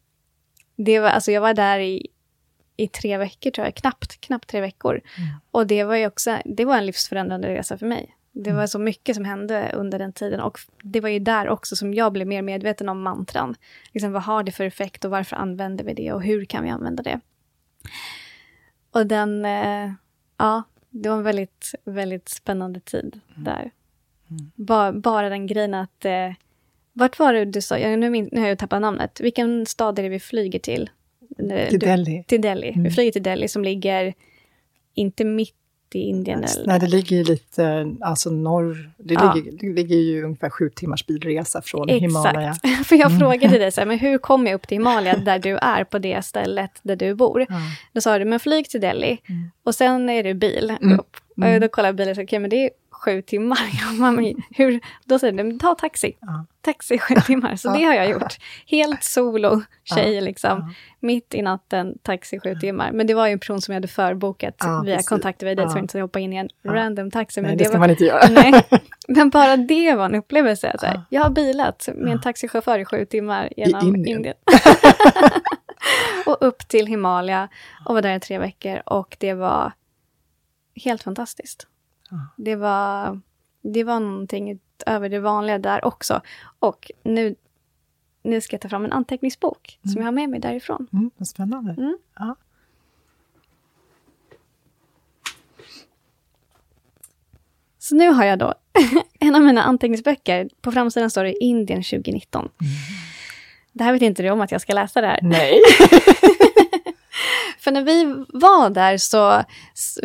det 0.76 1.00
var, 1.00 1.08
alltså 1.08 1.32
jag 1.32 1.40
var 1.40 1.54
där 1.54 1.78
i, 1.78 2.06
i 2.76 2.88
tre 2.88 3.18
veckor 3.18 3.50
tror 3.50 3.66
jag, 3.66 3.74
knappt, 3.74 4.20
knappt 4.20 4.48
tre 4.48 4.60
veckor. 4.60 5.00
Och 5.50 5.66
det 5.66 5.84
var 5.84 5.96
ju 5.96 6.06
också, 6.06 6.38
det 6.44 6.64
var 6.64 6.76
en 6.76 6.86
livsförändrande 6.86 7.48
resa 7.48 7.78
för 7.78 7.86
mig. 7.86 8.16
Det 8.34 8.52
var 8.52 8.66
så 8.66 8.78
mycket 8.78 9.16
som 9.16 9.24
hände 9.24 9.70
under 9.74 9.98
den 9.98 10.12
tiden 10.12 10.40
och 10.40 10.58
det 10.82 11.00
var 11.00 11.08
ju 11.08 11.18
där 11.18 11.48
också 11.48 11.76
som 11.76 11.94
jag 11.94 12.12
blev 12.12 12.26
mer 12.26 12.42
medveten 12.42 12.88
om 12.88 13.02
mantran. 13.02 13.54
Liksom, 13.92 14.12
vad 14.12 14.22
har 14.22 14.42
det 14.42 14.52
för 14.52 14.64
effekt 14.64 15.04
och 15.04 15.10
varför 15.10 15.36
använder 15.36 15.84
vi 15.84 15.94
det 15.94 16.12
och 16.12 16.22
hur 16.22 16.44
kan 16.44 16.64
vi 16.64 16.70
använda 16.70 17.02
det? 17.02 17.20
Och 18.90 19.06
den, 19.06 19.44
eh, 19.44 19.92
ja, 20.38 20.62
det 20.90 21.08
var 21.08 21.16
en 21.16 21.22
väldigt, 21.22 21.74
väldigt 21.84 22.28
spännande 22.28 22.80
tid 22.80 23.20
Mm. 23.30 23.44
där. 23.44 23.70
Ba, 24.54 24.92
bara 24.92 25.28
den 25.28 25.46
grejen 25.46 25.74
att, 25.74 26.04
eh, 26.04 26.32
vart 26.92 27.18
var 27.18 27.32
det 27.32 27.44
du 27.44 27.62
sa, 27.62 27.78
ja, 27.78 27.96
nu, 27.96 28.10
min, 28.10 28.28
nu 28.32 28.40
har 28.40 28.48
jag 28.48 28.58
tappat 28.58 28.80
namnet, 28.80 29.20
vilken 29.20 29.66
stad 29.66 29.98
är 29.98 30.02
det 30.02 30.08
vi 30.08 30.20
flyger 30.20 30.58
till? 30.58 30.90
Eh, 31.38 31.68
Till 31.68 31.78
du- 31.80 31.86
Delhi. 31.86 32.24
Till 32.26 32.40
Delhi. 32.40 32.68
Vi 32.70 32.80
Mm. 32.80 32.90
flyger 32.92 33.12
till 33.12 33.22
Delhi 33.22 33.48
som 33.48 33.64
ligger 33.64 34.14
inte 34.94 35.24
mitt 35.24 35.54
i 35.94 35.98
Indien. 36.08 36.38
eller? 36.44 36.66
Nej, 36.66 36.80
det 36.80 36.86
ligger 36.86 37.16
ju 37.16 37.24
lite, 37.24 37.94
alltså 38.00 38.30
norr, 38.30 38.90
det, 38.98 39.14
Ja. 39.14 39.34
ligger, 39.34 39.52
det 39.52 39.72
ligger 39.72 39.96
ju 39.96 40.24
ungefär 40.24 40.50
sju 40.50 40.70
timmars 40.70 41.06
bilresa 41.06 41.62
från 41.62 41.88
Himalaya. 41.88 42.50
Exakt. 42.64 42.86
För 42.86 42.96
jag 42.96 43.18
frågade 43.18 43.58
dig 43.58 43.72
så 43.72 43.80
här, 43.80 43.86
men 43.88 43.98
hur 43.98 44.18
kommer 44.18 44.50
jag 44.50 44.54
upp 44.58 44.68
till 44.68 44.78
Himalaya 44.78 45.16
där 45.16 45.38
du 45.38 45.56
är 45.56 45.84
på 45.84 45.98
det 45.98 46.24
stället 46.24 46.70
där 46.82 46.96
du 46.96 47.14
bor? 47.14 47.46
Ja. 47.48 47.54
Då 47.92 48.00
sa 48.00 48.18
du, 48.18 48.24
men 48.24 48.40
flyg 48.40 48.68
till 48.68 48.80
Delhi 48.80 49.18
Mm. 49.28 49.50
och 49.64 49.74
sen 49.74 50.08
är 50.10 50.22
det 50.22 50.34
bil 50.34 50.74
Mm. 50.82 50.98
upp. 50.98 51.16
Och 51.54 51.60
då 51.60 51.68
kollade 51.68 51.94
bilen 51.94 52.10
och 52.10 52.16
sa, 52.16 52.22
okej 52.22 52.38
men 52.38 52.50
det 52.50 52.56
är 52.64 52.70
sju 53.04 53.22
timmar. 53.22 53.58
Jag 53.90 54.00
bara, 54.14 54.32
hur? 54.50 54.80
Då 55.04 55.18
säger 55.18 55.32
men 55.32 55.58
ta 55.58 55.74
taxi. 55.74 56.16
Ja. 56.20 56.46
Taxi 56.60 56.98
sju 56.98 57.14
timmar. 57.26 57.56
Så 57.56 57.72
det 57.72 57.84
har 57.84 57.94
jag 57.94 58.10
gjort. 58.10 58.36
Helt 58.66 59.04
solo 59.04 59.62
tjej 59.84 60.20
liksom. 60.20 60.50
Ja. 60.50 60.74
Mitt 61.00 61.34
i 61.34 61.42
natten, 61.42 61.98
taxi 62.02 62.40
sju 62.40 62.54
timmar. 62.54 62.92
Men 62.92 63.06
det 63.06 63.14
var 63.14 63.26
ju 63.26 63.32
en 63.32 63.38
person 63.38 63.60
som 63.60 63.72
jag 63.72 63.76
hade 63.76 63.88
förbokat 63.88 64.54
Ja, 64.58 64.82
via 64.86 65.02
kontakter 65.02 65.46
via 65.46 65.54
dig, 65.54 65.64
så 65.64 65.70
Ja. 65.70 65.76
jag 65.76 65.84
inte 65.84 66.00
hoppa 66.00 66.18
in 66.20 66.32
i 66.32 66.36
en 66.36 66.48
random 66.64 67.10
taxi. 67.10 67.40
Men 67.40 67.48
Nej, 67.48 67.56
det 67.56 67.64
ska 67.64 67.72
var, 67.72 67.78
man 67.78 67.90
inte 67.90 68.04
göra. 68.04 68.28
Nej, 68.30 68.62
men 69.08 69.30
bara 69.30 69.56
det 69.56 69.94
var 69.94 70.04
en 70.04 70.14
upplevelse. 70.14 70.70
Alltså. 70.70 70.86
Ja. 70.86 71.04
Jag 71.08 71.22
har 71.22 71.30
bilat 71.30 71.88
med 71.94 72.12
en 72.12 72.20
taxichaufför 72.20 72.78
i 72.78 72.84
sju 72.84 73.04
timmar 73.04 73.52
genom 73.56 73.86
Indien. 73.88 74.16
Indien. 74.16 74.34
och 76.26 76.36
upp 76.40 76.68
till 76.68 76.86
Himalaya 76.86 77.48
och 77.86 77.94
var 77.94 78.02
där 78.02 78.16
i 78.16 78.20
tre 78.20 78.38
veckor 78.38 78.82
och 78.86 79.16
det 79.20 79.34
var 79.34 79.72
helt 80.84 81.02
fantastiskt. 81.02 81.66
Det 82.36 82.56
var, 82.56 83.20
det 83.62 83.84
var 83.84 84.00
någonting 84.00 84.50
utöver 84.50 85.08
det 85.08 85.20
vanliga 85.20 85.58
där 85.58 85.84
också. 85.84 86.20
Och 86.58 86.90
nu, 87.02 87.34
nu 88.22 88.40
ska 88.40 88.54
jag 88.54 88.60
ta 88.60 88.68
fram 88.68 88.84
en 88.84 88.92
anteckningsbok 88.92 89.78
som 89.82 89.96
jag 89.96 90.04
har 90.04 90.12
med 90.12 90.30
mig 90.30 90.40
därifrån. 90.40 90.86
Mm, 90.92 91.10
vad 91.16 91.28
spännande. 91.28 91.72
Mm. 91.72 91.98
Ja. 92.18 92.36
Så 97.78 97.94
nu 97.94 98.08
har 98.08 98.24
jag 98.24 98.38
då 98.38 98.54
en 99.18 99.34
av 99.34 99.42
mina 99.42 99.62
anteckningsböcker. 99.62 100.48
På 100.60 100.72
framsidan 100.72 101.10
står 101.10 101.24
det 101.24 101.44
Indien 101.44 101.82
2019. 101.82 102.48
Det 103.72 103.84
här 103.84 103.92
vet 103.92 104.02
inte 104.02 104.22
du 104.22 104.30
om 104.30 104.40
att 104.40 104.52
jag 104.52 104.60
ska 104.60 104.72
läsa 104.74 105.00
det 105.00 105.06
här. 105.06 105.20
Nej. 105.22 105.60
För 107.62 107.70
när 107.70 107.82
vi 107.82 108.24
var 108.28 108.70
där 108.70 108.96
så 108.96 109.42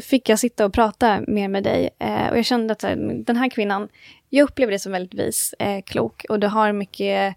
fick 0.02 0.30
jag 0.30 0.40
sitta 0.40 0.66
och 0.66 0.74
prata 0.74 1.22
mer 1.28 1.48
med 1.48 1.64
dig. 1.64 1.90
Eh, 2.00 2.30
och 2.30 2.38
jag 2.38 2.46
kände 2.46 2.72
att 2.72 2.84
här, 2.84 2.96
den 3.26 3.36
här 3.36 3.50
kvinnan, 3.50 3.90
jag 4.30 4.44
upplever 4.44 4.72
dig 4.72 4.80
som 4.80 4.92
väldigt 4.92 5.20
vis, 5.20 5.54
eh, 5.60 5.82
klok. 5.82 6.26
Och 6.30 6.40
du 6.40 6.48
har 6.48 6.72
mycket 6.72 7.36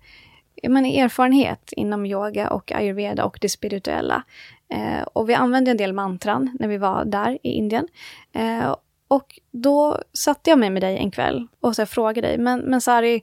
menar, 0.63 0.89
erfarenhet 0.89 1.73
inom 1.73 2.07
yoga 2.07 2.51
och 2.51 2.73
ayurveda 2.73 3.25
och 3.25 3.39
det 3.41 3.49
spirituella. 3.49 4.23
Eh, 4.69 5.03
och 5.03 5.29
vi 5.29 5.35
använde 5.35 5.71
en 5.71 5.77
del 5.77 5.93
mantran 5.93 6.57
när 6.61 6.69
vi 6.69 6.77
var 6.77 7.05
där 7.05 7.39
i 7.43 7.49
Indien. 7.49 7.89
Eh, 8.33 8.77
och 9.09 9.41
då 9.51 10.03
satte 10.13 10.51
jag 10.51 10.59
mig 10.59 10.71
med 10.71 10.83
dig 10.83 10.97
en 10.97 11.11
kväll 11.11 11.47
och 11.61 11.77
så 11.77 11.83
här 11.83 11.87
frågade 11.87 12.29
dig, 12.29 12.39
men, 12.39 12.61
men 12.61 12.81
Sari, 12.81 13.23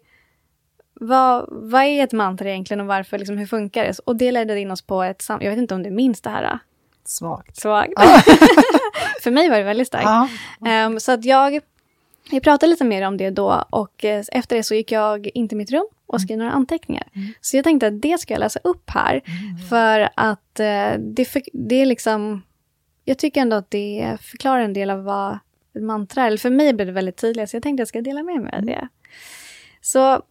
vad, 0.93 1.45
vad 1.49 1.83
är 1.83 2.03
ett 2.03 2.13
mantra 2.13 2.49
egentligen 2.49 2.81
och 2.81 2.87
varför, 2.87 3.17
liksom, 3.17 3.37
hur 3.37 3.45
funkar 3.45 3.85
det? 3.85 3.99
Och 4.05 4.15
det 4.15 4.31
ledde 4.31 4.59
in 4.59 4.71
oss 4.71 4.81
på 4.81 5.03
ett 5.03 5.21
samtal. 5.21 5.45
jag 5.45 5.51
vet 5.51 5.59
inte 5.59 5.75
om 5.75 5.83
du 5.83 5.91
minns 5.91 6.21
det 6.21 6.29
här. 6.29 6.59
Svagt. 7.07 7.57
Svagt. 7.57 7.93
För 9.23 9.31
mig 9.31 9.49
var 9.49 9.57
det 9.57 9.63
väldigt 9.63 9.87
starkt. 9.87 10.05
Ja. 10.05 10.29
Ehm, 10.69 10.99
så 10.99 11.11
att 11.11 11.25
jag, 11.25 11.59
vi 12.31 12.39
pratade 12.39 12.69
lite 12.69 12.83
mer 12.83 13.01
om 13.01 13.17
det 13.17 13.29
då 13.29 13.63
och 13.69 14.05
eh, 14.05 14.23
efter 14.31 14.55
det 14.55 14.63
så 14.63 14.75
gick 14.75 14.91
jag 14.91 15.27
in 15.27 15.47
till 15.47 15.57
mitt 15.57 15.71
rum 15.71 15.87
och 16.05 16.21
skrev 16.21 16.37
några 16.37 16.51
anteckningar. 16.51 17.07
Så 17.41 17.57
jag 17.57 17.63
tänkte 17.63 17.87
att 17.87 18.01
det 18.01 18.19
ska 18.19 18.33
jag 18.33 18.39
läsa 18.39 18.59
upp 18.63 18.89
här. 18.89 19.21
För 19.69 20.09
att 20.15 20.59
eh, 20.59 20.91
det, 20.99 21.25
för, 21.25 21.41
det 21.53 21.75
är 21.75 21.85
liksom, 21.85 22.43
jag 23.05 23.17
tycker 23.17 23.41
ändå 23.41 23.55
att 23.55 23.71
det 23.71 24.17
förklarar 24.21 24.61
en 24.61 24.73
del 24.73 24.89
av 24.89 25.03
vad 25.03 25.39
ett 25.75 25.83
mantra. 25.83 26.27
Eller 26.27 26.37
för 26.37 26.49
mig 26.49 26.73
blev 26.73 26.87
det 26.87 26.93
väldigt 26.93 27.17
tydligt 27.17 27.49
så 27.49 27.55
jag 27.55 27.63
tänkte 27.63 27.81
att 27.81 27.85
jag 27.85 27.87
ska 27.87 28.01
dela 28.01 28.23
med 28.23 28.41
mig 28.41 28.53
av 28.55 28.65
det. 28.65 28.87
Så 29.81 30.21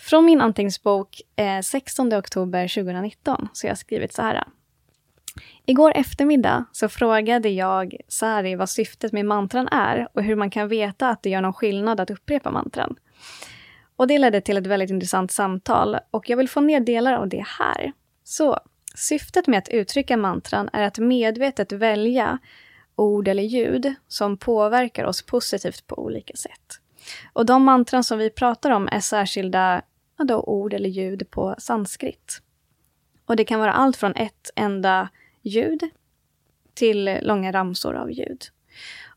från 0.00 0.24
min 0.24 0.40
anteckningsbok 0.40 1.20
eh, 1.36 1.60
16 1.60 2.14
oktober 2.14 2.68
2019 2.68 3.48
så 3.52 3.66
har 3.66 3.70
jag 3.70 3.78
skrivit 3.78 4.12
så 4.12 4.22
här. 4.22 4.44
Igår 5.70 5.92
eftermiddag 5.94 6.64
så 6.72 6.88
frågade 6.88 7.48
jag 7.48 7.96
Sari 8.08 8.54
vad 8.54 8.68
syftet 8.68 9.12
med 9.12 9.26
mantran 9.26 9.68
är 9.68 10.08
och 10.12 10.22
hur 10.22 10.36
man 10.36 10.50
kan 10.50 10.68
veta 10.68 11.08
att 11.08 11.22
det 11.22 11.30
gör 11.30 11.40
någon 11.40 11.52
skillnad 11.52 12.00
att 12.00 12.10
upprepa 12.10 12.50
mantran. 12.50 12.96
Och 13.96 14.06
det 14.06 14.18
ledde 14.18 14.40
till 14.40 14.56
ett 14.56 14.66
väldigt 14.66 14.90
intressant 14.90 15.32
samtal 15.32 15.96
och 16.10 16.30
jag 16.30 16.36
vill 16.36 16.48
få 16.48 16.60
ner 16.60 16.80
delar 16.80 17.12
av 17.12 17.28
det 17.28 17.44
här. 17.58 17.92
Så, 18.24 18.58
syftet 18.94 19.46
med 19.46 19.58
att 19.58 19.68
uttrycka 19.68 20.16
mantran 20.16 20.70
är 20.72 20.82
att 20.82 20.98
medvetet 20.98 21.72
välja 21.72 22.38
ord 22.96 23.28
eller 23.28 23.42
ljud 23.42 23.94
som 24.08 24.36
påverkar 24.36 25.04
oss 25.04 25.22
positivt 25.22 25.86
på 25.86 25.98
olika 25.98 26.36
sätt. 26.36 26.80
Och 27.32 27.46
de 27.46 27.64
mantran 27.64 28.04
som 28.04 28.18
vi 28.18 28.30
pratar 28.30 28.70
om 28.70 28.88
är 28.92 29.00
särskilda 29.00 29.82
ja 30.18 30.24
då, 30.24 30.40
ord 30.40 30.74
eller 30.74 30.88
ljud 30.88 31.30
på 31.30 31.54
sanskrit. 31.58 32.42
Och 33.26 33.36
det 33.36 33.44
kan 33.44 33.60
vara 33.60 33.72
allt 33.72 33.96
från 33.96 34.14
ett 34.14 34.50
enda 34.56 35.08
ljud 35.42 35.82
till 36.74 37.18
långa 37.22 37.52
ramsor 37.52 37.94
av 37.94 38.10
ljud. 38.12 38.44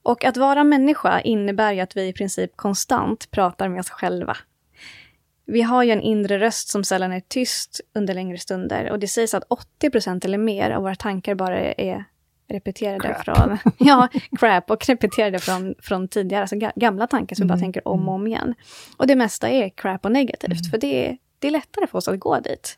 Och 0.03 0.25
att 0.25 0.37
vara 0.37 0.63
människa 0.63 1.21
innebär 1.21 1.73
ju 1.73 1.79
att 1.79 1.97
vi 1.97 2.07
i 2.07 2.13
princip 2.13 2.51
konstant 2.55 3.31
pratar 3.31 3.69
med 3.69 3.79
oss 3.79 3.89
själva. 3.89 4.37
Vi 5.45 5.61
har 5.61 5.83
ju 5.83 5.91
en 5.91 6.01
inre 6.01 6.39
röst 6.39 6.69
som 6.69 6.83
sällan 6.83 7.11
är 7.11 7.19
tyst 7.19 7.81
under 7.93 8.13
längre 8.13 8.37
stunder 8.37 8.91
och 8.91 8.99
det 8.99 9.07
sägs 9.07 9.33
att 9.33 9.47
80% 9.81 10.25
eller 10.25 10.37
mer 10.37 10.71
av 10.71 10.83
våra 10.83 10.95
tankar 10.95 11.35
bara 11.35 11.59
är 11.59 12.05
repeterade 12.49 13.07
Crap. 13.07 13.25
från, 13.25 13.57
ja, 13.77 14.07
crap, 14.39 14.71
och 14.71 14.85
repeterade 14.87 15.39
från, 15.39 15.75
från 15.79 16.07
tidigare, 16.07 16.41
alltså 16.41 16.55
ga- 16.55 16.71
gamla 16.75 17.07
tankar 17.07 17.35
som 17.35 17.43
vi 17.43 17.47
bara 17.47 17.53
Mm, 17.53 17.63
tänker 17.63 17.87
om 17.87 18.09
och 18.09 18.15
om 18.15 18.27
igen. 18.27 18.53
Och 18.97 19.07
det 19.07 19.15
mesta 19.15 19.49
är 19.49 19.69
crap 19.69 20.05
och 20.05 20.11
negativt, 20.11 20.71
för 20.71 20.77
det 20.77 21.07
är, 21.07 21.17
det 21.39 21.47
är 21.47 21.51
lättare 21.51 21.87
för 21.87 21.97
oss 21.97 22.07
att 22.07 22.19
gå 22.19 22.39
dit. 22.39 22.77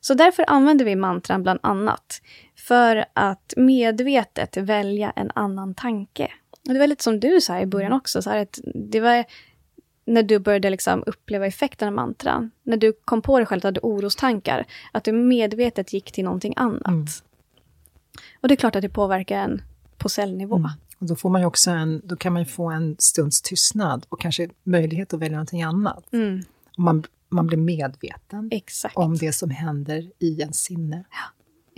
Så 0.00 0.14
därför 0.14 0.44
använder 0.48 0.84
vi 0.84 0.96
mantran 0.96 1.42
bland 1.42 1.60
annat 1.62 2.22
för 2.60 3.04
att 3.12 3.54
medvetet 3.56 4.56
välja 4.56 5.10
en 5.10 5.30
annan 5.34 5.74
tanke. 5.74 6.32
Och 6.68 6.72
det 6.72 6.78
var 6.78 6.86
lite 6.86 7.04
som 7.04 7.20
du 7.20 7.40
sa 7.40 7.60
i 7.60 7.66
början 7.66 7.92
också, 7.92 8.22
så 8.22 8.30
att 8.30 8.58
det 8.74 9.00
var 9.00 9.24
när 10.04 10.22
du 10.22 10.38
började 10.38 10.70
liksom 10.70 11.02
uppleva 11.06 11.46
effekten 11.46 11.88
av 11.88 11.94
mantran, 11.94 12.50
när 12.62 12.76
du 12.76 12.92
kom 12.92 13.22
på 13.22 13.38
dig 13.38 13.46
själv 13.46 13.58
att 13.58 13.62
du 13.62 13.68
hade 13.68 13.80
orostankar, 13.80 14.66
att 14.92 15.04
du 15.04 15.12
medvetet 15.12 15.92
gick 15.92 16.12
till 16.12 16.24
någonting 16.24 16.54
annat. 16.56 16.86
Mm. 16.86 17.06
Och 18.40 18.48
det 18.48 18.54
är 18.54 18.56
klart 18.56 18.76
att 18.76 18.82
det 18.82 18.88
påverkar 18.88 19.38
en 19.38 19.62
på 19.98 20.08
cellnivå. 20.08 20.56
Mm. 20.56 20.70
Och 20.98 21.06
då, 21.06 21.16
får 21.16 21.30
man 21.30 21.44
också 21.44 21.70
en, 21.70 22.02
då 22.04 22.16
kan 22.16 22.32
man 22.32 22.42
ju 22.42 22.46
få 22.46 22.70
en 22.70 22.96
stunds 22.98 23.42
tystnad 23.42 24.06
och 24.08 24.20
kanske 24.20 24.48
möjlighet 24.62 25.14
att 25.14 25.20
välja 25.20 25.36
någonting 25.36 25.62
annat. 25.62 26.12
Mm, 26.12 26.42
Och 26.76 26.82
man, 26.82 27.04
man 27.28 27.46
blir 27.46 27.58
medveten 27.58 28.48
exakt. 28.52 28.96
om 28.96 29.16
det 29.16 29.32
som 29.32 29.50
händer 29.50 30.10
i 30.18 30.40
ens 30.40 30.56
sinne. 30.56 31.04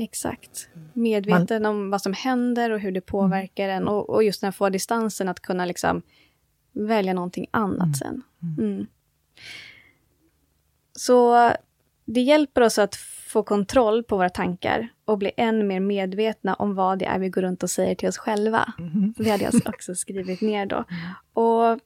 Exakt. 0.03 0.69
Medveten 0.93 1.67
om 1.67 1.91
vad 1.91 2.03
som 2.03 2.13
händer 2.13 2.71
och 2.71 2.81
hur 2.81 2.93
det 2.93 3.01
påverkar 3.01 3.69
en. 3.69 3.89
Och, 3.89 4.11
och 4.11 4.25
just 4.25 4.43
när 4.43 4.47
man 4.47 4.53
får 4.53 4.71
distansen 4.71 5.29
att 5.29 5.41
kunna 5.41 5.65
liksom 5.65 6.03
välja 6.73 7.13
någonting 7.13 7.47
annat 7.51 7.97
sen. 7.97 8.23
Mm. 8.59 8.87
Så 10.93 11.51
det 12.05 12.21
hjälper 12.21 12.61
oss 12.61 12.79
att 12.79 12.97
få 13.33 13.43
kontroll 13.43 14.03
på 14.03 14.17
våra 14.17 14.29
tankar 14.29 14.89
och 15.05 15.19
bli 15.19 15.31
än 15.37 15.67
mer 15.67 15.81
medvetna 15.81 16.55
om 16.55 16.75
vad 16.75 16.99
det 16.99 17.05
är 17.05 17.19
vi 17.19 17.29
går 17.29 17.43
runt 17.43 17.63
och 17.63 17.71
säger 17.71 17.95
till 17.95 18.09
oss 18.09 18.19
själva. 18.19 18.73
Det 19.17 19.31
hade 19.31 19.45
jag 19.45 19.55
också 19.67 19.95
skrivit 19.95 20.41
ner 20.41 20.67
då. 20.67 20.85
Och 21.33 21.79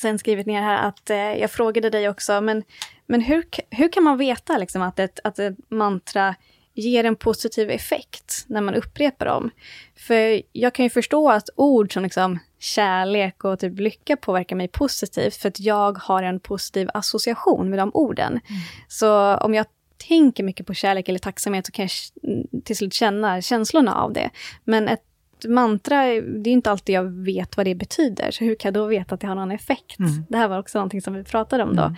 sen 0.00 0.18
skrivit 0.18 0.46
ner 0.46 0.62
här 0.62 0.88
att 0.88 1.10
eh, 1.10 1.16
jag 1.16 1.50
frågade 1.50 1.90
dig 1.90 2.08
också, 2.08 2.40
men, 2.40 2.62
men 3.06 3.20
hur, 3.20 3.44
hur 3.70 3.92
kan 3.92 4.02
man 4.02 4.18
veta 4.18 4.58
liksom, 4.58 4.82
att, 4.82 4.98
ett, 4.98 5.20
att 5.24 5.38
ett 5.38 5.56
mantra 5.68 6.34
ger 6.74 7.04
en 7.04 7.16
positiv 7.16 7.70
effekt 7.70 8.44
när 8.46 8.60
man 8.60 8.74
upprepar 8.74 9.26
dem? 9.26 9.50
För 9.96 10.42
jag 10.52 10.74
kan 10.74 10.84
ju 10.84 10.90
förstå 10.90 11.30
att 11.30 11.48
ord 11.56 11.92
som 11.92 12.02
liksom 12.02 12.38
kärlek 12.58 13.44
och 13.44 13.58
typ 13.58 13.78
lycka 13.78 14.16
påverkar 14.16 14.56
mig 14.56 14.68
positivt, 14.68 15.36
för 15.36 15.48
att 15.48 15.60
jag 15.60 15.98
har 15.98 16.22
en 16.22 16.40
positiv 16.40 16.88
association 16.94 17.70
med 17.70 17.78
de 17.78 17.90
orden. 17.94 18.40
Så 18.88 19.36
om 19.36 19.54
jag 19.54 19.66
tänker 20.08 20.44
mycket 20.44 20.66
på 20.66 20.74
kärlek 20.74 21.08
eller 21.08 21.18
tacksamhet 21.18 21.66
så 21.66 21.72
kan 21.72 21.82
jag 21.82 22.64
till 22.64 22.76
slut 22.76 22.94
känna 22.94 23.42
känslorna 23.42 23.94
av 23.94 24.12
det. 24.12 24.30
Men 24.64 24.88
ett 24.88 25.02
mantra, 25.44 26.04
det 26.20 26.50
är 26.50 26.52
inte 26.52 26.70
alltid 26.70 26.94
jag 26.94 27.04
vet 27.04 27.56
vad 27.56 27.66
det 27.66 27.74
betyder. 27.74 28.30
Så 28.30 28.44
hur 28.44 28.54
kan 28.54 28.68
jag 28.68 28.74
då 28.74 28.86
veta 28.86 29.14
att 29.14 29.20
det 29.20 29.26
har 29.26 29.34
någon 29.34 29.50
effekt? 29.50 29.98
Mm. 29.98 30.24
Det 30.28 30.36
här 30.36 30.48
var 30.48 30.58
också 30.58 30.78
någonting 30.78 31.02
som 31.02 31.14
vi 31.14 31.24
pratade 31.24 31.62
om 31.62 31.76
då. 31.76 31.94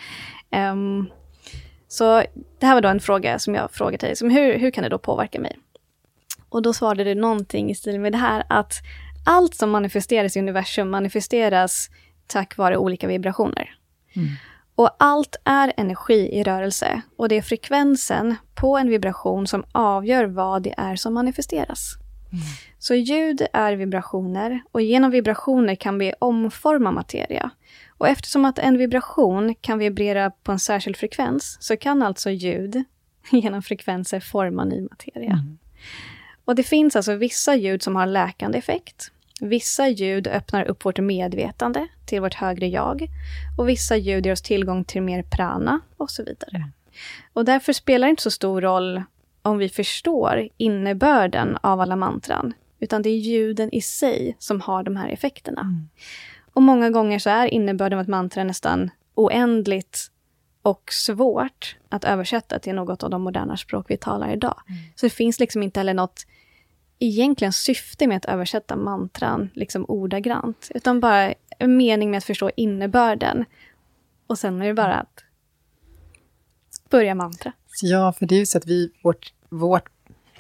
Ehm, 0.51 1.07
så 1.89 2.23
det 2.59 2.67
här 2.67 2.75
var 2.75 2.81
då 2.81 2.89
en 2.89 3.01
fråga 3.01 3.39
som 3.39 3.55
jag 3.55 3.71
frågade 3.71 4.07
dig. 4.07 4.17
Som 4.17 4.31
hur, 4.31 4.59
hur 4.59 4.71
kan 4.71 4.85
det 4.85 4.91
då 4.91 4.99
påverka 4.99 5.41
mig? 5.41 5.59
Och 6.49 6.63
då 6.63 6.73
svarade 6.73 7.05
du 7.05 7.15
någonting 7.15 7.71
i 7.71 7.75
stil 7.75 8.01
med 8.01 8.13
det 8.13 8.19
här 8.19 8.45
att 8.49 8.73
allt 9.27 9.55
som 9.55 9.71
manifesteras 9.71 10.37
i 10.37 10.41
universum 10.41 10.91
manifesteras 10.91 11.91
tack 12.27 12.57
vare 12.57 12.77
olika 12.77 13.07
vibrationer. 13.07 13.77
Mm. 14.17 14.29
Och 14.75 14.91
allt 14.99 15.37
är 15.45 15.73
energi 15.77 16.29
i 16.33 16.43
rörelse 16.43 17.03
och 17.17 17.29
det 17.29 17.37
är 17.37 17.43
frekvensen 17.43 18.37
på 18.55 18.79
en 18.79 18.89
vibration 18.89 19.47
som 19.47 19.65
avgör 19.73 20.25
vad 20.25 20.63
det 20.63 20.75
är 20.77 20.97
som 20.97 21.15
manifesteras. 21.15 22.00
Så 22.79 22.95
ljud 22.95 23.47
är 23.53 23.73
vibrationer 23.73 24.63
och 24.73 24.83
genom 24.83 25.11
vibrationer 25.11 25.75
kan 25.75 25.99
vi 25.99 26.13
omforma 26.19 26.91
materia. 26.91 27.51
Och 27.89 28.09
eftersom 28.09 28.45
att 28.45 28.59
en 28.59 28.79
vibration 28.79 29.55
kan 29.55 29.79
vibrera 29.79 30.31
på 30.31 30.53
en 30.53 30.59
särskild 30.59 30.97
frekvens 30.97 31.57
så 31.61 31.77
kan 31.77 32.03
alltså 32.03 32.31
ljud 32.31 32.85
genom 33.31 33.63
frekvenser 33.63 34.21
forma 34.21 34.65
ny 34.65 34.81
materia. 34.81 35.33
Mm. 35.33 35.59
Och 36.45 36.55
det 36.55 36.63
finns 36.63 36.97
alltså 36.97 37.15
vissa 37.15 37.57
ljud 37.57 37.83
som 37.83 37.97
har 37.97 38.07
läkande 38.07 38.59
effekt. 38.59 39.11
Vissa 39.41 39.89
ljud 39.89 40.27
öppnar 40.27 40.65
upp 40.65 40.85
vårt 40.85 40.99
medvetande 40.99 41.89
till 42.07 42.21
vårt 42.21 42.35
högre 42.35 42.67
jag. 42.67 43.07
Och 43.59 43.69
vissa 43.69 43.97
ljud 43.97 44.27
ger 44.27 44.33
oss 44.33 44.43
tillgång 44.43 44.85
till 44.85 45.03
mer 45.03 45.23
prana 45.23 45.81
och 45.97 46.11
så 46.11 46.23
vidare. 46.25 46.57
Mm. 46.57 46.73
Och 47.33 47.45
därför 47.45 47.73
spelar 47.73 48.07
det 48.07 48.11
inte 48.11 48.23
så 48.23 48.31
stor 48.31 48.61
roll 48.61 49.03
om 49.43 49.59
vi 49.59 49.69
förstår 49.69 50.49
innebörden 50.57 51.59
av 51.61 51.81
alla 51.81 51.97
mantran. 51.97 52.55
Utan 52.79 53.03
det 53.03 53.09
är 53.11 53.17
ljuden 53.17 53.75
i 53.75 53.81
sig 53.81 54.37
som 54.39 54.61
har 54.61 54.83
de 54.83 54.97
här 54.97 55.09
effekterna. 55.09 55.61
Mm. 55.61 55.89
Och 56.53 56.63
många 56.63 56.91
gånger 56.91 57.19
så 57.19 57.31
är 57.31 57.47
innebörden 57.47 57.99
av 57.99 58.03
ett 58.03 58.09
mantra 58.09 58.45
nästan 58.45 58.91
oändligt 59.15 60.11
och 60.63 60.93
svårt 60.93 61.77
att 61.89 62.05
översätta 62.05 62.59
till 62.59 62.75
något 62.75 63.03
av 63.03 63.11
de 63.11 63.23
moderna 63.23 63.57
språk 63.57 63.87
vi 63.89 63.97
talar 63.97 64.33
idag. 64.33 64.61
Så 64.95 65.07
det 65.07 65.11
finns 65.11 65.41
liksom 65.41 65.63
inte 65.63 65.81
heller 65.81 65.95
något 65.95 66.27
egentligen 66.99 67.53
syfte 67.53 68.07
med 68.07 68.17
att 68.17 68.25
översätta 68.25 68.77
mantran 68.77 69.51
liksom 69.55 69.85
ordagrant, 69.89 70.71
utan 70.75 71.01
bara 71.01 71.35
en 71.59 71.77
mening 71.77 72.11
med 72.11 72.19
att 72.19 72.25
förstå 72.25 72.51
innebörden. 72.57 73.45
Och 74.27 74.39
sen 74.39 74.63
är 74.63 74.67
det 74.67 74.75
bara 74.75 74.95
att 74.95 75.25
börja 76.91 77.15
mantra. 77.15 77.53
Ja, 77.83 78.13
för 78.13 78.27
det 78.27 78.35
är 78.35 78.39
ju 78.39 78.47
så 78.47 78.59
att 78.59 78.67
vi, 78.67 78.91
vårt, 79.03 79.33
vårt 79.49 79.89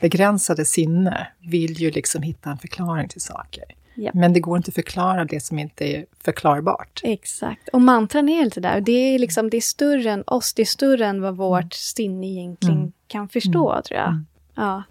begränsade 0.01 0.65
sinne 0.65 1.27
vill 1.51 1.73
ju 1.81 1.91
liksom 1.91 2.23
hitta 2.23 2.51
en 2.51 2.59
förklaring 2.59 3.09
till 3.09 3.21
saker. 3.21 3.65
Ja. 3.95 4.11
Men 4.15 4.33
det 4.33 4.41
går 4.41 4.57
inte 4.57 4.69
att 4.69 4.75
förklara 4.75 5.25
det 5.25 5.41
som 5.41 5.59
inte 5.59 5.85
är 5.85 6.07
förklarbart. 6.25 7.01
Exakt. 7.05 7.69
Och 7.69 7.81
mantran 7.81 8.29
är 8.29 8.45
lite 8.45 8.61
där. 8.61 8.81
Det 8.81 8.93
är, 8.93 9.19
liksom, 9.19 9.51
det 9.51 9.57
är 9.57 9.61
större 9.61 10.11
än 10.11 10.25
oss, 10.27 10.55
det 10.55 10.63
är 10.63 10.67
större 10.67 11.07
än 11.07 11.21
vad 11.23 11.37
vårt 11.37 11.73
sinne 11.73 12.27
egentligen 12.27 12.79
Mm. 12.79 12.93
kan 13.07 13.29
förstå, 13.29 13.83
tror 13.85 14.01
jag. 14.01 14.09
Mm. 14.09 14.27
Ja. 14.55 14.83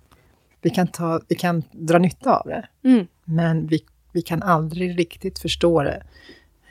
Vi 0.62 0.70
kan, 0.70 0.88
ta, 0.88 1.22
vi 1.28 1.36
kan 1.36 1.64
dra 1.72 1.98
nytta 1.98 2.38
av 2.38 2.48
det, 2.48 2.68
Mm. 2.84 3.08
men 3.24 3.68
vi, 3.68 3.84
vi 4.12 4.22
kan 4.22 4.44
aldrig 4.44 5.00
riktigt 5.00 5.40
förstå 5.40 5.84
det. 5.84 6.04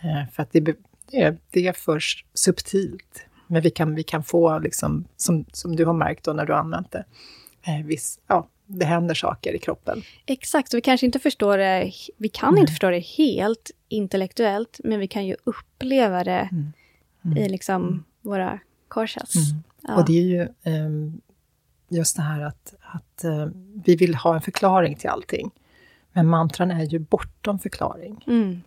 Eh, 0.00 0.28
För 0.32 0.42
att 0.42 0.52
det, 0.52 0.76
det 1.50 1.66
är 1.66 1.72
för 1.72 2.00
subtilt. 2.34 3.24
Men 3.48 3.62
vi 3.62 3.70
kan, 3.70 3.94
vi 3.94 4.02
kan 4.02 4.24
få, 4.24 4.58
liksom, 4.58 5.04
som, 5.16 5.44
som 5.52 5.76
du 5.76 5.84
har 5.84 5.92
märkt 5.92 6.24
då 6.24 6.32
när 6.32 6.46
du 6.46 6.52
har 6.52 6.60
använt 6.60 6.92
det, 6.92 7.04
eh, 7.62 7.86
viss, 7.86 8.20
ja, 8.26 8.48
det 8.66 8.84
händer 8.84 9.14
saker 9.14 9.54
i 9.54 9.58
kroppen. 9.58 10.02
Exakt, 10.26 10.70
så 10.70 10.76
vi 10.76 10.80
kanske 10.80 11.06
inte 11.06 11.18
förstår 11.18 11.58
det, 11.58 11.92
vi 12.16 12.28
kan 12.28 12.54
Nej. 12.54 12.60
inte 12.60 12.72
förstå 12.72 12.90
det 12.90 12.98
helt 12.98 13.70
intellektuellt, 13.88 14.80
men 14.84 15.00
vi 15.00 15.08
kan 15.08 15.26
ju 15.26 15.36
uppleva 15.44 16.24
det 16.24 16.48
Mm. 16.52 16.72
Mm. 17.24 17.38
i 17.38 17.48
liksom 17.48 18.04
våra 18.22 18.58
korsas. 18.88 19.34
Mm. 19.36 19.62
Ja. 19.82 19.96
Och 19.96 20.06
det 20.06 20.18
är 20.18 20.22
ju 20.22 20.48
ehm, 20.62 21.20
just 21.88 22.16
det 22.16 22.22
här 22.22 22.40
att, 22.40 22.74
att 22.80 23.24
eh, 23.24 23.46
vi 23.84 23.96
vill 23.96 24.14
ha 24.14 24.34
en 24.34 24.40
förklaring 24.40 24.96
till 24.96 25.08
allting. 25.10 25.50
Men 26.12 26.26
mantran 26.26 26.70
är 26.70 26.84
ju 26.84 26.98
bortom 26.98 27.58
förklaring. 27.58 28.24
Mm. 28.26 28.62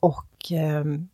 Och 0.00 0.52
ehm, 0.52 1.08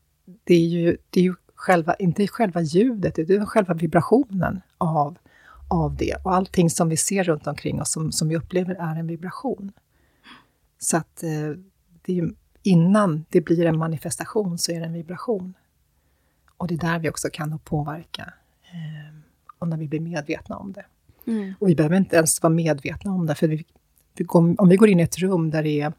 det 0.45 0.55
är 0.55 0.67
ju, 0.67 0.97
det 1.11 1.21
är 1.21 1.25
ju 1.25 1.35
själva, 1.55 1.95
inte 1.95 2.29
själva 2.29 2.61
ljudet, 2.61 3.15
det 3.15 3.31
är 3.31 3.47
själva 3.47 3.75
vibrationen 3.75 4.61
av, 4.79 5.19
av 5.69 5.97
det. 5.97 6.15
Och 6.23 6.35
allting 6.35 6.71
som 6.71 6.89
vi 6.89 6.97
ser 6.97 7.25
runt 7.25 7.47
omkring 7.47 7.81
oss, 7.81 7.93
som, 7.93 8.13
som 8.13 8.29
vi 8.29 8.37
upplever, 8.37 8.75
är 8.75 8.97
en 8.97 9.07
vibration. 9.07 9.73
Så 10.79 10.97
att 10.97 11.23
eh, 11.23 11.51
det 12.03 12.13
är 12.13 12.17
ju, 12.17 12.33
innan 12.63 13.25
det 13.29 13.41
blir 13.41 13.67
en 13.67 13.79
manifestation 13.79 14.59
så 14.59 14.73
är 14.73 14.81
det 14.81 14.87
en 14.87 14.93
vibration. 14.93 15.55
Och 16.57 16.67
det 16.67 16.75
är 16.75 16.79
där 16.79 16.99
vi 16.99 17.11
också 17.11 17.29
kan 17.33 17.59
påverka, 17.59 18.33
eh, 18.63 19.19
och 19.59 19.69
när 19.69 19.77
vi 19.77 19.89
blir 19.89 20.01
medvetna 20.01 20.57
om 20.57 20.73
det. 20.73 20.85
Mm. 21.27 21.55
Och 21.61 21.69
vi 21.69 21.75
behöver 21.75 21.97
inte 21.97 22.17
ens 22.17 22.43
vara 22.43 22.53
medvetna 22.53 23.13
om 23.13 23.27
det, 23.27 23.35
för 23.35 23.49
vi, 23.49 23.65
vi 24.17 24.25
går, 24.25 24.61
om 24.61 24.69
vi 24.69 24.77
går 24.77 24.89
in 24.89 25.01
i 25.01 25.03
ett 25.03 25.19
rum 25.19 25.51
där 25.51 25.63
det 25.63 25.81
är 25.81 25.93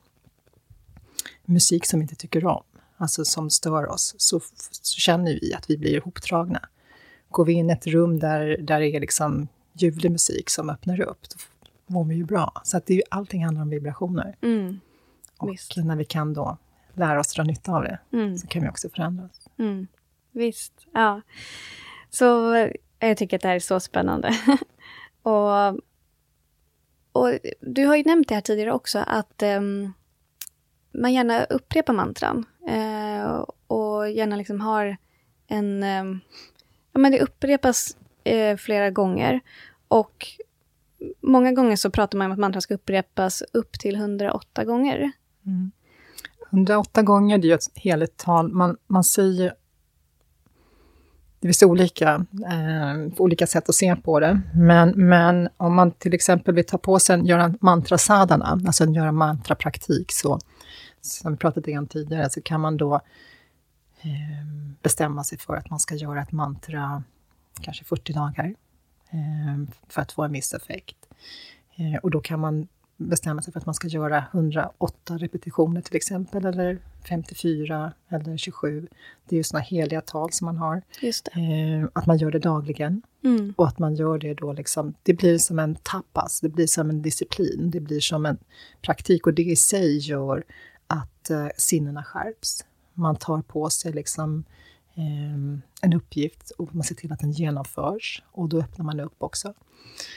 musik 1.46 1.86
som 1.86 2.00
vi 2.00 2.04
inte 2.04 2.15
tycker 2.15 2.46
om, 2.46 2.63
alltså 2.97 3.25
som 3.25 3.49
stör 3.49 3.88
oss, 3.88 4.15
så, 4.17 4.39
så 4.81 4.99
känner 4.99 5.39
vi 5.41 5.53
att 5.53 5.69
vi 5.69 5.77
blir 5.77 5.93
ihopdragna. 5.93 6.69
Går 7.29 7.45
vi 7.45 7.53
in 7.53 7.69
i 7.69 7.73
ett 7.73 7.88
rum 7.88 8.19
där, 8.19 8.58
där 8.58 8.79
det 8.79 8.88
är 8.88 8.99
liksom 8.99 9.47
ljuvlig 9.73 10.12
musik 10.12 10.49
som 10.49 10.69
öppnar 10.69 11.01
upp, 11.01 11.21
då 11.29 11.38
mår 11.88 12.05
vi 12.05 12.15
ju 12.15 12.23
bra. 12.25 12.62
Så 12.63 12.77
att 12.77 12.86
det 12.86 12.93
är 12.93 12.95
ju, 12.95 13.03
allting 13.10 13.45
handlar 13.45 13.62
om 13.62 13.69
vibrationer. 13.69 14.38
Mm. 14.41 14.79
Och 15.38 15.49
Visst. 15.51 15.77
när 15.77 15.95
vi 15.95 16.05
kan 16.05 16.34
då 16.34 16.58
lära 16.93 17.19
oss 17.19 17.34
dra 17.34 17.43
nytta 17.43 17.71
av 17.71 17.84
det, 17.84 17.99
Mm. 18.13 18.38
så 18.38 18.47
kan 18.47 18.62
vi 18.62 18.69
också 18.69 18.89
förändras. 18.89 19.47
Mm. 19.58 19.88
Visst, 20.31 20.73
ja. 20.93 21.21
Så 22.10 22.53
eh, 22.53 22.71
jag 22.99 23.17
tycker 23.17 23.36
att 23.38 23.41
det 23.41 23.47
här 23.47 23.55
är 23.55 23.60
så 23.60 23.79
spännande. 23.79 24.38
och, 25.21 25.67
och 27.12 27.39
du 27.62 27.86
har 27.86 27.95
ju 27.95 28.03
nämnt 28.03 28.27
det 28.29 28.36
här 28.36 28.41
tidigare 28.41 28.71
också, 28.71 28.99
att 29.08 29.41
ehm, 29.43 29.93
man 30.91 31.13
gärna 31.13 31.43
upprepar 31.43 31.93
mantran. 31.93 32.45
Eh, 32.67 33.45
och 33.67 34.10
gärna 34.10 34.36
liksom 34.36 34.62
har 34.62 34.97
en... 35.47 35.84
Eh, 35.84 36.04
ja, 36.91 36.99
men 36.99 37.12
det 37.12 37.21
upprepas 37.21 37.97
eh, 38.23 38.58
flera 38.58 38.89
gånger. 38.89 39.39
Och 39.88 40.28
många 41.21 41.51
gånger 41.51 41.75
så 41.75 41.89
pratar 41.91 42.17
man 42.17 42.25
om 42.25 42.32
att 42.32 42.39
mantran 42.39 42.62
ska 42.62 42.73
upprepas 42.73 43.43
upp 43.54 43.80
till 43.80 43.95
108 43.95 44.63
gånger. 44.63 45.12
Mm. 45.45 45.71
108 46.51 47.01
gånger, 47.01 47.38
det 47.38 47.47
är 47.47 47.49
ju 47.49 47.56
ett 47.56 47.71
heligt 47.75 48.17
tal. 48.17 48.51
Man, 48.51 48.78
man 48.88 49.04
säger... 49.04 49.54
Det 51.39 51.47
finns 51.47 51.63
olika, 51.63 52.25
eh, 52.32 53.13
olika 53.17 53.47
sätt 53.47 53.69
att 53.69 53.75
se 53.75 53.95
på 53.95 54.19
det. 54.19 54.41
Men, 54.56 54.89
men 54.89 55.49
om 55.58 55.75
man 55.75 55.91
till 55.91 56.13
exempel 56.13 56.56
vill 56.56 56.65
ta 56.65 56.78
på 56.78 56.99
sig 56.99 57.13
en, 57.13 57.25
göra 57.25 57.54
mantrasadana, 57.62 58.45
alltså 58.45 58.84
en 58.84 58.93
göra 58.93 59.12
mantrapraktik, 59.12 60.12
så 60.12 60.39
som 61.06 61.32
vi 61.32 61.38
pratade 61.38 61.78
om 61.78 61.88
tidigare, 61.88 62.30
så 62.30 62.41
kan 62.41 62.62
man 62.62 62.78
då 62.78 62.96
eh, 64.02 64.46
bestämma 64.82 65.24
sig 65.24 65.38
för 65.38 65.56
att 65.56 65.70
man 65.70 65.80
ska 65.80 65.96
göra 65.96 66.22
ett 66.22 66.32
mantra 66.32 67.04
kanske 67.62 67.84
40 67.84 68.13
dagar 68.13 68.56
eh, 69.10 69.76
för 69.89 70.02
att 70.02 70.12
få 70.12 70.24
en 70.24 70.32
viss 70.32 70.54
effekt. 70.54 70.98
Eh, 71.76 72.00
och 72.04 72.12
då 72.12 72.22
kan 72.22 72.39
man 72.39 72.68
bestämma 72.98 73.41
sig 73.41 73.54
för 73.54 73.60
att 73.60 73.65
man 73.65 73.76
ska 73.76 73.88
göra 73.88 74.26
108 74.32 75.18
repetitioner 75.18 75.82
till 75.82 75.96
exempel, 75.96 76.46
eller 76.46 76.80
54 77.10 77.94
eller 78.10 78.38
27. 78.38 78.88
Det 79.26 79.36
är 79.36 79.38
ju 79.38 79.44
sådana 79.44 79.63
heliga 79.63 80.02
tal 80.02 80.32
som 80.32 80.46
man 80.46 80.58
har. 80.58 80.82
Eh, 81.28 81.88
att 81.94 82.06
man 82.06 82.18
gör 82.18 82.32
det 82.32 82.39
dagligen 82.39 83.02
Mm. 83.24 83.54
och 83.58 83.68
att 83.68 83.80
man 83.80 83.96
gör 83.96 84.18
det 84.18 84.34
då 84.34 84.54
liksom, 84.54 84.94
det 85.04 85.13
blir 85.13 85.38
som 85.38 85.60
en 85.60 85.76
tapas, 85.76 86.41
det 86.41 86.50
blir 86.50 86.68
som 86.68 86.89
en 86.89 87.02
disciplin, 87.02 87.72
det 87.72 87.80
blir 87.80 88.00
som 88.00 88.26
en 88.26 88.38
praktik 88.82 89.28
och 89.28 89.34
det 89.34 89.44
i 89.44 89.56
sig 89.56 89.98
gör 89.98 90.44
att 90.88 91.30
eh, 91.30 91.48
sinnena 91.58 92.04
skärps. 92.04 92.65
Man 92.93 93.15
tar 93.15 93.41
på 93.41 93.69
sig 93.69 93.91
liksom 93.93 94.43
eh, 94.95 95.34
en 95.82 95.93
uppgift 95.95 96.50
och 96.52 96.76
man 96.76 96.84
ser 96.84 96.95
till 96.95 97.12
att 97.12 97.19
den 97.19 97.32
genomförs 97.32 98.24
och 98.32 98.50
då 98.50 98.60
öppnar 98.60 98.86
man 98.86 99.00
upp 99.00 99.15
också. 99.17 99.54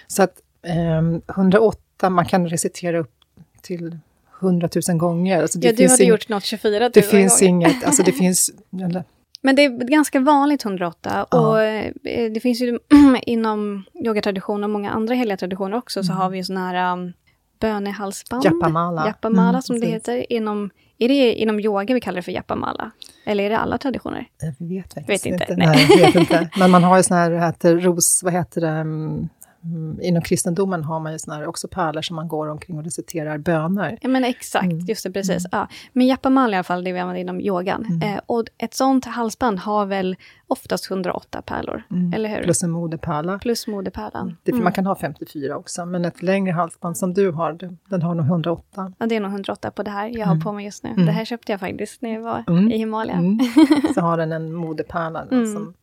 Så 0.07 0.23
att 0.23 0.43
eh, 0.63 1.35
108, 1.37 2.11
man 2.11 2.25
kan 2.27 2.49
recitera 2.49 2.99
upp 2.99 3.15
till 3.63 3.99
100 4.41 4.69
000 4.89 4.99
gånger. 4.99 5.43
Alltså 5.43 5.59
det 5.59 5.67
Ja, 5.67 5.73
du 5.73 5.77
finns 5.77 5.93
hade 5.93 6.05
gjort 6.05 6.29
något 6.29 6.45
24 6.45 6.79
000 6.81 6.91
Det 6.95 7.03
finns 7.03 7.41
gånger. 7.41 7.49
inget, 7.51 7.85
alltså 7.85 8.03
det 8.03 8.13
finns, 8.23 8.51
eller, 8.73 9.05
Men 9.43 9.57
det 9.57 9.65
är 9.65 9.71
ganska 9.89 10.21
vanligt 10.21 10.65
108 10.65 11.27
Ja. 11.31 11.39
och 11.49 11.63
eh, 11.63 11.93
det 12.33 12.41
finns 12.41 12.61
ju 12.61 12.79
inom 13.23 13.85
yogatraditioner 13.95 14.65
och 14.65 14.71
många 14.71 14.91
andra 14.91 15.15
heliga 15.15 15.37
traditioner 15.37 15.77
också 15.77 16.03
så 16.05 16.13
Mm. 16.13 16.23
har 16.23 16.31
vi 16.31 16.37
ju 16.39 16.45
såna 16.45 16.69
här 16.69 16.93
um, 16.93 17.13
bönehalsband. 17.61 18.45
Japamala. 18.45 19.07
Japamala 19.07 19.49
Mm, 19.49 19.63
som 19.63 19.77
det 19.77 19.81
precis. 19.81 19.95
heter. 19.95 20.33
Inom, 20.33 20.71
är 20.99 21.09
det 21.09 21.35
inom 21.35 21.61
yoga 21.61 21.95
vi 21.95 22.01
kallar 22.01 22.17
det 22.17 22.23
för 22.23 22.33
japamala? 22.33 22.91
Eller 23.27 23.45
är 23.45 23.51
det 23.51 23.59
alla 23.59 23.79
traditioner? 23.79 24.29
Jag 24.41 24.67
vet 24.69 24.95
faktiskt 24.95 25.27
Vet 25.27 25.33
inte, 25.33 25.45
inte. 25.45 25.57
nej. 25.57 25.67
Nej. 25.89 25.99
jag 26.01 26.07
vet 26.07 26.15
inte. 26.15 26.49
Men 26.59 26.71
man 26.71 26.85
har 26.85 26.97
ju 26.97 27.03
sån 27.03 27.17
här, 27.17 27.31
heter 27.47 27.77
ros, 27.77 28.21
vad 28.25 28.33
heter 28.33 28.61
det, 28.61 28.69
Mm, 28.69 29.29
inom 30.03 30.23
kristendomen 30.23 30.85
har 30.85 31.01
man 31.01 31.13
ju 31.13 31.19
såna 31.19 31.37
här 31.37 31.47
också 31.47 31.69
pärlor 31.69 32.03
som 32.03 32.17
man 32.17 32.29
går 32.29 32.49
omkring 32.49 32.79
och 32.79 32.85
reciterar 32.85 33.39
böner. 33.39 33.99
Ja 34.03 34.09
men 34.09 34.25
exakt, 34.25 34.65
mm. 34.65 34.79
just 34.79 35.05
det, 35.05 35.11
precis. 35.11 35.45
Mm. 35.45 35.49
Ja. 35.53 35.69
Men 35.93 36.07
japamal 36.07 36.53
i 36.53 36.57
alla 36.57 36.65
fall, 36.65 36.85
det 36.85 36.93
vi 36.93 36.99
använder 36.99 37.21
inom 37.21 37.41
yogan. 37.41 37.85
Mm. 37.85 38.03
Eh, 38.03 38.21
och 38.27 38.45
ett 38.59 38.75
sånt 38.75 39.05
halsband 39.05 39.59
har 39.59 39.87
väl 39.87 40.17
oftast 40.47 40.91
100 40.91 41.21
pärlor, 41.45 41.83
mm. 41.91 42.13
eller 42.13 42.29
hur? 42.29 42.43
Plus 42.43 42.63
en 42.63 42.71
moderpärla. 42.71 43.39
Plus 43.39 43.67
moderpärlan. 43.67 44.37
Det, 44.43 44.53
Man 44.53 44.73
kan 44.73 44.87
ha 44.87 44.97
54 44.97 45.57
också, 45.57 45.87
men 45.87 46.05
ett 46.05 46.23
längre 46.23 46.53
halsband 46.53 46.97
som 46.97 47.15
du 47.15 47.31
har, 47.31 47.53
den 47.89 48.03
har 48.03 48.15
nog 48.15 48.27
108. 48.27 48.93
Ja, 48.99 49.07
det 49.07 49.17
är 49.17 49.21
nog 49.21 49.31
108 49.31 49.71
på 49.71 49.83
det 49.83 49.91
här 49.91 50.19
jag 50.19 50.27
har 50.27 50.41
på 50.41 50.53
mig 50.53 50.65
just 50.65 50.85
nu. 50.85 50.95
Det 50.95 51.13
här 51.13 51.25
köpte 51.25 51.53
jag 51.53 51.61
faktiskt 51.61 52.03
när 52.03 52.15
jag 52.15 52.21
var 52.21 52.45
i 52.73 52.77
Himalaya. 52.77 53.23
Så 53.95 54.01
har 54.01 54.17
den 54.17 54.33
en 54.33 54.53
moderpärla 54.53 55.27
som 55.31 55.75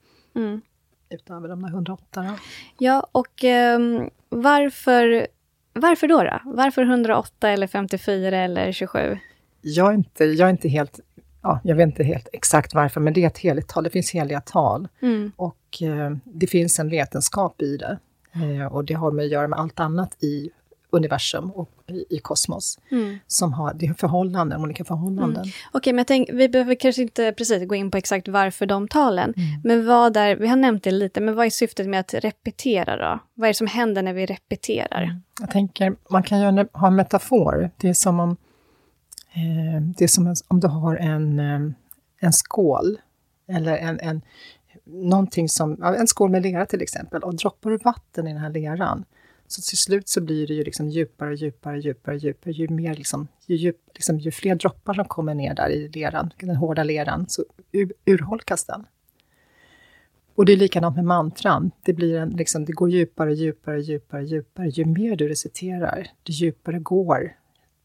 utöver 1.10 1.50
de 1.50 1.62
där 1.62 1.70
108. 1.70 2.06
Då. 2.13 2.36
Ja, 2.78 3.08
och 3.12 3.44
um, 3.76 4.10
varför, 4.30 5.28
varför 5.74 6.08
då, 6.08 6.24
då? 6.24 6.39
Varför 6.46 6.82
108 6.82 7.50
eller 7.50 7.68
54 7.68 8.38
eller 8.38 8.72
27? 8.72 9.18
Jag 9.62 9.89
är 9.89 9.94
inte, 9.94 10.26
jag 10.26 10.48
är 10.48 10.52
inte 10.52 10.70
helt 10.70 11.00
ja, 11.46 11.60
jag 11.63 11.76
vet 11.76 11.88
inte 11.88 12.04
helt 12.04 12.28
exakt 12.34 12.74
varför, 12.74 13.02
men 13.02 13.13
det 13.13 13.24
är 13.24 13.28
ett 13.28 13.38
heligt 13.38 13.68
tal. 13.68 13.84
Det 13.84 13.89
finns 13.89 14.12
heliga 14.12 14.41
tal. 14.41 14.88
Mm. 15.02 15.32
Och 15.36 15.82
eh, 15.82 16.18
det 16.24 16.48
finns 16.48 16.80
en 16.80 16.89
vetenskap 16.89 17.62
i 17.62 17.78
det. 17.78 18.00
Eh, 18.34 18.65
och 18.65 18.86
det 18.86 18.94
har 18.94 19.12
med 19.12 19.26
att 19.26 19.32
göra 19.32 19.48
med 19.48 19.60
allt 19.60 19.80
annat 19.80 20.24
i 20.24 20.50
universum 20.97 21.51
och 21.51 21.69
i, 21.88 22.05
i 22.10 22.19
kosmos. 22.19 22.79
Mm. 22.91 23.17
Som 23.27 23.53
har 23.53 23.73
det 23.73 23.99
förhållanden, 23.99 24.62
olika 24.62 24.86
förhållanden. 24.86 25.43
Mm. 25.43 25.53
Okej, 25.67 25.79
okay, 25.79 25.93
men 25.93 25.97
jag 25.97 26.08
tänk, 26.08 26.29
vi 26.34 26.49
behöver 26.49 26.75
kanske 26.75 27.01
inte 27.01 27.31
precis 27.31 27.67
gå 27.67 27.75
in 27.75 27.91
på 27.91 27.97
exakt 27.97 28.27
varför 28.27 28.65
de 28.65 28.88
talen. 28.88 29.34
Mm. 29.38 29.62
Men 29.63 29.86
vad 29.86 30.17
är, 30.17 30.36
vi 30.36 30.47
har 30.47 30.55
nämnt 30.55 30.84
det 30.84 30.91
lite, 30.91 31.21
men 31.21 31.36
vad 31.36 31.45
är 31.45 31.49
syftet 31.49 31.88
med 31.88 31.99
att 31.99 32.13
repetera 32.13 32.97
då? 32.97 33.19
Vad 33.34 33.47
är 33.47 33.49
det 33.49 33.58
som 33.58 33.67
händer 33.67 34.03
när 34.03 34.13
vi 34.13 34.25
repeterar? 34.25 35.03
Mm. 35.03 35.21
Jag 35.39 35.51
tänker, 35.51 35.95
man 36.10 36.23
kan 36.23 36.39
ju 36.39 36.67
ha 36.73 36.88
en 36.88 36.95
metafor. 36.95 37.69
Det 37.77 37.89
är 37.89 37.93
som 37.93 38.19
om, 38.19 38.38
eh, 39.34 39.81
det 39.97 40.03
är 40.03 40.08
som 40.08 40.36
om 40.47 40.60
du 40.60 40.67
har 40.67 40.95
en, 40.95 41.39
eh, 41.39 41.71
en 42.19 42.34
skål, 42.34 42.97
eller 43.47 43.77
en, 43.77 43.99
en, 43.99 44.21
någonting 44.86 45.49
som, 45.49 45.84
en 45.84 46.08
skål 46.08 46.29
med 46.29 46.43
lera 46.43 46.65
till 46.65 46.81
exempel, 46.81 47.23
och 47.23 47.36
droppar 47.36 47.69
du 47.69 47.77
vatten 47.77 48.27
i 48.27 48.34
den 48.34 48.41
här 48.41 48.49
leran, 48.49 49.05
så 49.47 49.62
till 49.62 49.77
slut 49.77 50.10
så 50.10 50.21
blir 50.21 50.47
det 50.47 50.53
ju 50.53 50.63
liksom 50.63 50.89
djupare, 50.89 51.36
djupare, 51.36 51.79
djupare, 51.79 52.17
djupare. 52.17 52.53
Ju, 52.53 52.69
mer 52.69 52.95
liksom, 52.95 53.27
ju, 53.45 53.55
djup, 53.55 53.77
liksom, 53.93 54.19
ju 54.19 54.31
fler 54.31 54.55
droppar 54.55 54.93
som 54.93 55.05
kommer 55.05 55.36
ner 55.36 55.53
där 55.53 55.69
i 55.69 55.89
leran, 55.89 56.31
den 56.39 56.55
hårda 56.55 56.84
leran, 56.84 57.25
så 57.29 57.43
ur, 57.71 57.93
urholkas 58.05 58.65
den. 58.65 58.86
Och 60.36 60.45
det 60.45 60.53
är 60.53 60.58
likadant 60.58 60.95
med 60.95 61.05
mantran. 61.05 61.71
Det, 61.84 61.93
blir 61.93 62.17
en, 62.17 62.29
liksom, 62.29 62.65
det 62.65 62.71
går 62.71 62.89
djupare, 62.89 63.34
djupare, 63.34 63.81
djupare, 63.81 64.23
djupare. 64.23 64.69
Ju 64.69 64.86
mer 64.86 65.15
du 65.15 65.27
reciterar, 65.27 66.08
det 66.23 66.31
djupare 66.31 66.79
går 66.79 67.36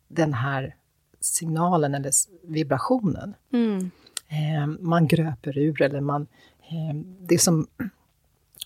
den 0.08 0.34
här 0.34 0.76
signalen 1.20 1.94
eller 1.94 2.12
vibrationen. 2.42 3.34
Mm. 3.52 3.90
Eh, 4.28 4.66
man 4.80 5.06
gröper 5.06 5.58
ur 5.58 5.82
eller 5.82 6.00
man... 6.00 6.26
Eh, 6.60 6.96
det 7.20 7.34
är 7.34 7.38
som 7.38 7.66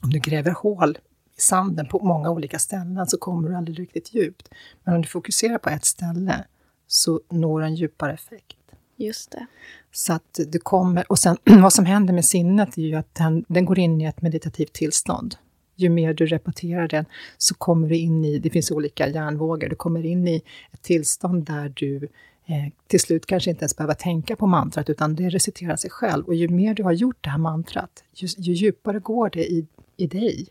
om 0.02 0.11
du 0.11 0.18
gräver 0.18 0.50
hål 0.50 0.98
i 1.37 1.40
sanden 1.40 1.88
på 1.88 1.99
många 2.05 2.31
olika 2.31 2.59
ställen 2.59 3.07
så 3.07 3.18
kommer 3.18 3.49
du 3.49 3.57
aldrig 3.57 3.79
riktigt 3.79 4.14
djupt. 4.14 4.49
Men 4.85 4.94
om 4.94 5.03
du 5.03 5.09
fokuserar 5.09 5.59
på 5.59 5.70
ett 5.70 5.85
ställe 5.85 6.44
så 6.87 7.20
når 7.31 7.61
du 7.61 7.66
en 7.66 7.75
djupare 7.75 8.12
effekt. 8.12 8.57
Just 8.97 9.31
det. 9.31 9.47
Så 9.92 10.12
att 10.12 10.40
du 10.49 10.59
kommer, 10.59 11.12
och 11.12 11.18
sen 11.18 11.37
vad 11.62 11.73
som 11.73 11.85
händer 11.85 12.14
med 12.14 12.25
sinnet 12.25 12.79
är 12.79 12.83
ju 12.83 12.94
att 12.94 13.14
den, 13.14 13.44
den 13.49 13.64
går 13.64 13.79
in 13.79 14.01
i 14.01 14.05
ett 14.05 14.23
meditativt 14.23 14.73
tillstånd. 14.73 15.37
Ju 15.77 15.88
mer 15.88 16.14
du 16.14 16.27
repeterar 16.27 16.88
den 16.88 17.05
så 17.38 17.55
kommer 17.55 17.88
du 17.88 17.97
in 17.97 18.25
i, 18.25 18.38
det 18.38 18.51
finns 18.51 18.70
olika 18.70 19.09
hjärnvågor, 19.09 19.68
du 19.68 19.77
kommer 19.77 20.07
in 20.07 20.29
i 20.29 20.42
ett 20.73 20.83
tillstånd 20.83 21.44
där 21.44 21.73
du 21.77 21.97
eh, 22.47 22.73
till 22.87 23.01
slut 23.01 23.27
kanske 23.27 23.51
inte 23.51 23.62
ens 23.62 23.77
behöver 23.77 23.94
tänka 23.94 24.37
på 24.37 24.47
mantrat, 24.47 24.90
utan 24.90 25.14
det 25.14 25.29
reciterar 25.29 25.77
sig 25.77 25.90
själv. 25.90 26.25
Och 26.25 26.35
ju 26.35 26.49
mer 26.49 26.75
du 26.75 26.83
har 26.83 26.92
gjort 26.92 27.25
det 27.25 27.31
här 27.31 27.38
mantrat, 27.38 28.05
ju, 28.14 28.29
ju 28.38 28.53
djupare 28.53 28.99
går 28.99 29.31
det 29.33 29.53
i, 29.53 29.66
i 29.97 30.07
dig 30.07 30.49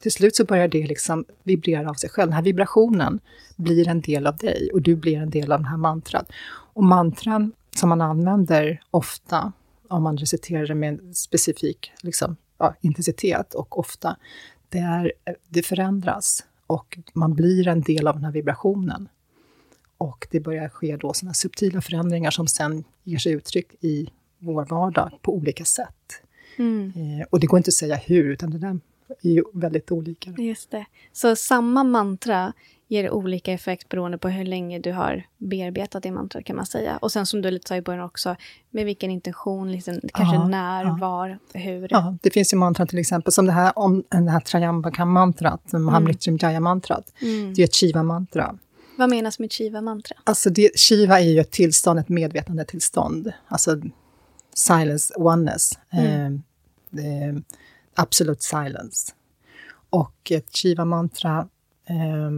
till 0.00 0.12
slut 0.12 0.36
så 0.36 0.44
börjar 0.44 0.68
det 0.68 0.86
liksom 0.86 1.24
vibrera 1.42 1.90
av 1.90 1.94
sig 1.94 2.10
själv. 2.10 2.26
Den 2.26 2.36
här 2.36 2.42
vibrationen 2.42 3.20
blir 3.56 3.88
en 3.88 4.00
del 4.00 4.26
av 4.26 4.36
dig 4.36 4.70
och 4.72 4.82
du 4.82 4.96
blir 4.96 5.18
en 5.18 5.30
del 5.30 5.52
av 5.52 5.58
den 5.58 5.68
här 5.68 5.76
mantrat. 5.76 6.30
Och 6.50 6.84
mantran 6.84 7.52
som 7.76 7.88
man 7.88 8.00
använder 8.00 8.82
ofta, 8.90 9.52
om 9.88 10.02
man 10.02 10.16
reciterar 10.16 10.66
det 10.66 10.74
med 10.74 10.88
en 10.88 11.14
specifik 11.14 11.92
liksom, 12.02 12.36
ja, 12.58 12.74
intensitet 12.80 13.54
och 13.54 13.78
ofta, 13.78 14.16
det, 14.68 14.78
är, 14.78 15.12
det 15.48 15.62
förändras 15.62 16.44
och 16.66 16.98
man 17.12 17.34
blir 17.34 17.68
en 17.68 17.80
del 17.80 18.06
av 18.06 18.14
den 18.14 18.24
här 18.24 18.32
vibrationen. 18.32 19.08
Och 19.98 20.26
det 20.30 20.40
börjar 20.40 20.68
ske 20.68 20.96
då 20.96 21.12
sådana 21.12 21.34
subtila 21.34 21.80
förändringar 21.80 22.30
som 22.30 22.46
sen 22.46 22.84
ger 23.04 23.18
sig 23.18 23.32
uttryck 23.32 23.74
i 23.80 24.08
vår 24.38 24.64
vardag 24.64 25.18
på 25.22 25.34
olika 25.34 25.64
sätt. 25.64 26.22
Mm. 26.56 26.92
Eh, 26.96 27.26
och 27.30 27.40
det 27.40 27.46
går 27.46 27.56
inte 27.56 27.68
att 27.68 27.74
säga 27.74 27.96
hur, 27.96 28.30
utan 28.30 28.50
det 28.50 28.58
där 28.58 28.80
är 29.22 29.30
ju 29.30 29.44
väldigt 29.54 29.92
olika. 29.92 30.30
Just 30.30 30.70
det. 30.70 30.86
Så 31.12 31.36
samma 31.36 31.84
mantra 31.84 32.52
ger 32.88 33.10
olika 33.10 33.52
effekt 33.52 33.88
beroende 33.88 34.18
på 34.18 34.28
hur 34.28 34.44
länge 34.44 34.78
du 34.78 34.92
har 34.92 35.26
bearbetat 35.38 36.02
det 36.02 36.10
mantrat 36.10 36.44
kan 36.44 36.56
man 36.56 36.66
säga. 36.66 36.96
Och 36.96 37.12
sen 37.12 37.26
som 37.26 37.42
du 37.42 37.50
lite 37.50 37.68
sa 37.68 37.76
i 37.76 37.82
början 37.82 38.04
också, 38.04 38.36
med 38.70 38.84
vilken 38.84 39.10
intention, 39.10 39.72
liksom, 39.72 40.00
kanske 40.14 40.36
ja, 40.36 40.48
när, 40.48 40.84
ja. 40.84 40.98
var, 41.00 41.38
hur. 41.52 41.88
Ja, 41.90 42.16
det 42.22 42.30
finns 42.30 42.52
ju 42.52 42.56
mantran 42.56 42.88
till 42.88 42.98
exempel 42.98 43.32
som 43.32 43.46
det 43.46 43.52
här, 43.52 43.78
om, 43.78 44.04
det 44.08 44.30
här 44.30 44.40
Trayambakam-mantrat, 44.40 45.72
Mahamritrim 45.72 46.34
mm. 46.34 46.38
Jaya-mantrat. 46.42 47.12
Mm. 47.22 47.54
Det 47.54 47.62
är 47.62 47.64
ett 47.64 47.74
Shiva-mantra. 47.74 48.58
Vad 48.96 49.10
menas 49.10 49.38
med 49.38 49.52
Shiva-mantra? 49.52 50.16
Alltså 50.24 50.50
det, 50.50 50.78
Shiva 50.78 51.20
är 51.20 51.24
ju 51.24 51.40
ett 51.40 51.50
tillstånd, 51.50 51.98
ett 51.98 52.08
medvetande 52.08 52.64
tillstånd. 52.64 53.32
Alltså 53.48 53.80
silence, 54.54 55.14
oneness. 55.16 55.70
Mm. 55.90 56.42
Eh, 56.92 57.04
eh, 57.04 57.34
absolut 57.98 58.42
silence. 58.42 59.12
Och 59.90 60.30
ett 60.30 60.56
Shiva-mantra 60.56 61.48
eh, 61.88 62.30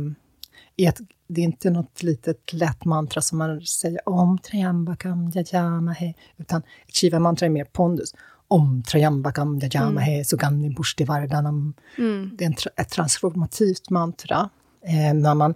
är 0.77 0.89
ett, 0.89 1.01
det 1.27 1.41
är 1.41 1.45
inte 1.45 1.71
något 1.71 2.03
litet 2.03 2.53
lätt 2.53 2.85
mantra 2.85 3.23
som 3.23 3.39
man 3.39 3.61
säger 3.61 4.09
om 4.09 4.39
Triambakam 4.39 5.33
Yajamahe, 5.35 6.15
utan 6.37 6.63
ett 6.87 6.95
Shiva-mantra 6.95 7.47
är 7.47 7.51
mer 7.51 7.65
pondus. 7.65 8.15
Om 8.49 8.83
Triambakam 8.83 9.59
Yajamahe 9.59 10.13
mm. 10.13 10.25
Sugandhi 10.25 10.71
Bushti 10.71 11.05
Vardanam. 11.05 11.75
Mm. 11.99 12.31
Det 12.39 12.45
är 12.45 12.49
en, 12.49 12.55
ett 12.77 12.89
transformativt 12.89 13.91
mantra. 13.91 14.51
Eh, 14.83 15.15
när 15.15 15.35
man, 15.35 15.55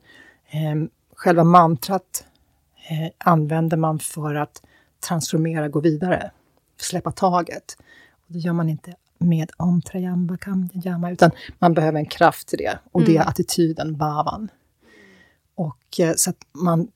eh, 0.51 0.89
själva 1.17 1.45
mantrat 1.45 2.25
eh, 2.89 3.11
använder 3.19 3.77
man 3.77 3.99
för 3.99 4.35
att 4.35 4.63
transformera, 5.09 5.69
gå 5.69 5.81
vidare, 5.81 6.31
släppa 6.81 7.13
taget. 7.13 7.77
Och 8.13 8.33
det 8.33 8.39
gör 8.39 8.53
man 8.53 8.69
inte 8.69 8.95
med 9.19 9.51
om 9.57 9.83
Trayambakam 9.83 10.69
Yama, 10.85 11.11
utan 11.11 11.31
man 11.59 11.75
behöver 11.75 11.99
en 11.99 12.07
kraft 12.07 12.49
till 12.49 12.59
det. 12.59 12.79
Och 12.93 13.01
mm. 13.01 13.13
det 13.13 13.17
är 13.17 13.21
mm. 13.21 13.29
attityden, 13.29 13.97
bavan. 13.97 14.49
Och 15.55 16.01
eh, 16.01 16.15
så 16.17 16.31
att 16.31 16.37
man, 16.53 16.89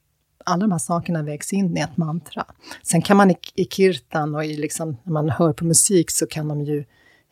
alla 0.44 0.60
de 0.60 0.72
här 0.72 0.78
sakerna 0.78 1.22
vägs 1.22 1.52
in 1.52 1.76
i 1.76 1.80
ett 1.80 1.96
mantra. 1.96 2.44
Sen 2.82 3.02
kan 3.02 3.16
man 3.16 3.30
i, 3.30 3.36
i 3.54 3.64
kirtan 3.64 4.34
och 4.34 4.44
i 4.44 4.56
liksom, 4.56 4.96
när 5.02 5.12
man 5.12 5.30
hör 5.30 5.52
på 5.52 5.64
musik 5.64 6.10
så 6.10 6.26
kan 6.26 6.48
de 6.48 6.64
ju 6.64 6.78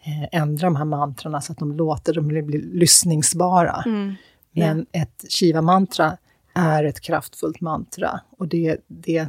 eh, 0.05 0.41
ändra 0.41 0.67
de 0.67 0.77
här 0.77 0.85
mantrarna 0.85 1.41
så 1.41 1.53
att 1.53 1.59
de 1.59 1.73
låter, 1.73 2.15
de 2.15 2.29
blir, 2.29 2.43
blir 2.43 2.63
lyssningsbara. 2.63 3.83
Mm. 3.87 4.15
Men 4.53 4.77
yeah. 4.77 5.03
ett 5.03 5.25
Shiva-mantra 5.29 6.17
är 6.55 6.85
ett 6.85 7.01
kraftfullt 7.01 7.61
mantra. 7.61 8.21
Och 8.39 8.49
det, 8.49 8.77
det 8.87 9.29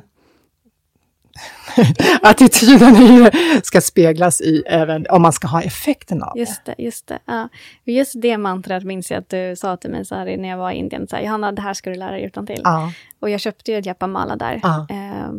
attityden 2.21 3.31
ska 3.63 3.81
speglas 3.81 4.41
i 4.41 4.63
även 4.67 5.05
om 5.09 5.21
man 5.21 5.33
ska 5.33 5.47
ha 5.47 5.61
effekten 5.61 6.23
av 6.23 6.37
just 6.37 6.65
det. 6.65 6.75
Just 6.77 7.07
det, 7.07 7.19
ja. 7.25 7.49
Just 7.83 8.21
det 8.21 8.37
mantrat 8.37 8.83
minns 8.83 9.11
jag 9.11 9.19
att 9.19 9.29
du 9.29 9.55
sa 9.55 9.77
till 9.77 9.91
mig 9.91 10.05
så 10.05 10.15
här, 10.15 10.37
när 10.37 10.49
jag 10.49 10.57
var 10.57 10.71
i 10.71 10.75
Indien, 10.75 11.07
så 11.07 11.15
här, 11.15 11.23
Johanna, 11.23 11.51
det 11.51 11.61
här 11.61 11.73
ska 11.73 11.89
du 11.89 11.95
lära 11.95 12.11
dig 12.11 12.23
utan 12.23 12.47
till. 12.47 12.61
Ja. 12.63 12.91
Och 13.19 13.29
jag 13.29 13.39
köpte 13.39 13.71
ju 13.71 13.77
ett 13.77 13.85
japamala 13.85 14.35
där. 14.35 14.59
Ja. 14.63 14.87
Eh, 14.89 15.31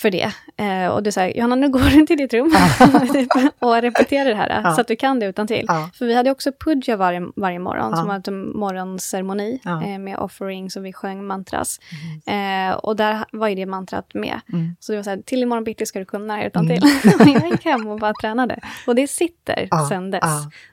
för 0.00 0.10
det. 0.10 0.32
Eh, 0.56 0.88
och 0.88 1.02
du 1.02 1.12
sa, 1.12 1.26
Johanna 1.26 1.54
nu 1.54 1.68
går 1.68 1.80
du 1.80 2.06
till 2.06 2.16
ditt 2.16 2.34
rum 2.34 2.52
och 3.58 3.82
repeterar 3.82 4.28
det 4.28 4.34
här, 4.34 4.60
ja. 4.64 4.74
så 4.74 4.80
att 4.80 4.88
du 4.88 4.96
kan 4.96 5.20
det 5.20 5.26
utan 5.26 5.46
till. 5.46 5.64
Ja. 5.68 5.90
För 5.94 6.06
vi 6.06 6.14
hade 6.14 6.30
också 6.30 6.52
puja 6.64 6.96
varje, 6.96 7.22
varje 7.36 7.58
morgon, 7.58 7.90
ja. 7.90 7.96
som 7.96 8.06
var 8.08 8.22
en 8.28 8.58
morgonceremoni 8.58 9.60
eh, 9.66 9.98
med 9.98 10.18
offerings 10.18 10.76
och 10.76 10.84
vi 10.84 10.92
sjöng 10.92 11.26
mantras. 11.26 11.80
Mm. 12.26 12.70
Eh, 12.70 12.76
och 12.76 12.96
där 12.96 13.24
var 13.32 13.48
ju 13.48 13.54
det 13.54 13.66
mantrat 13.66 14.14
med. 14.14 14.40
Mm. 14.52 14.76
Så 14.80 14.92
det 14.92 14.98
var 14.98 15.02
så 15.02 15.10
här, 15.10 15.22
till 15.26 15.42
imorgon 15.42 15.64
bitti 15.64 15.86
ska 15.86 15.98
du 15.98 16.04
kunna 16.04 16.34
det 16.34 16.40
här 16.40 16.46
utan 16.46 16.68
till. 16.68 16.82
Mm. 17.20 17.32
jag 17.32 17.50
gick 17.50 17.64
hem 17.64 17.86
och 17.86 17.98
bara 17.98 18.12
tränade. 18.20 18.60
Och 18.86 18.94
det 18.94 19.06
sitter 19.06 19.68
ja. 19.70 19.86
sen 19.88 20.10
dess. 20.10 20.24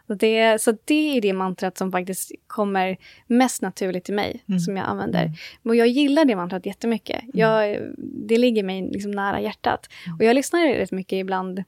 Så 0.07 0.13
det, 0.13 0.61
så 0.61 0.77
det 0.85 1.17
är 1.17 1.21
det 1.21 1.33
mantrat 1.33 1.77
som 1.77 1.91
faktiskt 1.91 2.31
kommer 2.47 2.97
mest 3.27 3.61
naturligt 3.61 4.03
till 4.03 4.13
mig, 4.13 4.43
mm. 4.47 4.59
som 4.59 4.77
jag 4.77 4.85
använder. 4.85 5.21
Mm. 5.21 5.33
Och 5.63 5.75
jag 5.75 5.87
gillar 5.87 6.25
det 6.25 6.35
mantrat 6.35 6.65
jättemycket. 6.65 7.21
Mm. 7.21 7.31
Jag, 7.33 7.79
det 7.97 8.37
ligger 8.37 8.63
mig 8.63 8.89
liksom 8.91 9.11
nära 9.11 9.41
hjärtat. 9.41 9.89
Mm. 10.05 10.17
Och 10.17 10.23
jag 10.23 10.35
lyssnar 10.35 10.67
rätt 10.67 10.91
mycket 10.91 11.13
ibland 11.13 11.63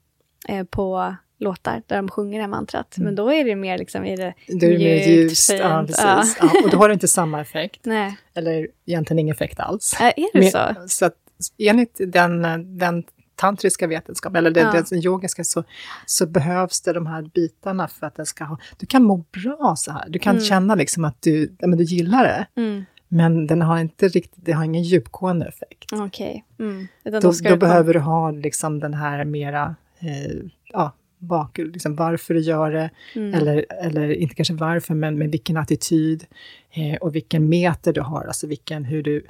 eh, 0.47 0.63
på 0.63 1.15
låtar 1.39 1.81
där 1.87 1.95
de 1.95 2.09
sjunger 2.09 2.37
det 2.37 2.43
här 2.43 2.49
mantrat. 2.49 2.95
Men 2.97 3.15
då 3.15 3.33
är 3.33 3.45
det 3.45 3.55
mer 3.55 3.77
liksom 3.77 4.05
i 4.05 4.15
det 4.15 4.33
Då 4.47 4.65
är 4.65 4.71
det 4.71 4.77
mer 4.77 5.07
ljust. 5.07 5.49
Ja. 5.49 5.85
Ja. 5.97 6.23
Ja, 6.41 6.51
och 6.63 6.69
då 6.69 6.77
har 6.77 6.87
det 6.87 6.93
inte 6.93 7.07
samma 7.07 7.41
effekt. 7.41 7.79
Nej, 7.83 8.17
Eller 8.33 8.67
egentligen 8.85 9.19
ingen 9.19 9.35
effekt 9.35 9.59
alls. 9.59 9.97
Äh, 9.99 10.05
är 10.05 10.13
det 10.33 10.39
Men- 10.39 10.51
så? 10.51 10.87
så 10.87 11.05
att 11.05 11.15
enligt 11.57 11.95
den, 12.07 12.41
den 12.77 13.03
tantriska 13.39 13.87
vetenskapen, 13.87 14.35
eller 14.35 14.51
den, 14.51 14.75
Ja. 14.75 14.83
den 14.89 15.05
yogiska, 15.05 15.43
så, 15.43 15.63
så 16.05 16.27
behövs 16.27 16.81
det 16.81 16.93
de 16.93 17.05
här 17.07 17.21
bitarna 17.21 17.87
för 17.87 18.07
att 18.07 18.15
den 18.15 18.25
ska 18.25 18.43
ha... 18.43 18.57
Du 18.77 18.85
kan 18.85 19.03
må 19.03 19.17
bra 19.17 19.73
så 19.77 19.91
här. 19.91 20.09
Du 20.09 20.19
kan 20.19 20.35
Mm. 20.35 20.43
känna 20.45 20.75
liksom 20.75 21.05
att 21.05 21.21
du, 21.21 21.55
ja, 21.59 21.67
men 21.67 21.77
du 21.77 21.83
gillar 21.83 22.23
det, 22.23 22.61
Mm, 22.61 22.85
men 23.07 23.47
den 23.47 23.61
har 23.61 23.79
inte 23.79 24.07
riktigt, 24.07 24.45
det 24.45 24.51
har 24.51 24.63
ingen 24.63 24.83
djupgående 24.83 25.45
effekt. 25.45 25.89
Okej. 25.93 26.45
Mm. 26.59 26.87
Utan 27.03 27.21
Då, 27.21 27.31
då 27.31 27.43
vara- 27.49 27.57
behöver 27.57 27.93
du 27.93 27.99
ha 27.99 28.31
liksom 28.31 28.79
den 28.79 28.93
här 28.93 29.25
mera, 29.25 29.75
eh, 29.99 30.31
ja, 30.73 30.95
bak, 31.17 31.57
liksom 31.57 31.95
varför 31.95 32.33
du 32.33 32.39
gör 32.39 32.71
det, 32.71 32.89
Mm. 33.15 33.33
eller, 33.33 33.65
eller 33.81 34.09
inte 34.11 34.35
kanske 34.35 34.53
varför, 34.53 34.93
men 34.95 35.17
med 35.17 35.31
vilken 35.31 35.57
attityd 35.57 36.25
eh, 36.71 36.95
och 37.01 37.15
vilken 37.15 37.49
meter 37.49 37.93
du 37.93 38.01
har, 38.01 38.23
alltså 38.25 38.47
vilken, 38.47 38.83
hur 38.85 39.03
du 39.03 39.25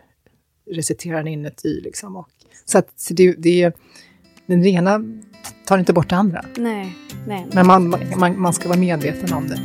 reciterar 0.72 1.18
den 1.18 1.28
inuti. 1.28 1.82
Liksom. 1.84 2.16
Och, 2.16 2.28
så 2.66 2.78
att 2.78 2.90
så 2.96 3.14
det, 3.14 3.32
det, 3.38 3.62
är- 3.64 3.74
den 4.46 4.66
ena 4.66 5.02
tar 5.66 5.78
inte 5.78 5.94
bort 5.94 6.10
det 6.10 6.16
andra, 6.16 6.46
Nej, 6.58 6.96
nej. 7.28 7.48
men 7.54 7.68
man, 7.68 7.96
man, 8.18 8.42
man 8.42 8.54
ska 8.54 8.68
vara 8.70 8.80
medveten 8.80 9.34
om 9.34 9.48
det. 9.48 9.60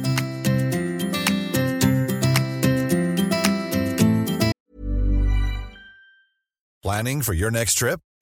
Planning 6.83 7.23
for 7.23 7.35
your 7.35 7.51
next 7.51 7.79
trip? 7.79 8.01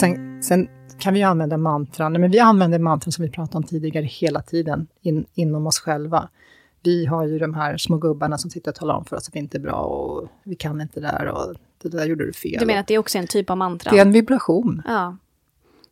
Sen, 0.00 0.42
sen 0.42 0.68
kan 0.98 1.14
vi 1.14 1.22
använda 1.22 1.56
mantran, 1.56 2.12
men 2.12 2.30
vi 2.30 2.38
använder 2.38 2.78
mantran 2.78 3.12
som 3.12 3.24
vi 3.24 3.30
pratade 3.30 3.56
om 3.56 3.62
tidigare 3.64 4.04
hela 4.04 4.42
tiden 4.42 4.86
in, 5.00 5.26
inom 5.34 5.66
oss 5.66 5.78
själva. 5.78 6.28
Vi 6.82 7.06
har 7.06 7.26
ju 7.26 7.38
de 7.38 7.54
här 7.54 7.76
små 7.76 7.96
gubbarna 7.96 8.38
som 8.38 8.50
sitter 8.50 8.70
och 8.70 8.74
talar 8.74 8.94
om 8.94 9.04
för 9.04 9.16
oss 9.16 9.28
att 9.28 9.34
vi 9.34 9.38
inte 9.38 9.56
är 9.56 9.60
bra 9.60 9.80
och 9.80 10.28
vi 10.42 10.54
kan 10.54 10.80
inte 10.80 11.00
det 11.00 11.06
där 11.06 11.26
och 11.28 11.54
det 11.82 11.88
där 11.88 12.04
gjorde 12.06 12.26
du 12.26 12.32
fel. 12.32 12.56
Du 12.60 12.66
menar 12.66 12.80
att 12.80 12.86
det 12.86 12.94
är 12.94 12.98
också 12.98 13.18
en 13.18 13.26
typ 13.26 13.50
av 13.50 13.56
mantra? 13.56 13.90
Det 13.90 13.98
är 13.98 14.02
en 14.02 14.12
vibration. 14.12 14.82
Ja. 14.86 15.16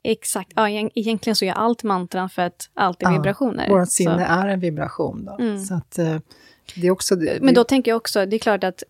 Exakt. 0.03 0.53
Ja, 0.57 0.69
egent- 0.69 0.93
egentligen 0.95 1.37
så 1.37 1.45
är 1.45 1.53
allt 1.53 1.83
mantran 1.83 2.29
för 2.29 2.43
att 2.43 2.71
allt 2.75 3.03
är 3.03 3.07
Ja, 3.07 3.13
vibrationer. 3.13 3.69
Vårt 3.69 3.89
Så- 3.89 3.93
sinne 3.93 4.25
är 4.25 4.49
en 4.49 4.61
vibration. 4.61 5.25
Då. 5.25 5.37
Mm. 5.45 5.59
Så 5.65 5.75
att, 5.75 5.99
eh, 5.99 6.17
det 6.77 6.87
är 6.87 6.91
också... 6.91 7.17
Det, 7.17 7.39
Men 7.43 7.55
då 7.55 7.65
tänker 7.65 7.91
jag 7.91 7.97
också, 7.97 8.27
det 8.27 8.37
är 8.37 8.39
klart 8.39 8.65
att 8.65 8.83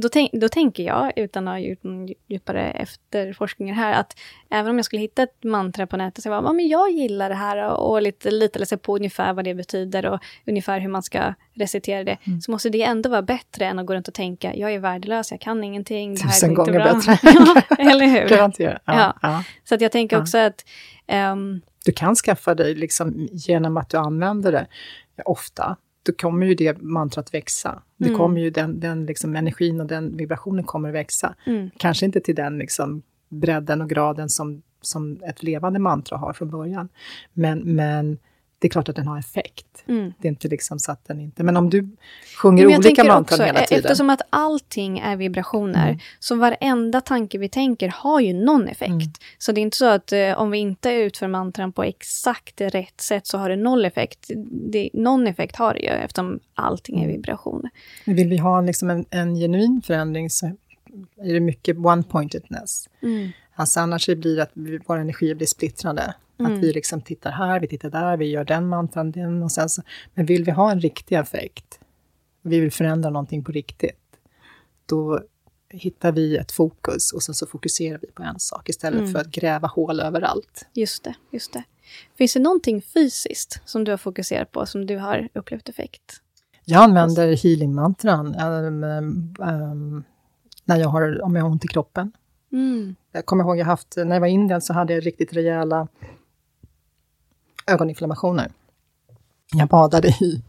då, 0.00 0.08
tänk, 0.08 0.32
då 0.32 0.48
tänker 0.48 0.82
jag, 0.82 1.12
utan 1.16 1.48
att 1.48 1.52
ha 1.54 1.58
gjort 1.58 1.82
någon 1.82 2.08
djupare 2.28 2.70
efterforskningar 2.70 3.74
här, 3.74 4.00
att 4.00 4.16
även 4.50 4.70
om 4.70 4.76
jag 4.78 4.84
skulle 4.84 5.02
hitta 5.02 5.22
ett 5.22 5.44
mantra 5.44 5.86
på 5.86 5.96
nätet, 5.96 6.22
så 6.22 6.28
jag 6.28 6.44
bara, 6.44 6.52
men 6.52 6.68
jag 6.68 6.90
gillar 6.90 7.28
det 7.28 7.34
här 7.34 7.70
och, 7.76 8.02
lite, 8.02 8.30
lite 8.30 8.58
läsa 8.58 8.76
på 8.76 8.96
ungefär 8.96 9.32
vad 9.32 9.44
det 9.44 9.54
betyder 9.54 10.06
och 10.06 10.20
ungefär 10.46 10.80
hur 10.80 10.88
man 10.88 11.02
ska 11.02 11.34
recitera 11.54 12.04
det, 12.04 12.16
Mm. 12.26 12.40
så 12.40 12.50
måste 12.50 12.68
det 12.70 12.82
ändå 12.82 13.08
vara 13.10 13.22
bättre 13.22 13.64
än 13.66 13.78
att 13.78 13.86
gå 13.86 13.94
runt 13.94 14.08
och 14.08 14.14
tänka, 14.14 14.54
jag 14.54 14.74
är 14.74 14.78
värdelös, 14.78 15.30
jag 15.30 15.40
kan 15.40 15.64
ingenting, 15.64 16.14
det 16.14 16.20
här 16.22 16.30
Tusen 16.30 16.54
går 16.54 16.68
inte 16.68 16.78
gånger 16.78 16.92
bra. 16.92 17.00
bättre. 17.00 17.18
ja, 17.84 17.90
eller 17.90 18.06
hur? 18.06 18.28
Garanterat. 18.28 18.82
Ja, 18.84 18.94
Ja. 18.94 19.18
ja. 19.22 19.44
Så 19.64 19.74
att 19.74 19.80
jag 19.80 19.92
tänker 19.92 20.20
också 20.20 20.38
att 20.38 20.64
ehm, 21.06 21.60
Du 21.84 21.92
kan 21.92 22.14
skaffa 22.16 22.54
dig, 22.54 22.74
liksom, 22.74 23.28
genom 23.32 23.76
att 23.76 23.88
du 23.90 23.96
använder 23.96 24.52
det 24.52 24.66
ofta, 25.24 25.76
då 26.08 26.12
kommer 26.12 26.46
ju 26.46 26.54
det 26.54 26.82
mantrat 26.82 27.34
växa. 27.34 27.82
Det 27.96 28.06
Mm. 28.08 28.18
kommer 28.18 28.40
ju 28.40 28.50
den, 28.50 28.80
den 28.80 29.06
liksom, 29.06 29.36
energin 29.36 29.80
och 29.80 29.86
den 29.86 30.16
vibrationen 30.16 30.64
kommer 30.64 30.90
växa. 30.92 31.34
mm, 31.46 31.70
Kanske 31.76 32.06
inte 32.06 32.20
till 32.20 32.34
den 32.34 32.58
liksom, 32.58 33.02
bredden 33.28 33.80
och 33.82 33.88
graden 33.90 34.28
som, 34.28 34.62
som 34.80 35.22
ett 35.22 35.42
levande 35.42 35.78
mantra 35.78 36.18
har 36.18 36.32
från 36.32 36.50
början. 36.50 36.88
Men, 37.32 37.58
men 37.58 38.18
det 38.60 38.66
är 38.66 38.70
klart 38.70 38.88
att 38.88 38.96
den 38.96 39.06
har 39.08 39.18
effekt. 39.18 39.64
mm. 39.86 40.12
Det 40.18 40.28
är 40.28 40.30
inte 40.30 40.48
liksom 40.48 40.78
så 40.78 40.92
att 40.92 41.04
den 41.08 41.20
inte... 41.20 41.42
Men 41.42 41.56
om 41.56 41.70
du 41.70 41.88
sjunger 42.42 42.66
Men 42.66 42.76
olika 42.78 43.04
mantran 43.04 43.40
hela 43.46 43.60
e- 43.62 43.66
tiden. 43.66 43.84
Eftersom 43.84 44.10
att 44.10 44.20
allting 44.30 44.98
är 44.98 45.16
vibrationer, 45.16 45.86
Mm. 45.88 45.98
så 46.18 46.34
varenda 46.36 47.00
tanke 47.00 47.38
vi 47.38 47.48
tänker 47.48 47.88
har 47.88 48.20
ju 48.20 48.32
någon 48.32 48.68
effekt. 48.68 48.90
Mm. 48.90 49.12
Så 49.38 49.52
det 49.52 49.60
är 49.60 49.62
inte 49.62 49.76
så 49.76 49.86
att 49.86 50.12
eh, 50.12 50.40
om 50.40 50.50
vi 50.50 50.58
inte 50.58 50.90
utför 50.90 51.28
mantran 51.28 51.72
på 51.72 51.82
exakt 51.82 52.60
rätt 52.60 53.00
sätt 53.00 53.26
så 53.26 53.38
har 53.38 53.50
det 53.50 53.56
noll 53.56 53.84
effekt. 53.84 54.30
Det, 54.70 54.90
någon 54.92 55.26
effekt 55.26 55.56
har 55.56 55.74
det 55.74 55.80
ju 55.80 55.86
eftersom 55.88 56.40
allting 56.54 56.98
är 57.00 57.04
Mm. 57.04 57.16
vibrationer. 57.16 57.70
Men 58.04 58.16
Vill 58.16 58.28
vi 58.28 58.36
ha 58.36 58.60
liksom 58.60 58.90
en, 58.90 59.04
en 59.10 59.34
genuin 59.34 59.82
förändring 59.86 60.30
så 60.30 60.46
är 61.22 61.34
det 61.34 61.40
mycket 61.40 61.76
one-pointedness. 61.76 62.88
Mm. 63.02 63.28
Alltså 63.54 63.80
annars 63.80 64.06
blir 64.06 64.36
det 64.36 64.42
att 64.42 64.52
våra 64.88 65.00
energier 65.00 65.34
blir 65.34 65.46
splittrade. 65.46 66.14
Mm. 66.38 66.52
Att 66.52 66.58
vi 66.62 66.72
liksom 66.72 67.00
tittar 67.00 67.30
här, 67.30 67.60
vi 67.60 67.68
tittar 67.68 67.90
där, 67.90 68.16
vi 68.16 68.24
gör 68.30 68.44
den 68.44 68.68
mantran, 68.68 69.10
den 69.12 69.42
och 69.42 69.52
sen 69.52 69.68
så. 69.68 69.82
Men 70.14 70.26
vill 70.26 70.44
vi 70.44 70.50
ha 70.50 70.70
en 70.70 70.80
riktig 70.80 71.16
effekt, 71.16 71.80
vi 72.42 72.60
vill 72.60 72.72
förändra 72.72 73.10
någonting 73.10 73.44
på 73.44 73.52
riktigt, 73.52 74.00
då 74.86 75.20
hittar 75.70 76.12
vi 76.12 76.36
ett 76.36 76.52
fokus 76.52 77.12
och 77.12 77.22
sen 77.22 77.34
så 77.34 77.46
fokuserar 77.46 77.98
vi 78.02 78.06
på 78.06 78.22
en 78.22 78.38
sak 78.38 78.68
istället 78.68 79.00
Mm. 79.00 79.12
för 79.12 79.18
att 79.18 79.26
gräva 79.26 79.68
hål 79.68 80.00
överallt. 80.00 80.66
Just 80.72 81.04
det, 81.04 81.14
just 81.30 81.52
det. 81.52 81.64
Finns 82.18 82.34
det 82.34 82.40
någonting 82.40 82.82
fysiskt 82.82 83.62
som 83.64 83.84
du 83.84 83.90
har 83.90 83.98
fokuserat 83.98 84.52
på, 84.52 84.66
som 84.66 84.86
du 84.86 84.96
har 84.96 85.28
upplevt 85.34 85.68
effekt? 85.68 86.22
Jag 86.64 86.82
använder 86.82 87.36
healing-mantran 87.36 88.34
ehm, 88.34 88.84
ehm, 89.42 90.04
när 90.64 90.76
jag 90.76 90.88
har, 90.88 91.22
om 91.22 91.36
jag 91.36 91.42
har 91.42 91.50
ont 91.50 91.64
i 91.64 91.68
kroppen. 91.68 92.12
Mm. 92.52 92.94
Jag 93.12 93.26
kommer 93.26 93.44
ihåg 93.44 93.58
jag 93.58 93.66
haft, 93.66 93.96
när 93.96 94.14
jag 94.14 94.20
var 94.20 94.26
i 94.28 94.30
Indien 94.30 94.60
så 94.60 94.72
hade 94.72 94.92
jag 94.94 95.06
riktigt 95.06 95.32
rejäla 95.32 95.88
ögoninflammationer. 97.68 98.50
Jag 99.54 99.68
badade 99.68 100.08
i 100.08 100.42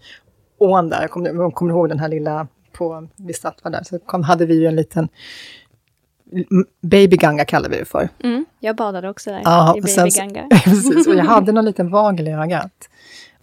ån 0.57 0.89
där, 0.89 1.01
jag 1.01 1.11
kommer, 1.11 1.51
kommer 1.51 1.71
ihåg 1.71 1.89
den 1.89 1.99
här 1.99 2.07
lilla, 2.07 2.47
på, 2.71 3.07
vid 3.15 3.35
Statva 3.35 3.69
där, 3.69 3.83
så 3.83 3.99
kom, 3.99 4.23
hade 4.23 4.45
vi 4.45 4.59
ju 4.59 4.65
en 4.67 4.75
liten 4.75 5.09
m- 6.51 6.65
Baby 6.81 7.17
Ganga 7.17 7.45
kallar 7.45 7.69
vi 7.69 7.77
det 7.79 7.85
för. 7.85 8.09
Mm. 8.23 8.45
Jag 8.59 8.75
badade 8.75 9.09
också 9.09 9.29
där, 9.29 9.41
Ja, 9.43 9.77
i 9.77 9.81
och 9.81 9.89
sen 9.89 10.01
Baby 10.03 10.11
så- 10.11 10.19
Ganga. 10.21 10.47
Precis, 10.63 11.07
och 11.07 11.15
jag 11.15 11.25
hade 11.25 11.51
någon 11.51 11.65
liten 11.65 11.89
vagel 11.91 12.27
i 12.27 12.31
ögat. 12.31 12.89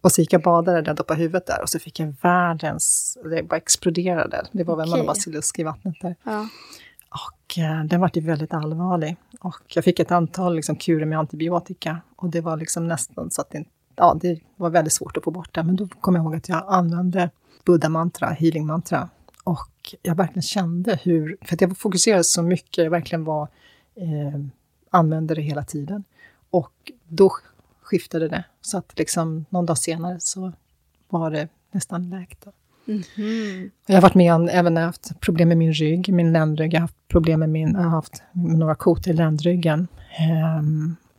Och 0.00 0.12
så 0.12 0.20
gick 0.20 0.32
jag 0.32 0.38
och 0.38 0.44
badade 0.44 0.82
där, 0.82 0.94
doppade 0.94 1.20
huvudet 1.20 1.46
där 1.46 1.62
och 1.62 1.68
så 1.68 1.78
fick 1.78 2.00
jag 2.00 2.14
världens, 2.22 3.18
det 3.30 3.42
bara 3.42 3.56
exploderade. 3.56 4.46
Det 4.52 4.64
var 4.64 4.76
väl 4.76 4.88
Okej. 4.88 4.98
någon 4.98 5.06
basilusk 5.06 5.58
i 5.58 5.62
vattnet 5.62 5.94
där. 6.00 6.14
Ja. 6.22 6.48
Eh, 7.59 7.84
den 7.84 8.00
var 8.00 8.11
ju 8.14 8.20
väldigt 8.20 8.54
allvarlig. 8.54 9.16
Och 9.40 9.62
jag 9.74 9.84
fick 9.84 10.00
ett 10.00 10.12
antal 10.12 10.57
liksom, 10.57 10.76
kurer 10.76 11.07
med 11.07 11.18
antibiotika. 11.18 12.00
Och 12.16 12.30
det 12.30 12.40
var 12.40 12.57
liksom 12.57 12.88
nästan 12.88 13.30
så 13.30 13.40
att 13.40 13.50
det, 13.50 13.64
ja, 13.96 14.18
det 14.20 14.40
var 14.57 14.70
väldigt 14.70 14.92
svårt 14.92 15.16
att 15.16 15.24
få 15.24 15.30
bort 15.30 15.54
det. 15.54 15.62
Men 15.62 15.76
då 15.76 15.88
kom 15.88 16.14
jag 16.14 16.24
ihåg 16.24 16.36
att 16.36 16.48
jag 16.48 16.64
använde 16.68 17.30
buddha-mantra, 17.64 18.28
healing-mantra. 18.28 19.09
Och 19.44 19.94
jag 20.02 20.14
verkligen 20.14 20.42
kände 20.42 20.98
hur, 21.02 21.36
för 21.42 21.54
att 21.54 21.61
jag 21.61 21.78
fokuserade 21.78 22.24
så 22.24 22.42
mycket, 22.42 22.84
jag 22.84 22.90
verkligen 22.90 23.24
var, 23.24 23.48
eh, 23.94 24.40
använde 24.90 25.34
det 25.34 25.42
hela 25.42 25.64
tiden. 25.64 26.04
Och 26.50 26.92
då 27.09 27.30
skiftade 27.82 28.28
det. 28.28 28.44
Så 28.61 28.78
att 28.78 28.98
liksom 28.98 29.44
någon 29.48 29.66
dag 29.66 29.78
senare 29.78 30.16
så 30.20 30.52
var 31.09 31.30
det 31.30 31.48
nästan 31.70 32.11
läkt. 32.11 32.46
Mhm. 32.87 33.70
Jag 33.87 33.95
har 33.95 34.03
varit 34.03 34.14
med 34.14 34.34
om, 34.34 34.49
även 34.49 34.74
när 34.74 34.80
jag 34.80 34.87
haft 34.89 35.20
problem 35.20 35.49
med 35.49 35.59
min 35.59 35.72
rygg, 35.72 36.12
min 36.12 36.32
ländrygg. 36.32 36.74
Jag 36.74 36.78
har 36.78 36.82
haft 36.82 37.09
problem 37.09 37.41
med 37.41 37.49
min, 37.49 37.72
jag 37.72 37.82
har 37.82 37.91
haft 37.91 38.22
några 38.32 38.74
kotor 38.74 39.12
i 39.12 39.16
ländryggen. 39.16 39.89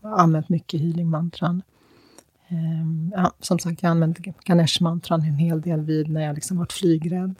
Har 0.01 0.17
använt 0.17 0.49
mycket 0.49 0.81
healing-mantran. 0.81 1.61
Um, 2.49 3.13
ja, 3.15 3.31
som 3.39 3.59
sagt, 3.59 3.83
jag 3.83 3.89
använde 3.89 4.33
Ganesh-mantran 4.43 5.21
en 5.21 5.35
hel 5.35 5.61
del 5.61 5.81
vid 5.81 6.09
när 6.09 6.21
jag 6.21 6.35
liksom 6.35 6.57
varit 6.57 6.73
flygrädd. 6.73 7.35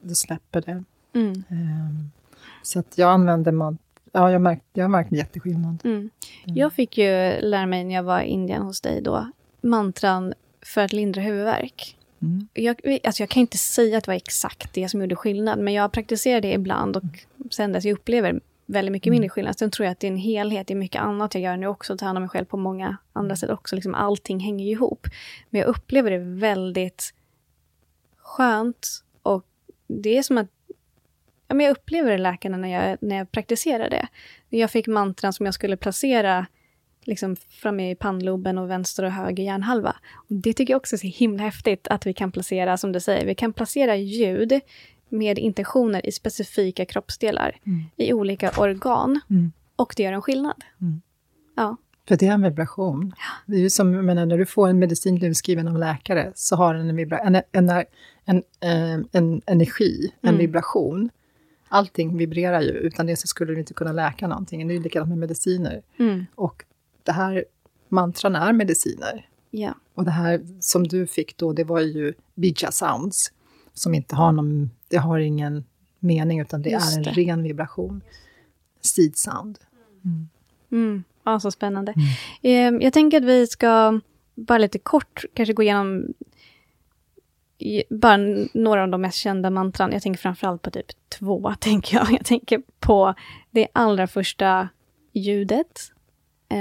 Då 0.00 0.14
släpper 0.14 0.60
det. 0.60 0.84
Mm. 1.14 1.42
Um, 1.48 2.10
så 2.62 2.78
att 2.78 2.98
jag 2.98 3.10
använder 3.10 3.52
mantran 3.52 3.88
Ja, 4.12 4.30
jag, 4.30 4.42
märkt, 4.42 4.64
jag 4.72 4.84
har 4.84 4.88
märkt 4.88 5.12
en 5.12 5.18
jätteskillnad. 5.18 5.80
Mm. 5.84 6.10
Jag 6.44 6.72
fick 6.72 6.98
ju 6.98 7.40
lära 7.40 7.66
mig 7.66 7.84
när 7.84 7.94
jag 7.94 8.02
var 8.02 8.20
i 8.20 8.26
Indien 8.26 8.62
hos 8.62 8.80
dig 8.80 9.02
då, 9.02 9.30
mantran 9.60 10.34
för 10.62 10.80
att 10.80 10.92
lindra 10.92 11.20
huvudvärk. 11.20 11.97
Mm. 12.22 12.48
Jag, 12.54 12.98
alltså 13.04 13.22
jag 13.22 13.30
kan 13.30 13.40
inte 13.40 13.58
säga 13.58 13.98
att 13.98 14.04
det 14.04 14.10
var 14.10 14.16
exakt 14.16 14.74
det 14.74 14.88
som 14.88 15.00
gjorde 15.00 15.16
skillnad, 15.16 15.58
men 15.58 15.74
jag 15.74 15.92
praktiserar 15.92 16.40
det 16.40 16.52
ibland 16.52 16.96
och 16.96 17.04
sen 17.50 17.72
dess 17.72 17.84
jag 17.84 17.92
upplever 17.92 18.40
väldigt 18.66 18.92
mycket 18.92 19.10
mindre 19.10 19.28
skillnad. 19.28 19.58
Sen 19.58 19.70
tror 19.70 19.84
jag 19.84 19.92
att 19.92 20.00
det 20.00 20.06
är 20.06 20.10
en 20.10 20.16
helhet, 20.16 20.66
det 20.66 20.74
är 20.74 20.76
mycket 20.76 21.02
annat 21.02 21.34
jag 21.34 21.42
gör 21.42 21.56
nu 21.56 21.66
också, 21.66 21.96
tar 21.96 22.06
hand 22.06 22.18
om 22.18 22.22
mig 22.22 22.30
själv 22.30 22.44
på 22.44 22.56
många 22.56 22.96
andra 23.12 23.36
sätt 23.36 23.50
också. 23.50 23.74
Liksom 23.74 23.94
allting 23.94 24.40
hänger 24.40 24.64
ju 24.64 24.70
ihop. 24.70 25.06
Men 25.50 25.60
jag 25.60 25.68
upplever 25.68 26.10
det 26.10 26.18
väldigt 26.18 27.14
skönt 28.16 29.04
och 29.22 29.46
det 29.86 30.18
är 30.18 30.22
som 30.22 30.38
att 30.38 30.48
ja, 31.48 31.54
men 31.54 31.66
jag 31.66 31.70
upplever 31.70 32.10
det 32.10 32.18
läkarna 32.18 32.56
när 32.56 32.68
jag, 32.68 32.98
när 33.00 33.16
jag 33.16 33.32
praktiserar 33.32 33.90
det. 33.90 34.08
Jag 34.48 34.70
fick 34.70 34.86
mantran 34.86 35.32
som 35.32 35.46
jag 35.46 35.54
skulle 35.54 35.76
placera 35.76 36.46
liksom 37.08 37.36
framme 37.36 37.90
i 37.90 37.94
pannloben 37.94 38.58
och 38.58 38.70
vänster 38.70 39.02
och 39.04 39.10
höger 39.12 39.44
hjärnhalva. 39.44 39.96
Och 40.14 40.26
det 40.34 40.52
tycker 40.52 40.72
jag 40.74 40.78
också 40.80 40.96
är 40.96 40.98
så 40.98 41.06
himla 41.06 41.42
häftigt 41.42 41.88
att 41.88 42.06
vi 42.06 42.12
kan 42.12 42.32
placera, 42.32 42.76
som 42.76 42.92
du 42.92 43.00
säger, 43.00 43.26
vi 43.26 43.34
kan 43.34 43.52
placera 43.52 43.96
ljud 43.96 44.60
med 45.08 45.38
intentioner 45.38 46.06
i 46.06 46.12
specifika 46.12 46.84
kroppsdelar, 46.84 47.56
Mm. 47.66 47.84
i 47.96 48.12
olika 48.12 48.50
organ. 48.56 49.20
Mm. 49.30 49.52
Och 49.76 49.94
det 49.96 50.02
gör 50.02 50.12
en 50.12 50.22
skillnad. 50.22 50.64
Mm. 50.80 51.00
Ja. 51.56 51.76
För 52.08 52.16
det 52.16 52.26
är 52.26 52.32
en 52.32 52.42
vibration. 52.42 53.12
Det 53.46 53.56
är 53.56 53.60
ju 53.60 53.70
som, 53.70 53.94
jag 53.94 54.04
menar, 54.04 54.26
när 54.26 54.38
du 54.38 54.46
får 54.46 54.68
en 54.68 54.78
medicin 54.78 55.24
utskriven 55.24 55.68
av 55.68 55.74
en 55.74 55.80
läkare 55.80 56.32
så 56.34 56.56
har 56.56 56.74
den 56.74 56.88
en, 56.88 56.96
vibra, 56.96 57.18
en, 57.18 57.34
en, 57.52 57.70
en, 58.24 58.42
en, 58.60 59.08
en 59.12 59.42
energi, 59.46 60.12
en 60.20 60.28
Mm. 60.28 60.38
vibration. 60.38 61.10
Allting 61.68 62.16
vibrerar 62.16 62.60
ju, 62.60 62.70
utan 62.70 63.06
det 63.06 63.16
så 63.16 63.26
skulle 63.26 63.52
du 63.52 63.58
inte 63.58 63.74
kunna 63.74 63.92
läka 63.92 64.26
någonting. 64.26 64.68
Det 64.68 64.74
är 64.74 64.76
ju 64.76 64.82
likadant 64.82 65.08
med 65.08 65.18
mediciner. 65.18 65.82
Mm. 65.98 66.26
Och 66.34 66.64
det 67.02 67.12
här, 67.12 67.44
mantran 67.88 68.36
är 68.36 68.52
mediciner. 68.52 69.28
Ja. 69.50 69.74
Och 69.94 70.04
det 70.04 70.10
här 70.10 70.40
som 70.60 70.88
du 70.88 71.06
fick 71.06 71.36
då, 71.36 71.52
det 71.52 71.64
var 71.64 71.80
ju 71.80 72.14
bija 72.34 72.70
sounds, 72.72 73.32
som 73.72 73.94
inte 73.94 74.16
har 74.16 74.32
någon, 74.32 74.70
det 74.88 74.96
har 74.96 75.18
ingen 75.18 75.64
mening, 75.98 76.40
utan 76.40 76.62
det 76.62 76.70
Just 76.70 76.92
är 76.92 76.96
en 76.98 77.02
det. 77.02 77.10
ren 77.10 77.42
vibration. 77.42 78.00
Seed 78.80 79.16
sound. 79.16 79.58
Mm. 80.72 81.04
Ja, 81.24 81.40
så 81.40 81.50
spännande. 81.50 81.94
Eh, 82.42 82.52
jag 82.80 82.92
tänker 82.92 83.16
att 83.16 83.24
vi 83.24 83.46
ska 83.46 84.00
bara 84.34 84.58
lite 84.58 84.78
kort 84.78 85.24
kanske 85.34 85.52
gå 85.52 85.62
igenom 85.62 86.14
bara 87.90 88.16
några 88.54 88.82
av 88.82 88.88
de 88.88 89.00
mest 89.00 89.18
kända 89.18 89.50
mantran. 89.50 89.92
Jag 89.92 90.02
tänker 90.02 90.20
framförallt 90.20 90.62
på 90.62 90.70
typ 90.70 90.86
två, 91.08 91.54
tänker 91.60 91.96
jag. 91.96 92.12
Jag 92.12 92.24
tänker 92.24 92.62
på 92.80 93.14
det 93.50 93.68
allra 93.72 94.06
första 94.06 94.68
ljudet, 95.12 95.92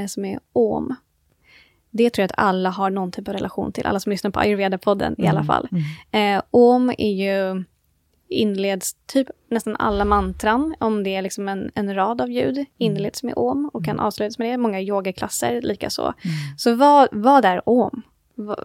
som 0.08 0.26
är 0.26 0.40
om. 0.54 0.96
Det 1.92 2.10
tror 2.10 2.22
jag 2.24 2.26
att 2.32 2.40
alla 2.46 2.70
har 2.70 2.90
någon 2.90 3.12
typ 3.12 3.28
av 3.28 3.34
relation 3.34 3.72
till, 3.72 3.86
alla 3.86 4.00
som 4.00 4.10
lyssnar 4.10 4.32
på 4.32 4.40
Ayurveda-podden 4.40 5.16
i 5.18 5.28
alla 5.28 5.44
fall. 5.44 5.68
Eh, 6.12 6.42
om 6.52 6.90
är 6.98 7.12
ju 7.12 7.64
inleds 8.30 8.94
typ 9.06 9.28
nästan 9.50 9.76
alla 9.76 10.06
mantran, 10.06 10.76
om 10.80 11.04
det 11.04 11.16
är 11.16 11.22
liksom 11.22 11.48
en, 11.50 11.72
en 11.76 11.96
rad 11.96 12.22
av 12.22 12.32
ljud, 12.32 12.66
inleds 12.78 13.24
med 13.24 13.34
om 13.38 13.70
och 13.74 13.86
kan 13.86 14.00
avslutas 14.00 14.40
med 14.40 14.50
det. 14.50 14.58
Många 14.58 14.82
yogaklasser 14.82 15.62
likaså. 15.62 16.14
Så 16.58 16.76
vad, 16.76 17.08
vad 17.12 17.46
är 17.46 17.70
om? 17.70 18.02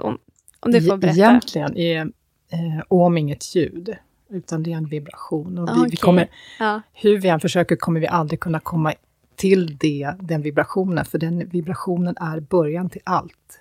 Om? 0.03 0.19
Om 0.61 0.73
du 0.73 0.83
får 0.83 0.95
E- 0.95 0.99
berätta. 0.99 1.19
Egentligen 1.19 1.77
är 1.77 2.01
eh, 2.49 2.83
om 2.89 3.19
inget 3.19 3.55
ljud, 3.57 3.97
utan 4.31 4.63
det 4.63 4.73
är 4.73 4.77
en 4.77 4.87
vibration. 4.89 5.59
Och 5.59 5.69
vi, 5.69 5.73
Ah, 5.81 5.87
vi 5.91 5.97
kommer, 5.97 6.29
Ja. 6.59 6.81
hur 6.93 7.19
vi 7.19 7.29
än 7.29 7.41
försöker 7.41 7.77
kommer 7.77 8.01
vi 8.01 8.07
aldrig 8.07 8.41
kunna 8.41 8.61
komma 8.61 8.95
till 9.43 9.77
det, 9.77 10.15
den 10.21 10.43
vibrationen, 10.43 11.05
för 11.05 11.19
den 11.19 11.49
vibrationen 11.49 12.17
är 12.17 12.41
början 12.41 12.91
till 12.91 13.01
allt. 13.05 13.61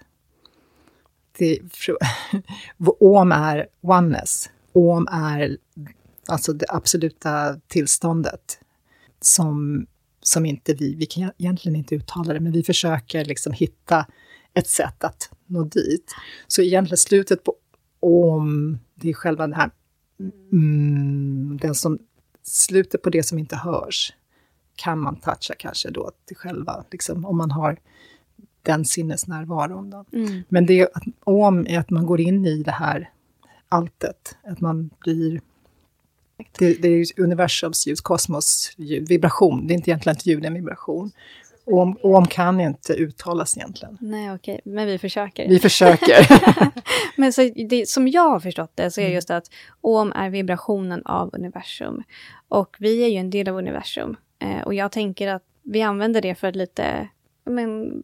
Det, 1.38 1.60
om 3.00 3.32
är 3.32 3.68
oneness. 3.82 4.50
Om 4.74 5.08
är 5.12 5.58
alltså 6.28 6.54
det 6.54 6.66
absoluta 6.70 7.60
tillståndet 7.68 8.60
som, 9.22 9.88
som 10.22 10.46
inte 10.46 10.74
vi, 10.74 10.96
vi 10.96 11.06
kan 11.06 11.32
egentligen 11.38 11.76
inte 11.76 11.96
uttala 11.96 12.34
det, 12.34 12.40
men 12.40 12.52
vi 12.52 12.64
försöker 12.64 13.26
liksom 13.26 13.54
hitta 13.54 14.06
ett 14.54 14.68
sätt 14.68 15.04
att 15.04 15.30
nå 15.46 15.64
dit. 15.64 16.12
Så 16.48 16.62
egentligen 16.62 16.98
slutet 16.98 17.44
på 17.44 17.56
om, 18.00 18.80
det 18.96 19.10
är 19.10 19.14
själva 19.14 19.48
den 19.48 19.56
här, 19.56 19.72
mm, 20.52 21.58
den 21.62 21.76
som, 21.76 22.00
slutet 22.44 23.02
på 23.02 23.10
det 23.10 23.24
som 23.24 23.40
inte 23.40 23.56
hörs, 23.56 24.14
kan 24.76 25.00
man 25.00 25.16
toucha 25.16 25.54
kanske 25.58 25.90
då 25.90 26.12
till 26.26 26.38
själva, 26.38 26.84
liksom, 26.92 27.26
om 27.26 27.38
man 27.38 27.52
har 27.52 27.78
den 28.64 28.86
sinnesnärvaron. 28.86 29.90
Då. 29.90 30.06
Mm. 30.14 30.44
Men 30.50 30.66
det 30.66 30.82
att, 30.94 31.04
om 31.24 31.68
är 31.68 31.80
att 31.80 31.90
man 31.90 32.06
går 32.06 32.22
in 32.22 32.46
i 32.46 32.64
det 32.64 32.72
här 32.72 33.10
alltet, 33.70 34.38
att 34.44 34.62
man 34.62 34.90
blir... 35.00 35.42
Det, 36.60 36.74
det 36.74 36.88
är 36.88 37.06
universums 37.18 37.88
ljud, 37.88 37.98
kosmos 37.98 38.74
ljud, 38.78 39.08
vibration. 39.08 39.68
Det 39.68 39.74
är 39.74 39.76
inte 39.76 39.90
egentligen 39.90 40.16
ett 40.18 40.26
ljud, 40.26 40.42
det 40.42 40.46
är 40.46 40.48
en 40.48 40.54
vibration. 40.54 41.12
Om, 41.66 41.98
om 42.04 42.28
kan 42.28 42.62
inte 42.62 42.94
uttalas 42.94 43.58
egentligen. 43.58 43.98
Nej, 44.02 44.34
okej, 44.34 44.62
men 44.66 44.88
vi 44.88 44.98
försöker. 44.98 45.50
Vi 45.50 45.60
försöker. 45.60 46.28
Men 47.18 47.34
så 47.34 47.50
det, 47.70 47.90
som 47.90 48.08
jag 48.08 48.30
har 48.30 48.40
förstått 48.40 48.72
det 48.76 48.92
så 48.92 49.02
är 49.02 49.06
det 49.06 49.14
just 49.14 49.30
att 49.30 49.46
om 49.82 50.12
är 50.12 50.30
vibrationen 50.30 51.06
av 51.06 51.30
universum. 51.34 52.04
Och 52.48 52.76
vi 52.80 53.04
är 53.04 53.08
ju 53.08 53.18
en 53.18 53.30
del 53.30 53.48
av 53.48 53.56
universum. 53.56 54.16
Eh, 54.42 54.62
och 54.62 54.74
jag 54.74 54.92
tänker 54.92 55.28
att 55.28 55.44
vi 55.64 55.82
använder 55.82 56.22
det 56.22 56.36
för 56.36 56.48
att 56.48 56.56
lite 56.56 57.08
men, 57.46 58.04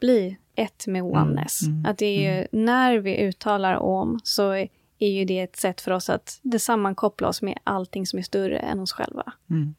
bli 0.00 0.36
ett 0.54 0.86
med 0.86 1.02
oneness. 1.02 1.62
mm, 1.66 1.86
att 1.86 1.98
det 1.98 2.06
är 2.06 2.36
ju, 2.40 2.46
när 2.52 2.98
vi 2.98 3.20
uttalar 3.22 3.74
om 3.74 4.20
så 4.24 4.50
är, 4.52 4.68
ju 4.98 5.24
det 5.24 5.40
ett 5.40 5.56
sätt 5.56 5.80
för 5.80 5.90
oss 5.90 6.10
att 6.10 6.38
det 6.42 6.58
sammankoppla 6.58 7.28
oss 7.28 7.42
med 7.42 7.58
allting 7.64 8.06
som 8.06 8.18
är 8.18 8.22
större 8.22 8.58
än 8.58 8.80
oss 8.80 8.92
själva. 8.92 9.32
Mm. 9.50 9.74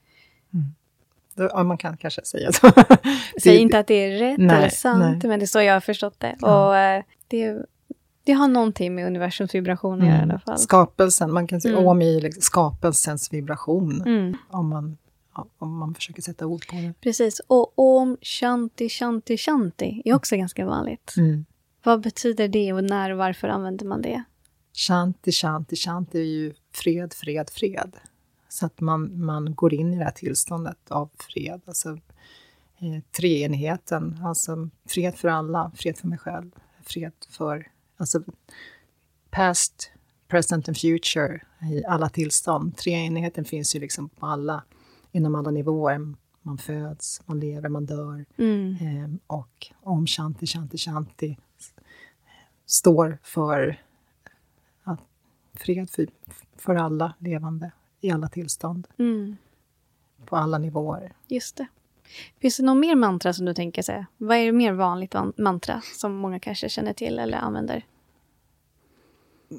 Mm. 0.54 0.66
Ja, 1.36 1.64
man 1.64 1.78
kan 1.78 1.98
kanske 1.98 2.26
säga 2.26 2.52
så. 2.52 2.72
Säg 3.44 3.58
inte 3.58 3.80
att 3.80 3.88
det 3.88 3.94
är 3.94 4.20
rätt 4.20 4.40
Nej, 4.40 4.58
eller 4.58 4.70
sant, 4.70 5.00
nej. 5.24 5.30
men 5.30 5.40
det 5.40 5.46
är 5.46 5.48
så 5.48 5.62
jag 5.62 5.74
har 5.74 5.80
förstått 5.80 6.20
det. 6.20 6.36
Ja. 6.42 6.68
Och 6.68 6.78
eh, 6.78 7.04
det, 7.28 7.66
det 8.24 8.32
har 8.32 8.48
någonting 8.48 8.96
med 8.96 9.08
universums 9.08 9.56
vibration 9.56 10.02
att 10.02 10.08
göra 10.08 10.20
i 10.20 10.22
alla 10.22 10.40
fall. 10.40 10.58
Skapelsen, 10.58 11.34
man 11.34 11.48
kan 11.48 11.62
säga 11.62 11.74
Mm. 11.78 11.88
om 11.88 12.02
i 12.02 12.22
liksom 12.22 12.42
skapelsens 12.42 13.34
vibration, 13.34 14.02
Mm. 14.06 14.38
om, 14.50 14.70
man, 14.70 14.98
om 15.58 15.78
man 15.78 15.96
försöker 15.96 16.22
sätta 16.22 16.46
ord 16.46 16.68
på 16.68 16.76
det. 16.76 16.94
Precis. 17.02 17.42
Och 17.48 17.80
om 17.80 18.18
shanti, 18.22 18.90
shanti, 18.90 19.38
shanti 19.38 20.02
är 20.06 20.14
också 20.14 20.36
ganska 20.36 20.66
vanligt. 20.66 21.14
Mm. 21.18 21.46
Vad 21.84 22.02
betyder 22.02 22.48
det 22.48 22.74
och 22.74 22.84
när 22.84 23.12
och 23.12 23.18
varför 23.18 23.48
använder 23.48 23.86
man 23.86 24.02
det? 24.02 24.24
Shanti, 24.74 25.32
shanti, 25.32 25.76
shanti 25.76 26.20
är 26.20 26.24
ju 26.24 26.54
fred, 26.74 27.14
fred, 27.14 27.50
fred. 27.50 27.98
Så 28.50 28.66
att 28.66 28.80
man, 28.82 29.26
man 29.26 29.56
går 29.56 29.74
in 29.74 29.94
i 29.94 29.98
det 29.98 30.04
här 30.04 30.12
tillståndet 30.12 30.92
av 30.92 31.10
fred. 31.18 31.62
Alltså 31.66 31.90
eh, 32.80 33.02
treenigheten, 33.12 34.20
alltså 34.24 34.70
fred 34.86 35.16
för 35.16 35.28
alla, 35.28 35.72
fred 35.76 35.98
för 35.98 36.08
mig 36.08 36.18
själv, 36.18 36.52
fred 36.84 37.14
för, 37.30 37.68
alltså 37.98 38.24
past, 39.30 39.92
present 40.28 40.68
and 40.68 40.78
future 40.78 41.42
i 41.72 41.86
alla 41.86 42.10
tillstånd. 42.10 42.78
Treenigheten 42.78 43.46
finns 43.46 43.76
ju 43.76 43.80
liksom 43.80 44.10
på 44.10 44.26
alla, 44.26 44.64
inom 45.12 45.36
alla 45.36 45.52
nivåer. 45.52 46.14
Man 46.42 46.58
föds, 46.58 47.22
man 47.26 47.40
lever, 47.40 47.70
man 47.70 47.86
dör. 47.86 48.26
Mm. 48.38 48.76
Eh, 48.82 49.10
och 49.28 49.68
om 49.82 50.08
shanti, 50.08 50.46
shanti, 50.48 50.78
shanti 50.78 51.38
står 52.66 53.18
för 53.24 53.82
att 54.84 55.00
fred 55.54 55.90
för, 55.90 56.08
för 56.56 56.76
alla 56.76 57.14
levande 57.20 57.72
i 58.02 58.12
alla 58.12 58.28
tillstånd, 58.30 58.88
Mm. 58.98 59.38
på 60.26 60.36
alla 60.38 60.58
nivåer. 60.58 61.14
Just 61.28 61.56
det. 61.58 61.68
Finns 62.40 62.58
det 62.58 62.64
någon 62.64 62.80
mer 62.80 62.96
mantra 62.96 63.34
som 63.34 63.46
du 63.46 63.54
tänker 63.54 63.82
sig? 63.82 64.06
Vad 64.18 64.38
är 64.38 64.46
det 64.46 64.52
mer 64.52 64.74
vanligt 64.74 65.14
man- 65.14 65.34
mantra 65.38 65.82
som 65.96 66.16
många 66.16 66.40
kanske 66.40 66.70
känner 66.70 66.94
till 66.94 67.20
eller 67.20 67.38
använder? 67.38 67.86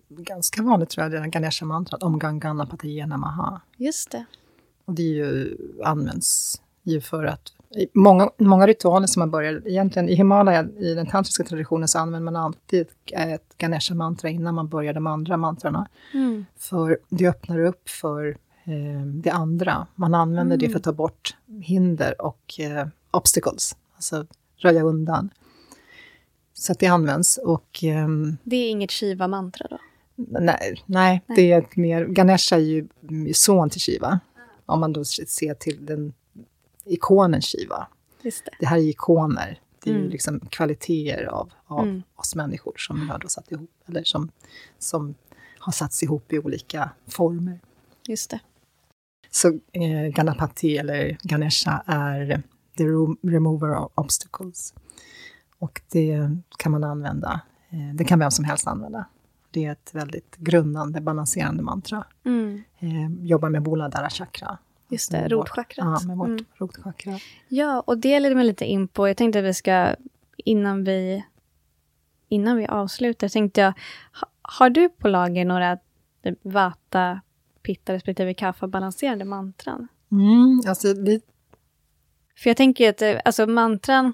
Ganska 0.09 0.63
vanligt 0.63 0.91
tror 0.91 1.03
jag, 1.03 1.13
det 1.13 1.19
är 1.19 1.27
Ganesha-mantrat, 1.27 2.03
om 2.03 2.19
Gangana 2.19 2.67
Patiya 2.67 3.07
Namaha. 3.07 3.61
Just 3.77 4.11
det. 4.11 4.25
Och 4.93 4.97
det 4.97 5.03
ju, 5.03 5.57
används 5.85 6.61
ju 6.83 7.01
för 7.01 7.25
att... 7.25 7.53
Många, 7.93 8.31
många 8.39 8.67
ritualer 8.67 9.07
som 9.07 9.21
man 9.21 9.31
börjar... 9.31 9.69
Egentligen 9.69 10.09
i 10.09 10.15
Himalaya, 10.15 10.69
i 10.79 10.95
den 10.95 11.07
tantriska 11.07 11.45
traditionen, 11.45 11.89
så 11.89 11.99
använder 11.99 12.33
man 12.33 12.43
alltid 12.43 12.87
ett, 13.13 13.59
Ganesha-mantra 13.59 14.31
innan 14.31 14.55
man 14.55 14.69
börjar 14.69 14.95
de 14.95 15.07
andra 15.07 15.37
mantrarna. 15.37 15.89
Mm. 16.15 16.47
För 16.57 16.99
det 17.09 17.29
öppnar 17.29 17.59
upp 17.59 17.89
för 17.89 18.29
eh, 18.65 19.07
det 19.07 19.31
andra. 19.31 19.87
Man 19.95 20.15
använder 20.15 20.57
det 20.57 20.69
för 20.69 20.77
att 20.77 20.85
ta 20.85 20.93
bort 20.93 21.37
hinder 21.63 22.23
och 22.23 22.61
eh, 22.61 22.87
obstacles, 23.11 23.77
alltså 23.95 24.27
röja 24.57 24.83
undan. 24.83 25.31
Så 26.53 26.73
att 26.73 26.79
det 26.79 26.87
används 26.87 27.37
och... 27.37 27.79
ehm, 27.83 28.37
Det 28.45 28.57
är 28.57 28.71
inget 28.71 28.91
Shiva-mantra 28.91 29.67
då? 29.71 29.79
Nej, 30.17 30.83
nej, 30.87 31.23
det 31.37 31.53
är 31.53 31.67
mer... 31.77 32.05
Ganesha 32.05 32.57
är 32.57 32.61
ju 32.61 32.89
son 33.35 33.71
till 33.71 33.81
Shiva. 33.81 34.21
Om 34.67 34.81
man 34.81 34.93
då 34.93 35.05
ser 35.05 35.55
till 35.55 35.87
den 35.87 36.13
ikonen 36.85 37.41
Shiva. 37.43 37.87
Det. 38.23 38.35
Det 38.61 38.67
här 38.67 38.77
är 38.79 38.83
ikoner. 38.83 39.61
Det 39.85 39.91
är 39.91 39.95
ju 39.95 40.01
Mm. 40.01 40.11
liksom 40.11 40.41
kvaliteter 40.41 41.25
av, 41.25 41.53
av 41.67 41.85
Mm. 41.87 42.03
oss 42.15 42.35
människor 42.35 42.75
som 42.77 43.01
vi 43.01 43.07
har 43.07 43.19
då 43.19 43.29
satt 43.29 43.53
ihop, 43.53 43.71
eller 43.87 44.05
som, 44.05 44.31
som 44.79 45.15
har 45.59 45.73
satts 45.73 46.03
ihop 46.03 46.33
i 46.33 46.39
olika 46.39 46.91
former. 47.09 47.61
Just 48.09 48.31
det. 48.31 48.41
Så 49.31 49.49
eh, 49.73 50.09
Ganapati 50.15 50.77
eller 50.79 51.19
Ganesha 51.23 51.83
är 51.87 52.43
the 52.77 52.85
remover 53.29 53.75
of 53.77 53.93
obstacles. 53.95 54.75
Och 55.59 55.81
det 55.93 56.31
kan 56.59 56.73
man 56.73 56.85
använda, 56.85 57.41
eh, 57.71 57.95
det 57.95 58.05
kan 58.05 58.19
vem 58.19 58.31
som 58.31 58.45
helst 58.45 58.67
använda. 58.67 59.05
Det 59.53 59.65
är 59.65 59.73
ett 59.73 59.91
väldigt 59.95 60.37
grundande, 60.37 61.01
balanserande 61.01 61.63
mantra. 61.63 62.05
Mm. 62.25 62.63
Eh, 62.79 63.27
jobbar 63.27 63.49
med 63.49 63.63
Muladhara 63.69 64.11
chakra. 64.11 64.59
Just 64.89 65.11
det, 65.11 65.23
vårt- 65.23 65.33
rotchakrat. 65.33 66.01
Ja, 66.03 66.07
med 66.09 66.17
vårt 66.17 66.29
Mm. 66.29 66.45
rotchakra. 66.55 67.19
Ja, 67.49 67.81
och 67.81 67.99
det 67.99 68.21
leder 68.21 68.37
mig 68.37 68.45
lite 68.45 68.65
in 68.65 68.89
på, 68.89 69.09
jag 69.09 69.17
tänkte 69.17 69.39
att 69.39 69.45
vi 69.45 69.55
ska, 69.55 69.95
innan 70.37 70.85
vi, 70.85 71.25
innan 72.29 72.57
vi 72.57 72.67
avslutar, 72.67 73.29
tänkte 73.29 73.61
jag, 73.61 73.73
ha, 74.21 74.29
har 74.43 74.71
du 74.71 74.89
på 74.89 75.09
lager 75.09 75.45
några 75.45 75.79
vata, 76.43 77.21
pitta 77.63 77.93
respektive 77.93 78.35
kaffa 78.35 78.67
balanserade 78.69 79.25
mantran? 79.25 79.89
Mm, 80.13 80.63
alltså 80.69 80.89
vi 81.03 81.21
För 82.37 82.51
jag 82.51 82.57
tänker 82.57 82.89
att 82.91 83.03
eh, 83.03 83.17
alltså 83.25 83.47
mantran, 83.47 84.13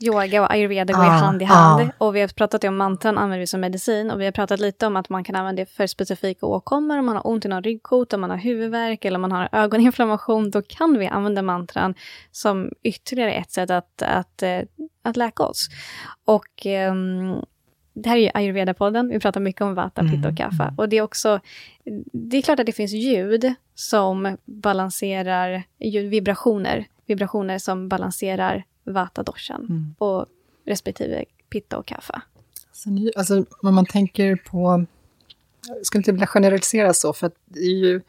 yoga 0.00 0.42
och 0.42 0.52
ayurveda 0.52 0.92
går 0.92 1.02
Ah, 1.02 1.08
hand 1.08 1.42
i 1.42 1.44
hand. 1.44 1.80
ah. 1.98 2.04
Och 2.06 2.16
vi 2.16 2.20
har 2.20 2.28
pratat 2.28 2.64
om 2.64 2.76
mantran 2.76 3.18
använder 3.18 3.38
vi 3.40 3.46
som 3.46 3.60
medicin. 3.60 4.10
Och 4.10 4.20
vi 4.20 4.24
har 4.24 4.32
pratat 4.32 4.60
lite 4.60 4.86
om 4.86 4.96
att 4.96 5.08
man 5.08 5.24
kan 5.24 5.36
använda 5.36 5.62
det 5.62 5.66
för 5.70 5.86
specifika 5.86 6.46
åkommor. 6.46 6.98
Om 6.98 7.06
man 7.06 7.16
har 7.16 7.26
ont 7.26 7.44
i 7.44 7.48
någon 7.48 7.62
ryggkot, 7.62 8.12
om 8.12 8.20
man 8.20 8.30
har 8.30 8.36
huvudvärk 8.36 9.04
eller 9.04 9.16
om 9.16 9.20
man 9.22 9.32
har 9.32 9.48
ögoninflammation. 9.52 10.50
Då 10.50 10.62
kan 10.62 10.98
vi 10.98 11.06
använda 11.06 11.42
mantran 11.42 11.94
som 12.30 12.70
ytterligare 12.82 13.32
ett 13.32 13.50
sätt 13.50 13.70
att, 13.70 14.02
att, 14.02 14.42
eh, 14.42 14.60
att 15.04 15.16
läka 15.16 15.42
oss. 15.42 15.68
Och 16.24 16.66
ehm, 16.66 17.34
det 17.94 18.08
här 18.08 18.16
är 18.16 18.20
ju 18.20 18.28
ayurveda-podden. 18.34 19.08
Vi 19.12 19.20
pratar 19.20 19.40
mycket 19.40 19.62
om 19.62 19.74
vata, 19.74 20.02
pitta 20.02 20.28
och 20.28 20.36
kaffa. 20.36 20.74
Och 20.78 20.88
det 20.88 20.96
är 20.98 21.02
också, 21.02 21.40
det 22.12 22.36
är 22.36 22.42
klart 22.42 22.60
att 22.60 22.66
det 22.66 22.72
finns 22.72 22.92
ljud 22.92 23.54
som 23.74 24.36
balanserar, 24.44 25.62
ljud, 25.78 26.10
vibrationer, 26.10 26.86
vibrationer 27.06 27.58
som 27.58 27.88
balanserar 27.88 28.64
vata-doshan 28.92 29.66
Mm. 29.70 29.94
och 29.98 30.26
respektive 30.66 31.24
pitta 31.50 31.78
och 31.78 31.86
kaffa. 31.86 32.22
Sen, 32.72 33.10
alltså, 33.16 33.44
om 33.62 33.74
man 33.74 33.86
tänker 33.86 34.36
på... 34.36 34.84
Jag 35.66 35.86
skulle 35.86 36.00
inte 36.00 36.12
vilja 36.12 36.26
generalisera 36.26 36.92
så, 36.94 37.12
för 37.12 37.26
att 37.26 37.34
det 37.44 37.60
är 37.60 37.74
ju... 37.76 38.00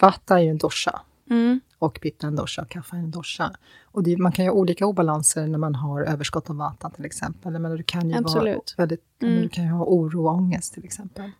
Vata 0.00 0.38
är 0.38 0.42
ju 0.42 0.48
en 0.50 0.58
dosha. 0.58 1.00
Mm. 1.30 1.60
Och 1.78 2.00
pitta 2.00 2.26
är 2.26 2.28
en 2.28 2.36
dosha, 2.36 2.62
och 2.62 2.68
kaffe 2.68 2.96
är 2.96 3.00
en 3.00 3.10
dosha. 3.10 3.52
Och 3.84 4.02
det, 4.02 4.16
man 4.16 4.32
kan 4.32 4.44
ju 4.44 4.50
ha 4.50 4.56
olika 4.58 4.86
obalanser 4.86 5.46
när 5.46 5.58
man 5.58 5.74
har 5.74 6.02
överskott 6.02 6.50
av 6.50 6.56
vata 6.56 6.90
till 6.90 7.04
exempel. 7.04 7.52
Menar, 7.52 7.76
du 7.76 7.82
kan 7.82 8.02
ju, 8.08 8.14
vara 8.14 8.24
Absolut. 8.24 8.74
väldigt, 8.76 9.04
Mm. 9.22 9.42
du 9.42 9.48
kan 9.48 9.64
ju 9.64 9.70
ha 9.70 9.84
oro 9.84 10.26
och 10.26 10.34
ångest 10.34 10.74
till 10.74 10.84
exempel. 10.84 11.30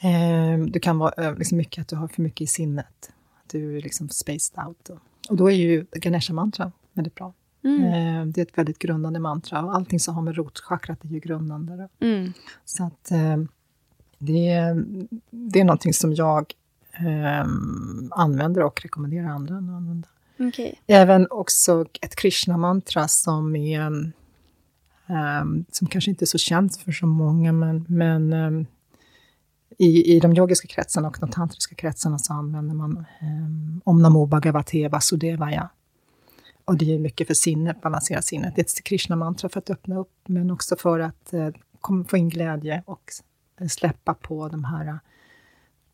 Eh, 0.00 0.58
du 0.68 0.80
kan 0.80 0.98
vara 0.98 1.30
liksom 1.30 1.58
mycket 1.58 1.82
att 1.82 1.88
du 1.88 1.96
har 1.96 2.08
för 2.08 2.22
mycket 2.22 2.40
i 2.40 2.46
sinnet. 2.46 3.12
Att 3.44 3.48
du 3.50 3.76
är 3.76 3.82
liksom 3.82 4.08
spaced 4.08 4.64
out. 4.66 4.88
Och, 4.88 4.98
och 5.28 5.36
då 5.36 5.50
är 5.50 5.54
ju 5.56 5.86
Ganesha-mantra 5.92 6.72
väldigt 6.94 7.14
bra. 7.14 7.32
Mm. 7.64 7.84
Eh, 7.84 8.26
det 8.26 8.40
är 8.40 8.42
ett 8.46 8.58
väldigt 8.58 8.78
grundande 8.78 9.20
mantra. 9.20 9.64
Och 9.64 9.74
allting 9.74 10.00
som 10.00 10.14
har 10.14 10.22
med 10.22 10.36
rotchakrat 10.36 11.04
är 11.04 11.08
ju 11.08 11.18
grundande. 11.20 11.88
Mm. 12.00 12.32
Så 12.64 12.84
att 12.84 13.10
eh, 13.10 13.36
det, 14.18 14.48
är- 14.48 14.84
det 15.30 15.60
är 15.60 15.64
någonting 15.64 15.92
som 15.92 16.14
jag 16.14 16.52
eh, 16.92 17.46
använder 18.10 18.62
och 18.62 18.80
rekommenderar 18.82 19.28
andra 19.28 19.54
att 19.54 19.60
använda. 19.62 20.08
Okej. 20.38 20.80
Även 20.86 21.26
också 21.30 21.84
ett 22.00 22.16
Krishna-mantra 22.16 23.08
som 23.08 23.56
är 23.56 24.12
eh, 25.06 25.44
som 25.72 25.86
kanske 25.88 26.10
inte 26.10 26.24
är 26.24 26.26
så 26.26 26.38
känt 26.38 26.76
för 26.76 26.92
så 26.92 27.06
många, 27.06 27.52
men, 27.52 27.84
men 27.88 28.32
eh, 28.32 28.66
i, 29.78 30.16
i 30.16 30.20
de 30.20 30.32
yogiska 30.36 30.68
kretsarna 30.68 31.08
och 31.08 31.16
de 31.20 31.30
tantriska 31.30 31.74
kretsarna 31.74 32.18
så 32.18 32.32
använder 32.32 32.74
man 32.74 32.96
eh, 33.20 33.78
Om 33.84 34.02
Namo 34.02 34.26
Bhagavate 34.26 34.88
Vasudevaya. 34.88 35.68
Och 36.64 36.76
det 36.76 36.94
är 36.94 36.98
mycket 36.98 37.26
för 37.26 37.34
sinnet, 37.34 37.82
balansera 37.82 38.22
sinnet. 38.22 38.56
Det 38.56 38.60
är 38.60 38.64
ett 38.64 38.84
Krishna-mantra 38.84 39.48
för 39.48 39.58
att 39.58 39.70
öppna 39.70 39.98
upp, 39.98 40.12
men 40.26 40.50
också 40.50 40.76
för 40.76 41.00
att 41.00 41.32
eh, 41.32 41.48
få 42.08 42.16
in 42.16 42.28
glädje 42.28 42.82
och 42.86 43.02
släppa 43.70 44.14
på 44.14 44.48
de 44.48 44.64
här 44.64 44.86
eh, 44.86 44.96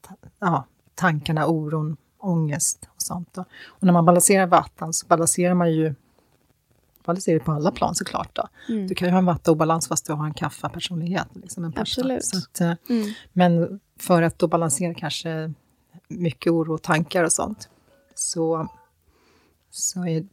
ta, 0.01 0.15
ja, 0.39 0.67
tankarna, 0.95 1.47
oron, 1.47 1.97
ångest 2.19 2.89
och 2.95 3.03
sånt. 3.03 3.35
Då. 3.35 3.45
Och 3.67 3.83
när 3.83 3.93
man 3.93 4.05
balanserar 4.05 4.47
vattan 4.47 4.93
så 4.93 5.07
balanserar 5.07 5.55
man 5.55 5.73
ju 5.73 5.95
balanserar 7.05 7.39
på 7.39 7.53
alla 7.53 7.71
plan 7.71 7.95
såklart. 7.95 8.37
Då. 8.37 8.49
Mm. 8.69 8.87
Du 8.87 8.95
kan 8.95 9.09
ju 9.09 9.13
ha 9.13 9.19
en 9.19 9.25
vattaobalans 9.25 9.89
fast 9.89 10.07
du 10.07 10.13
har 10.13 10.27
en 10.27 10.35
kaffa-personlighet. 10.35 11.29
Liksom 11.33 11.65
en. 11.65 11.73
Absolut. 11.77 12.25
Så 12.25 12.39
att, 12.39 12.61
eh, 12.61 12.73
Mm. 12.89 13.13
men 13.33 13.81
för 13.99 14.23
att 14.23 14.39
då 14.39 14.47
balansera 14.49 14.95
kanske 14.95 15.53
mycket 16.09 16.53
oro 16.53 16.75
och 16.75 16.83
tankar 16.83 17.25
och 17.25 17.33
sånt, 17.33 17.69
så, 18.15 18.69
så 19.71 20.07
är, 20.07 20.27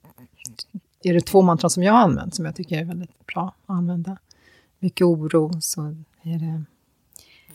är 1.03 1.13
det 1.13 1.21
två 1.21 1.41
mantran 1.41 1.69
som 1.69 1.83
jag 1.83 1.93
har 1.93 1.99
använt 1.99 2.35
som 2.35 2.45
jag 2.45 2.55
tycker 2.55 2.79
är 2.79 2.85
väldigt 2.85 3.25
bra 3.27 3.55
att 3.65 3.75
använda. 3.75 4.17
Mycket 4.79 5.05
oro 5.05 5.51
så 5.61 5.81
är 6.21 6.39
det 6.39 6.63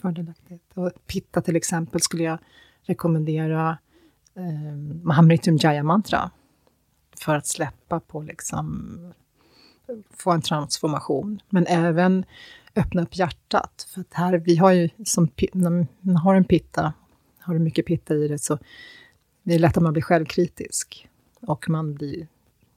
fördelaktigt. 0.01 0.64
Och 0.74 0.91
pitta 1.07 1.43
till 1.43 1.57
exempel 1.57 2.01
skulle 2.01 2.22
jag 2.22 2.39
rekommendera 2.83 3.78
eh, 4.35 4.76
Mahamritum 5.03 5.59
Jaya 5.61 5.83
mantra 5.83 6.30
för 7.20 7.35
att 7.35 7.47
släppa 7.47 8.01
på 8.01 8.22
liksom 8.22 8.99
få 10.11 10.30
en 10.30 10.43
transformation. 10.43 11.41
Men 11.49 11.66
även 11.66 12.24
öppna 12.76 13.03
upp 13.03 13.16
hjärtat. 13.16 13.89
För 13.95 14.01
att 14.01 14.14
här, 14.14 14.39
vi 14.39 14.57
har 14.57 14.72
ju 14.72 14.89
som, 15.05 15.28
när 15.53 15.87
man 16.01 16.16
har 16.16 16.35
en 16.35 16.45
pitta, 16.45 16.93
har 17.39 17.55
du 17.55 17.61
mycket 17.61 17.87
pitta 17.87 18.14
i 18.14 18.28
det 18.28 18.39
så 18.39 18.59
det 19.43 19.55
är 19.55 19.59
lätt 19.59 19.76
att 19.76 19.83
man 19.83 19.93
blir 19.93 20.03
självkritisk. 20.03 21.09
Och 21.47 21.68
man 21.68 21.95
blir 21.95 22.26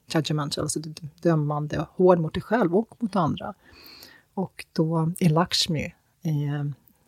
judgmental, 0.08 0.64
alltså 0.64 0.80
dömande, 1.22 1.86
hård 1.92 2.20
mot 2.20 2.34
dig 2.34 2.44
själv 2.44 2.76
och 2.76 2.96
mot 3.00 3.16
andra. 3.16 3.54
Och 4.34 4.66
då 4.74 5.12
är 5.20 5.30
Lakshmi 5.30 5.94
eh, 6.22 6.60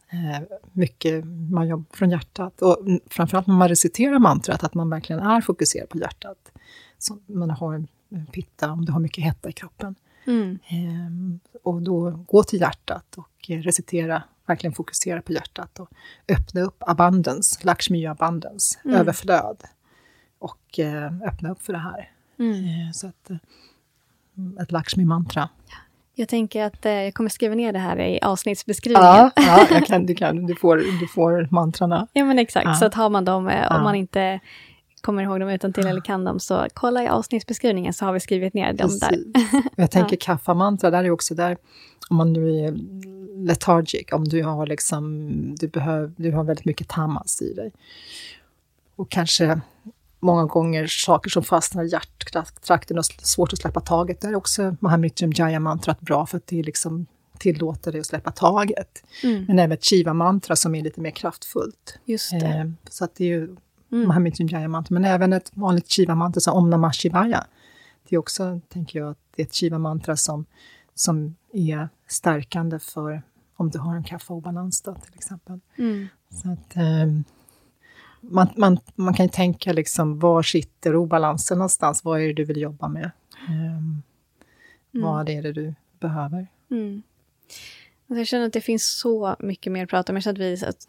eh, 0.10 0.42
mycket 0.74 1.26
man 1.52 1.68
jobbar 1.68 1.86
från 1.98 2.10
hjärtat. 2.10 2.62
Och 2.62 2.78
framförallt 3.06 3.48
när 3.48 3.56
man 3.56 3.70
reciterar 3.70 4.20
mantrat, 4.20 4.64
att 4.64 4.74
man 4.74 4.90
verkligen 4.90 5.22
är 5.22 5.42
fokuserad 5.42 5.90
på 5.90 5.98
hjärtat. 5.98 6.52
Så 6.98 7.18
man 7.26 7.50
har 7.50 7.74
en 7.74 7.88
pitta, 8.32 8.72
om 8.72 8.86
du 8.86 8.92
har 8.92 9.00
mycket 9.00 9.24
hetta 9.24 9.50
i 9.50 9.54
kroppen. 9.54 9.96
Mm. 10.26 10.60
Ehm, 10.68 11.40
och 11.64 11.82
då 11.82 12.12
gå 12.28 12.44
till 12.44 12.62
hjärtat 12.62 13.16
och 13.18 13.30
recitera, 13.48 14.24
verkligen 14.46 14.74
fokusera 14.74 15.22
på 15.22 15.34
hjärtat 15.34 15.80
och 15.80 15.90
öppna 16.28 16.62
upp 16.62 16.76
abundance, 16.80 17.60
Lakshmi 17.64 18.06
abundance, 18.08 18.80
Mm. 18.86 18.98
överflöd. 18.98 19.64
Och 20.40 20.80
eh, 20.80 21.12
öppna 21.28 21.52
upp 21.52 21.62
för 21.62 21.74
det 21.74 21.80
här. 21.80 22.12
Mm. 22.40 22.54
Eh, 22.64 22.92
så 22.94 23.08
att, 23.08 23.30
eh, 23.30 23.38
ett 24.62 24.72
Lakshmi-mantra. 24.72 25.50
Jag 26.20 26.28
tänker 26.30 26.64
att 26.64 26.86
eh, 26.86 26.92
jag 26.92 27.14
kommer 27.14 27.30
skriva 27.30 27.56
ner 27.56 27.74
det 27.74 27.80
här 27.80 28.00
i 28.00 28.20
avsnittsbeskrivningen. 28.22 29.32
Ja, 29.36 29.68
ja 29.70 29.82
kan, 29.88 30.06
du, 30.06 30.16
kan, 30.16 30.46
du, 30.46 30.56
får, 30.56 30.78
du 31.00 31.08
får 31.08 31.48
mantrarna. 31.52 32.08
Ja, 32.14 32.26
men 32.26 32.40
exakt. 32.40 32.66
Ja. 32.66 32.74
Så 32.74 32.86
att 32.86 32.94
har 32.94 33.10
man 33.10 33.26
dem, 33.26 33.48
eh, 33.48 33.58
om 33.72 33.78
Ja. 33.78 33.84
man 33.84 33.96
inte 33.96 34.40
kommer 35.02 35.24
ihåg 35.24 35.40
dem 35.40 35.50
utan 35.50 35.74
till 35.74 35.88
eller 35.88 36.02
kan 36.02 36.24
dem, 36.26 36.40
så 36.40 36.68
kolla 36.74 37.04
i 37.04 37.08
avsnittsbeskrivningen 37.08 37.94
så 37.94 38.06
har 38.06 38.14
vi 38.14 38.20
skrivit 38.20 38.54
ner 38.54 38.74
dem 38.74 38.90
där. 39.02 39.10
Precis. 39.10 39.66
Och 39.66 39.74
jag 39.76 39.92
tänker 39.92 40.16
kaffa-mantra, 40.16 40.90
där 40.90 41.04
är 41.04 41.10
också 41.12 41.36
där, 41.36 41.58
om 42.10 42.18
man 42.18 42.34
nu 42.34 42.50
är 42.66 42.74
lethargic, 43.46 44.12
om 44.12 44.24
du 44.28 44.44
har 44.44 44.66
liksom, 44.68 45.30
du, 45.56 45.68
behöver, 45.68 46.12
du 46.18 46.32
har 46.32 46.44
väldigt 46.44 46.66
mycket 46.66 46.88
tamas 46.88 47.42
i 47.42 47.54
dig. 47.54 47.72
Och 48.96 49.10
kanske 49.10 49.62
många 50.20 50.46
gånger 50.46 50.88
saker 50.88 51.30
som 51.30 51.44
fastnar 51.44 51.84
i 51.84 51.88
hjärttrakten 51.88 52.98
och 52.98 53.06
svårt 53.06 53.54
att 53.54 53.60
släppa 53.60 53.80
taget. 53.80 54.22
Där 54.22 54.30
är 54.30 54.36
också 54.36 54.76
Mahamrityum 54.80 55.32
Jaya-mantrat 55.36 56.00
bra, 56.00 56.26
för 56.26 56.38
att 56.38 56.48
det 56.48 56.64
liksom 56.64 57.06
tillåter 57.38 57.92
dig 57.92 58.02
att 58.02 58.08
släppa 58.08 58.32
taget. 58.32 59.04
Mm. 59.24 59.46
Men 59.46 59.60
även 59.60 59.72
ett 59.72 59.84
Shiva-mantra 59.84 60.56
som 60.56 60.76
är 60.76 60.84
lite 60.84 61.02
mer 61.02 61.12
kraftfullt. 61.12 62.00
Just 62.06 62.32
det. 62.32 62.46
Eh, 62.46 62.66
så 62.90 63.04
att 63.04 63.16
det 63.16 63.24
är 63.24 63.28
ju 63.28 63.56
Mm. 63.92 64.08
Mahamrityum 64.08 64.48
Jaya-mantra, 64.48 64.94
men 64.94 65.06
även 65.06 65.34
ett 65.34 65.52
vanligt 65.54 65.88
Shiva-mantra 65.92 66.40
som 66.40 66.54
Om 66.54 66.70
Namah 66.70 66.92
Shivaya. 66.92 67.46
Det 68.10 68.16
är 68.16 68.20
också, 68.20 68.62
tänker 68.70 69.00
jag, 69.00 69.10
att 69.10 69.18
det 69.36 69.42
är 69.42 69.46
ett 69.46 69.54
Shiva-mantra 69.54 70.16
som, 70.16 70.46
som 70.96 71.36
är 71.54 71.90
stärkande 72.08 72.80
för 72.80 73.22
om 73.56 73.70
du 73.70 73.80
har 73.80 73.96
en 73.96 74.04
kaffeobalans 74.04 74.82
då, 74.82 74.96
till 74.96 75.14
exempel. 75.14 75.60
Mm. 75.78 76.08
Så 76.30 76.52
att, 76.52 76.76
ehm, 76.76 77.24
man, 78.30 78.48
man, 78.56 78.80
man 78.96 79.14
kan 79.14 79.26
ju 79.26 79.30
tänka 79.30 79.74
liksom, 79.74 80.20
var 80.20 80.44
sitter 80.44 80.96
obalansen 80.96 81.58
någonstans? 81.58 82.04
Vad 82.04 82.22
är 82.22 82.28
det 82.28 82.34
du 82.34 82.44
vill 82.44 82.62
jobba 82.62 82.88
med? 82.88 83.12
Ehm, 83.50 84.02
Vad 84.92 85.30
är 85.30 85.42
det 85.42 85.52
du 85.52 85.74
behöver? 86.00 86.48
Mm. 86.72 87.04
Alltså 88.10 88.20
jag 88.20 88.28
känner 88.28 88.48
att 88.48 88.54
det 88.54 88.62
finns 88.62 89.00
så 89.00 89.36
mycket 89.40 89.74
mer 89.74 89.84
att 89.84 89.90
prata 89.90 90.12
om. 90.12 90.16
Jag 90.16 90.24
känner 90.24 90.54
att 90.54 90.62
vi 90.62 90.66
att 90.66 90.88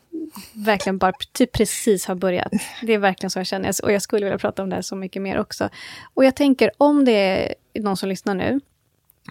verkligen 0.53 0.99
bara 0.99 1.13
typ 1.33 1.53
precis 1.53 2.07
har 2.07 2.15
börjat. 2.15 2.53
Det 2.83 2.93
är 2.93 2.99
verkligen 2.99 3.31
så 3.31 3.39
jag 3.39 3.47
känner. 3.47 3.73
Och 3.83 3.93
jag 3.93 4.03
skulle 4.03 4.27
vilja 4.27 4.39
prata 4.39 4.63
om 4.63 4.71
det 4.71 4.75
här 4.77 4.83
så 4.83 4.97
mycket 4.97 5.23
mer 5.23 5.39
också. 5.39 5.69
Och 6.15 6.25
jag 6.25 6.37
tänker 6.37 6.71
om 6.79 7.05
det 7.05 7.13
är 7.73 7.83
någon 7.83 7.97
som 7.97 8.09
lyssnar 8.09 8.35
nu 8.35 8.61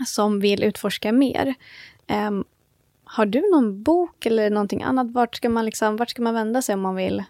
som 0.07 0.39
vill 0.39 0.63
utforska 0.63 1.11
mer. 1.11 1.53
Um, 2.27 2.45
har 3.03 3.25
du 3.25 3.51
någon 3.51 3.83
bok 3.83 4.25
eller 4.25 4.49
någonting 4.49 4.83
annat? 4.83 5.11
Vart 5.11 5.35
ska 5.35 5.49
man, 5.49 5.65
liksom, 5.65 5.97
vart 5.97 6.09
ska 6.09 6.21
man 6.21 6.33
vända 6.33 6.61
sig 6.61 6.75
om 6.75 6.81
man 6.81 6.95
vill 6.95 7.23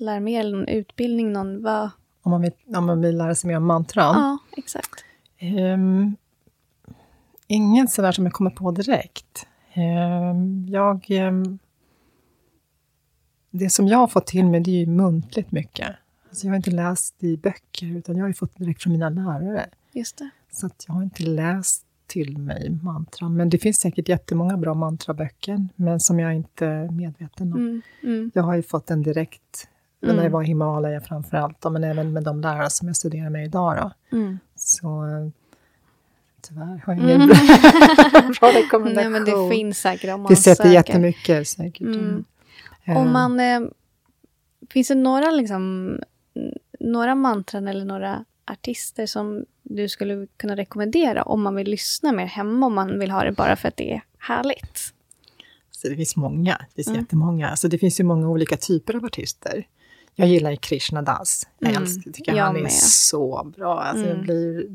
lära 0.00 0.20
mer? 0.20 0.40
Eller 0.40 0.56
någon 0.56 0.68
utbildning? 0.68 1.32
Någon, 1.32 1.62
vad? 1.62 1.90
Om, 2.22 2.30
man 2.30 2.42
vill, 2.42 2.52
om 2.76 2.86
man 2.86 3.00
vill 3.00 3.16
lära 3.16 3.34
sig 3.34 3.48
mer 3.48 3.56
om 3.56 3.66
mantran? 3.66 4.14
Ja, 4.16 4.38
exakt. 4.56 5.04
Um, 5.74 6.16
inget 7.46 7.90
sådär 7.90 8.12
som 8.12 8.24
jag 8.24 8.32
kommer 8.32 8.50
på 8.50 8.70
direkt. 8.70 9.46
Um, 9.76 10.68
jag... 10.68 11.10
Um, 11.10 11.58
det 13.50 13.70
som 13.70 13.88
jag 13.88 13.98
har 13.98 14.06
fått 14.06 14.26
till 14.26 14.46
mig, 14.46 14.60
det 14.60 14.70
är 14.70 14.80
ju 14.80 14.86
muntligt 14.86 15.52
mycket. 15.52 15.88
Alltså 16.28 16.46
jag 16.46 16.52
har 16.52 16.56
inte 16.56 16.70
läst 16.70 17.24
i 17.24 17.36
böcker, 17.36 17.86
utan 17.86 18.16
jag 18.16 18.24
har 18.26 18.32
fått 18.32 18.56
direkt 18.56 18.82
från 18.82 18.92
mina 18.92 19.08
lärare. 19.08 19.66
Just 19.92 20.18
det. 20.18 20.30
Så 20.52 20.66
att 20.66 20.84
jag 20.88 20.94
har 20.94 21.02
inte 21.02 21.22
läst 21.22 21.86
till 22.06 22.38
mig 22.38 22.78
mantran. 22.82 23.36
Men 23.36 23.50
det 23.50 23.58
finns 23.58 23.76
säkert 23.80 24.08
jättemånga 24.08 24.56
bra 24.56 24.74
mantraböcker, 24.74 25.68
men 25.76 26.00
som 26.00 26.20
jag 26.20 26.34
inte 26.34 26.66
är 26.66 26.88
medveten 26.88 27.52
om. 27.52 27.58
Mm, 27.58 27.82
mm, 28.02 28.30
Jag 28.34 28.42
har 28.42 28.54
ju 28.54 28.62
fått 28.62 28.90
en 28.90 29.02
direkt, 29.02 29.68
när 30.00 30.08
jag 30.14 30.18
Mm. 30.20 30.32
var 30.32 30.42
Himalaya 30.42 31.00
framför 31.00 31.36
allt, 31.36 31.64
men 31.72 31.84
även 31.84 32.12
med 32.12 32.22
de 32.24 32.40
lärare 32.40 32.70
som 32.70 32.88
jag 32.88 32.96
studerar 32.96 33.30
med 33.30 33.44
idag. 33.44 33.76
Då. 34.10 34.16
mm. 34.16 34.38
Så 34.54 34.86
eh, 35.06 35.28
tyvärr 36.42 36.82
har 36.86 36.94
jag 36.94 36.98
ingen 37.02 37.20
Mm. 37.22 37.28
bra 38.40 38.48
rekommendation. 38.48 38.94
Nej, 38.94 39.08
men 39.08 39.24
det 39.24 39.50
finns 39.56 39.78
säkert 39.78 40.14
om 40.14 40.20
man 40.22 40.30
Det 40.30 40.36
sätter 40.36 40.56
söker. 40.64 40.70
jättemycket 40.74 41.48
säkert. 41.48 41.80
Mm. 41.80 42.24
Eh, 42.84 42.96
Om 42.96 43.12
man... 43.12 43.40
Eh, 43.40 43.60
finns 44.70 44.88
det 44.88 44.94
några, 44.94 45.30
liksom, 45.30 45.96
några 46.80 47.14
mantran 47.14 47.68
eller 47.68 47.84
några 47.84 48.24
artister 48.50 49.06
som 49.06 49.44
du 49.62 49.88
skulle 49.88 50.26
kunna 50.36 50.56
rekommendera 50.56 51.22
om 51.22 51.42
man 51.42 51.54
vill 51.54 51.70
lyssna 51.70 52.12
mer 52.12 52.26
hemma, 52.26 52.66
om 52.66 52.74
man 52.74 52.98
vill 52.98 53.10
ha 53.10 53.24
det 53.24 53.32
bara 53.32 53.56
för 53.56 53.68
att 53.68 53.76
det 53.76 53.92
är 53.92 54.02
härligt? 54.18 54.94
Så 55.70 55.88
det 55.88 55.96
finns 55.96 56.16
många, 56.16 56.56
det 56.68 56.74
finns 56.74 56.88
Mm. 56.88 57.00
jättemånga. 57.00 57.48
Alltså 57.48 57.68
det 57.68 57.78
finns 57.78 58.00
ju 58.00 58.04
många 58.04 58.28
olika 58.28 58.56
typer 58.56 58.96
av 58.96 59.04
artister. 59.04 59.66
Jag 60.20 60.28
gillar 60.28 60.54
Krishna 60.56 61.02
Das. 61.02 61.46
Jag 61.58 61.70
Mm, 61.70 61.82
älskar, 61.82 62.12
tycker 62.12 62.34
jag 62.36 62.44
han 62.44 62.56
är 62.56 62.60
med. 62.62 62.72
så 62.72 63.52
bra. 63.56 63.80
Alltså 63.80 64.04
Mm. 64.04 64.16
Jag 64.16 64.24
blir 64.26 64.66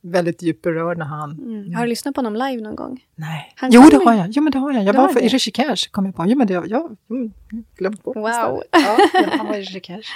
väldigt 0.00 0.42
djupt 0.42 0.62
berörd 0.62 0.98
när 0.98 1.04
han... 1.06 1.30
Mm. 1.32 1.74
Har 1.74 1.82
du 1.82 1.88
lyssnat 1.88 2.14
på 2.14 2.18
honom 2.18 2.34
live 2.34 2.62
någon 2.62 2.76
gång? 2.76 3.04
Nej. 3.14 3.52
Han 3.56 3.70
Jo, 3.72 3.82
det 3.90 3.96
har 4.04 4.14
jag. 4.14 4.28
Jo, 4.30 4.42
men 4.42 4.52
det 4.52 4.58
har 4.58 4.72
jag. 4.72 4.84
Jag 4.84 4.92
var 4.94 5.00
har 5.00 5.12
för, 5.12 5.22
i? 5.22 5.28
Rishikesh, 5.28 5.90
kom 5.90 6.06
jag 6.06 6.16
på. 6.16 6.24
Jo, 6.26 6.38
men 6.38 6.46
det, 6.46 6.52
jag, 6.54 6.68
jag 6.70 6.96
mm, 7.10 7.32
glömt 7.76 8.02
bort 8.02 8.16
Wow. 8.16 8.24
Ja, 8.24 8.62
han 9.38 9.46
var 9.46 9.54
i 9.56 9.60
Rishikesh. 9.60 10.08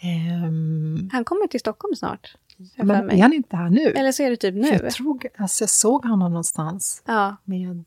Ehm, 0.00 1.10
Han 1.12 1.24
kommer 1.24 1.46
till 1.46 1.60
Stockholm 1.60 1.94
snart. 1.96 2.36
har 2.76 2.84
men 2.84 3.10
är 3.10 3.22
han 3.22 3.32
inte 3.32 3.56
här 3.56 3.70
nu? 3.70 3.80
Eller 3.86 4.12
så 4.12 4.22
är 4.22 4.30
det 4.30 4.36
typ 4.36 4.54
nu. 4.54 4.68
Jag, 4.68 4.90
tror, 4.90 5.20
alltså 5.36 5.62
jag 5.62 5.70
såg 5.70 6.04
honom 6.04 6.32
någonstans 6.32 7.02
Ja, 7.06 7.36
med, 7.44 7.84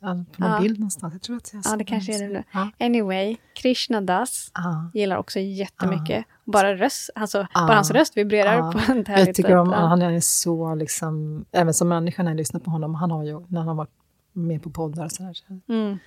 på 0.00 0.06
någon 0.06 0.50
Ja. 0.50 0.60
bild 0.60 0.78
någonstans. 0.78 1.14
Jag 1.14 1.22
tror 1.22 1.36
att 1.36 1.50
jag 1.52 1.62
ja, 1.64 1.76
det 1.76 1.84
kanske 1.84 2.14
är 2.14 2.18
det 2.28 2.28
nu. 2.34 2.42
Ja. 2.52 2.70
Anyway, 2.80 3.36
Krishna 3.54 4.00
Das 4.00 4.50
Ja. 4.54 4.90
gillar 4.94 5.16
också 5.16 5.38
jättemycket. 5.38 6.24
Bara, 6.44 6.76
röst, 6.76 7.10
alltså, 7.14 7.38
Ja. 7.38 7.66
bara 7.66 7.74
hans 7.74 7.90
röst 7.90 8.16
vibrerar 8.16 8.56
Ja. 8.56 8.72
på 8.72 8.78
ett 8.78 8.88
Jag 8.88 9.08
härligt 9.16 9.36
tycker 9.36 9.56
om. 9.56 9.70
Ja. 9.70 9.76
han 9.86 10.02
är 10.02 10.20
så 10.20 10.74
liksom, 10.74 11.44
även 11.52 11.74
som 11.74 11.88
människa 11.88 12.22
när 12.22 12.30
jag 12.30 12.36
lyssnar 12.36 12.60
på 12.60 12.70
honom, 12.70 12.94
han 12.94 13.10
har 13.10 13.24
ju, 13.24 13.40
när 13.48 13.58
han 13.58 13.68
har 13.68 13.74
varit 13.74 13.90
med 14.32 14.62
på 14.62 14.70
poddar 14.70 15.04
och 15.04 15.12
sådär. 15.12 15.32
Så, 15.34 15.72
Mm. 15.72 15.98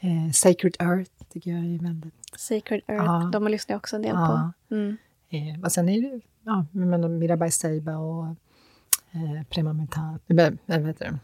eh, 0.00 0.32
Sacred 0.32 0.76
Earth 0.78 1.10
tycker 1.32 1.50
jag 1.50 1.60
är 1.60 1.78
väldigt, 1.82 2.14
Sacred 2.36 2.80
Earth, 2.86 3.04
Ja. 3.04 3.30
de 3.32 3.48
lyssnar 3.48 3.74
jag 3.74 3.78
också 3.78 3.96
en 3.96 4.02
del 4.02 4.14
Ja. 4.14 4.52
på. 4.68 4.74
Mm. 4.74 4.96
eh, 5.30 5.64
och 5.64 5.72
sen 5.72 5.88
är 5.88 6.00
det, 6.02 6.20
ja, 6.44 6.66
jag 6.72 7.10
Mirabai 7.10 7.50
Seiba 7.50 7.96
och 7.96 8.24
eh, 9.12 9.42
Prema 9.50 9.72
Mita, 9.72 10.18
eh, 10.28 10.50
vad 10.66 10.86
heter 10.86 11.04
det? 11.10 11.18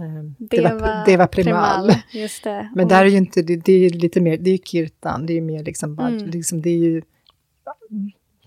Eh, 0.00 0.24
Deva, 0.38 1.04
Deva 1.04 1.26
Primal. 1.26 1.92
Just 2.12 2.44
det. 2.44 2.70
Men 2.74 2.88
där 2.88 3.04
är 3.04 3.08
ju 3.08 3.16
inte, 3.16 3.42
det, 3.42 3.56
det 3.56 3.72
är 3.72 3.90
lite 3.90 4.20
mer, 4.20 4.36
det 4.38 4.50
är 4.50 4.52
ju 4.52 4.62
kirtan, 4.64 5.26
det 5.26 5.32
är 5.32 5.34
ju 5.34 5.40
mer 5.40 5.64
liksom, 5.64 5.94
bara, 5.94 6.08
Mm. 6.08 6.26
liksom 6.26 6.62
det 6.62 6.70
är 6.70 6.78
ju 6.78 7.02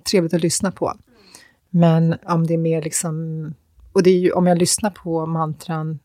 trevligt 0.03 0.33
att 0.33 0.41
lyssna 0.41 0.71
på. 0.71 0.93
Men 1.69 2.15
om 2.23 2.47
det 2.47 2.53
är 2.53 2.57
mer 2.57 2.81
liksom, 2.81 3.53
och 3.91 4.03
det 4.03 4.09
är 4.09 4.19
ju, 4.19 4.31
om 4.31 4.47
jag 4.47 4.57
lyssnar 4.57 4.89
på 4.89 5.25
mantran 5.25 5.99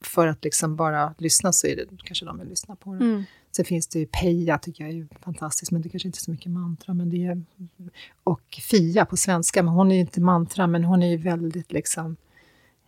för 0.00 0.26
att 0.26 0.44
liksom 0.44 0.76
bara 0.76 1.14
lyssna 1.18 1.52
så 1.52 1.66
är 1.66 1.76
det 1.76 1.84
kanske 2.04 2.24
de 2.24 2.38
vill 2.38 2.48
lyssna 2.48 2.76
på. 2.76 2.90
Mm. 2.90 3.24
Sen 3.56 3.64
finns 3.64 3.86
det 3.86 3.98
ju 3.98 4.06
Peja, 4.06 4.58
tycker 4.58 4.84
jag 4.84 4.90
är 4.90 4.96
ju 4.96 5.08
fantastiskt, 5.20 5.72
men 5.72 5.82
det 5.82 5.88
kanske 5.88 6.08
inte 6.08 6.16
är 6.16 6.20
så 6.20 6.30
mycket 6.30 6.52
mantra. 6.52 6.94
Men 6.94 7.10
det 7.10 7.26
är, 7.26 7.42
och 8.24 8.60
Fia 8.70 9.04
på 9.04 9.16
svenska, 9.16 9.62
men 9.62 9.74
hon 9.74 9.90
är 9.90 9.94
ju 9.94 10.00
inte 10.00 10.20
mantra, 10.20 10.66
men 10.66 10.84
hon 10.84 11.02
är 11.02 11.10
ju 11.10 11.16
väldigt 11.16 11.72
liksom 11.72 12.16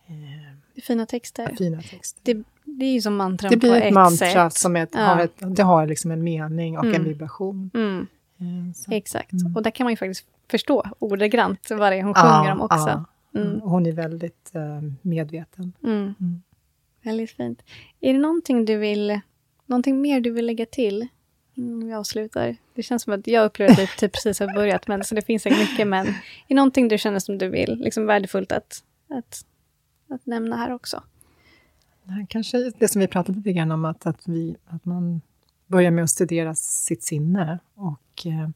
är 0.07 0.56
fina 0.83 1.05
texter. 1.05 1.55
fina 1.57 1.81
texter. 1.81 2.21
Det, 2.23 2.43
det 2.65 2.85
är 2.85 2.93
ju 2.93 3.01
som 3.01 3.15
mantran 3.15 3.51
Det 3.51 3.59
på 3.59 3.67
ett 3.73 3.83
ett 3.83 3.93
mantra 3.93 4.49
sätt. 4.49 4.53
som 4.53 4.75
ett, 4.75 4.89
Ja. 4.93 4.99
har 4.99 5.21
ett, 5.21 5.33
det 5.55 5.63
har 5.63 5.87
liksom 5.87 6.11
en 6.11 6.23
mening 6.23 6.77
och 6.77 6.85
en 6.85 6.95
Mm. 6.95 7.03
vibration. 7.07 7.71
Mm, 7.73 8.07
Eh, 8.39 8.73
så- 8.75 8.91
exakt. 8.91 9.31
Mm. 9.33 9.55
Och 9.55 9.63
där 9.63 9.71
kan 9.71 9.85
man 9.85 9.91
ju 9.93 9.97
faktiskt 9.97 10.25
förstå 10.51 10.83
ordagrant 10.99 11.67
vad 11.71 11.91
det 11.91 11.95
är 11.97 12.03
hon 12.03 12.13
sjunger 12.13 12.51
om 12.51 12.61
också. 12.61 13.05
Mm. 13.35 13.61
Och 13.61 13.69
Hon 13.69 13.85
är 13.85 13.91
väldigt 13.91 14.51
eh, 14.55 14.81
medveten. 15.01 15.73
Mm. 15.83 16.13
Mm. 16.19 16.41
Väldigt 17.03 17.31
fint. 17.31 17.63
Är 17.99 18.13
det 18.13 18.19
någonting 18.19 18.65
du 18.65 18.77
vill, 18.77 19.19
någonting 19.65 20.01
mer 20.01 20.19
du 20.21 20.31
vill 20.31 20.45
lägga 20.45 20.65
till 20.65 21.07
innan 21.53 21.87
vi 21.87 21.93
avslutar? 21.93 22.55
Det 22.73 22.83
känns 22.83 23.03
som 23.03 23.13
att 23.13 23.27
jag 23.27 23.45
upplever 23.45 23.73
att 23.73 23.79
vi 23.79 23.87
typ 23.97 24.13
precis 24.13 24.39
har 24.39 24.53
börjat, 24.53 24.87
men, 24.87 25.03
så 25.03 25.15
det 25.15 25.21
finns 25.21 25.43
säkert 25.43 25.59
mycket, 25.59 25.87
men 25.87 26.07
är 26.07 26.13
det 26.47 26.55
någonting 26.55 26.87
du 26.87 26.97
känner 26.97 27.19
som 27.19 27.37
du 27.37 27.49
vill, 27.49 27.75
liksom 27.79 28.05
värdefullt 28.05 28.51
att, 28.51 28.83
att, 29.09 29.45
att 30.09 30.25
nämna 30.25 30.55
här 30.55 30.73
också? 30.73 31.03
Det 32.03 32.11
här 32.11 32.25
kanske 32.29 32.71
det 32.77 32.87
som 32.87 32.99
vi 32.99 33.07
pratade 33.07 33.37
lite 33.37 33.53
grann 33.53 33.71
om, 33.71 33.85
att, 33.85 34.05
att, 34.05 34.27
vi, 34.27 34.55
att 34.67 34.85
man 34.85 35.21
börjar 35.67 35.91
med 35.91 36.03
att 36.03 36.09
studera 36.09 36.55
sitt 36.55 37.03
sinne 37.03 37.59
och, 37.75 38.25
eh, 38.25 38.49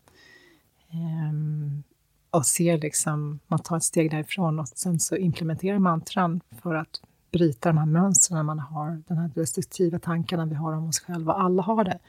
ehm, 0.91 1.83
och 2.29 2.45
ser 2.45 2.77
liksom, 2.77 3.39
man 3.47 3.59
tar 3.59 3.77
ett 3.77 3.83
steg 3.83 4.11
därifrån 4.11 4.59
och 4.59 4.67
sen 4.67 4.99
så 4.99 5.15
implementerar 5.15 5.79
mantran 5.79 6.41
för 6.61 6.75
att 6.75 7.01
bryta 7.31 7.69
de 7.69 7.77
här 7.77 7.85
mönstren 7.85 8.45
man 8.45 8.59
har, 8.59 9.01
den 9.07 9.17
här 9.17 9.31
destruktiva 9.35 9.99
tankarna 9.99 10.45
vi 10.45 10.55
har 10.55 10.73
om 10.73 10.87
oss 10.87 10.99
själva. 10.99 11.33
Alla 11.33 11.63
har 11.63 11.83
det. 11.83 11.99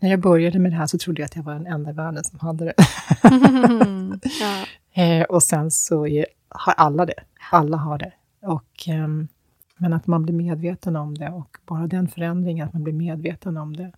När 0.00 0.10
jag 0.10 0.20
började 0.20 0.58
med 0.58 0.72
det 0.72 0.76
här 0.76 0.86
så 0.86 0.98
trodde 0.98 1.22
jag 1.22 1.26
att 1.26 1.36
jag 1.36 1.42
var 1.42 1.54
den 1.54 1.66
enda 1.66 1.90
i 1.90 1.94
världen 1.94 2.24
som 2.24 2.38
hade 2.38 2.64
det. 2.64 2.74
ja. 4.40 4.64
Eh, 4.94 5.22
och 5.22 5.42
sen 5.42 5.70
så 5.70 6.06
är, 6.06 6.26
har 6.48 6.72
alla 6.72 7.06
det. 7.06 7.14
Alla 7.50 7.76
har 7.76 7.98
det. 7.98 8.12
Och, 8.42 8.88
ehm, 8.88 9.28
men 9.76 9.92
att 9.92 10.06
man 10.06 10.22
blir 10.22 10.34
medveten 10.34 10.96
om 10.96 11.18
det 11.18 11.30
och 11.30 11.56
bara 11.66 11.86
den 11.86 12.08
förändringen, 12.08 12.66
att 12.66 12.72
man 12.72 12.84
blir 12.84 12.94
medveten 12.94 13.56
om 13.56 13.76
det 13.76 13.92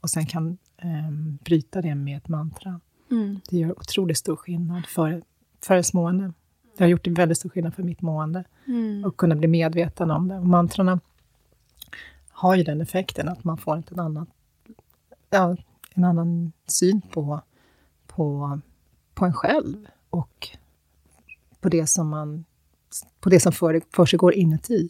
och 0.00 0.10
sen 0.10 0.26
kan 0.26 0.58
ehm, 0.76 1.38
bryta 1.44 1.82
det 1.82 1.94
med 1.94 2.16
ett 2.16 2.28
mantra. 2.28 2.80
Mm. 3.10 3.40
Det 3.50 3.56
gör 3.56 3.78
otroligt 3.78 4.18
stor 4.18 4.36
skillnad 4.36 4.86
för, 4.86 5.22
för 5.60 5.74
ens 5.74 5.92
mående. 5.94 6.32
Det 6.76 6.84
har 6.84 6.88
gjort 6.88 7.06
en 7.06 7.14
väldigt 7.14 7.38
stor 7.38 7.50
skillnad 7.50 7.74
för 7.74 7.82
mitt 7.82 8.00
mående 8.02 8.44
Mm. 8.66 9.04
och 9.04 9.16
kunna 9.16 9.36
bli 9.36 9.48
medveten 9.48 10.10
om 10.10 10.28
det. 10.28 10.38
Och 10.38 10.46
mantrarna 10.46 11.00
har 12.28 12.54
ju 12.54 12.62
den 12.62 12.80
effekten 12.80 13.28
att 13.28 13.44
man 13.44 13.58
får 13.58 13.78
ett 13.78 13.98
annat, 13.98 14.28
ja, 15.30 15.56
en 15.94 16.04
annan 16.04 16.52
syn 16.66 17.00
på, 17.00 17.40
på, 18.06 18.60
på 19.14 19.24
en 19.24 19.34
själv 19.34 19.86
och 20.10 20.48
på 21.60 21.68
det 21.68 21.86
som 21.86 22.08
man 22.08 22.44
på 23.20 23.28
det 23.28 23.40
som 23.40 23.52
för, 23.52 23.82
för 23.94 24.06
sig 24.06 24.16
går 24.16 24.34
inuti. 24.34 24.88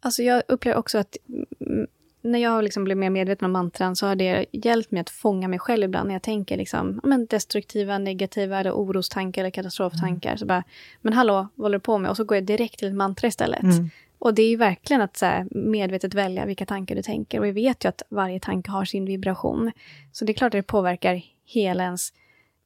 Alltså 0.00 0.22
jag 0.22 0.42
upplever 0.48 0.78
också 0.78 0.98
att 0.98 1.16
mm, 1.60 1.86
när 2.22 2.38
jag 2.38 2.64
liksom 2.64 2.84
blev 2.84 2.96
mer 2.96 3.10
medveten 3.10 3.44
om 3.44 3.52
mantran 3.52 3.96
så 3.96 4.06
har 4.06 4.16
det 4.16 4.46
hjälpt 4.52 4.90
mig 4.90 5.00
att 5.00 5.10
fånga 5.10 5.48
mig 5.48 5.58
själv 5.58 5.84
ibland 5.84 6.06
när 6.06 6.14
jag 6.14 6.22
tänker 6.22 6.56
liksom, 6.56 7.00
men 7.04 7.26
destruktiva, 7.26 7.98
negativa 7.98 8.60
eller 8.60 8.72
orostankar 8.72 9.42
eller 9.42 9.50
katastroftankar. 9.50 10.36
Så 10.36 10.46
bara, 10.46 10.64
men 11.00 11.12
hallå, 11.12 11.48
vad 11.54 11.64
håller 11.64 11.78
du 11.78 11.82
på 11.82 11.98
med? 11.98 12.10
Och 12.10 12.16
så 12.16 12.24
går 12.24 12.36
jag 12.36 12.44
direkt 12.44 12.78
till 12.78 12.88
ett 12.88 12.94
mantra 12.94 13.28
istället. 13.28 13.62
Mm. 13.62 13.90
Och 14.18 14.34
det 14.34 14.42
är 14.42 14.48
ju 14.48 14.56
verkligen 14.56 15.02
att 15.02 15.16
så 15.16 15.26
här, 15.26 15.46
medvetet 15.50 16.14
välja 16.14 16.46
vilka 16.46 16.66
tankar 16.66 16.94
du 16.94 17.02
tänker. 17.02 17.38
Och 17.38 17.44
vi 17.44 17.50
vet 17.52 17.84
ju 17.84 17.88
att 17.88 18.02
varje 18.08 18.40
tanke 18.40 18.70
har 18.70 18.84
sin 18.84 19.04
vibration. 19.04 19.72
Så 20.12 20.24
det 20.24 20.32
är 20.32 20.34
klart 20.34 20.54
att 20.54 20.58
det 20.58 20.62
påverkar 20.62 21.22
hela 21.44 21.84
ens 21.84 22.12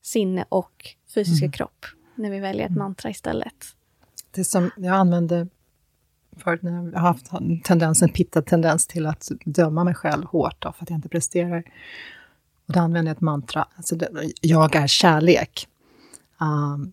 sinne 0.03 0.45
och 0.49 0.87
fysiska 1.15 1.51
kropp 1.51 1.87
när 2.15 2.31
vi 2.31 2.41
väljer 2.41 2.67
ett 2.67 2.77
mantra 2.77 3.11
istället. 3.11 3.77
Det 4.35 4.45
som 4.45 4.71
jag 4.77 4.95
använde 4.95 5.49
förut 6.37 6.63
när 6.63 6.73
jag 6.73 7.01
har 7.01 7.09
haft 7.09 7.33
en 7.33 7.61
tendens, 7.61 8.03
en 8.03 8.09
pittad 8.09 8.47
tendens 8.47 8.87
till 8.87 9.07
att 9.07 9.31
döma 9.45 9.85
mig 9.85 9.95
själv 9.95 10.25
hårt 10.25 10.57
då, 10.59 10.73
för 10.73 10.83
att 10.85 10.91
jag 10.91 10.97
inte 10.97 11.09
presterar. 11.09 11.63
Och 12.67 12.73
då 12.73 12.81
använder 12.81 13.11
jag 13.11 13.17
ett 13.17 13.21
mantra, 13.21 13.67
alltså 13.77 13.97
jag 14.41 14.77
är 14.77 14.87
kärlek. 14.87 15.69
Um, 16.41 16.93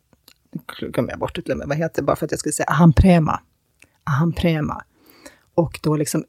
nu 0.81 0.89
glömmer 0.91 1.09
jag 1.09 1.19
bort 1.19 1.35
det, 1.35 1.41
glömmer, 1.41 1.65
vad 1.65 1.77
heter 1.77 2.01
det, 2.01 2.05
bara 2.05 2.15
för 2.15 2.25
att 2.25 2.31
jag 2.31 2.39
skulle 2.39 2.53
säga 2.53 2.67
aham 2.69 2.93
prema. 2.93 3.39
aham 4.03 4.33
prema. 4.33 4.83
Och 5.55 5.79
då 5.83 5.95
liksom 5.95 6.23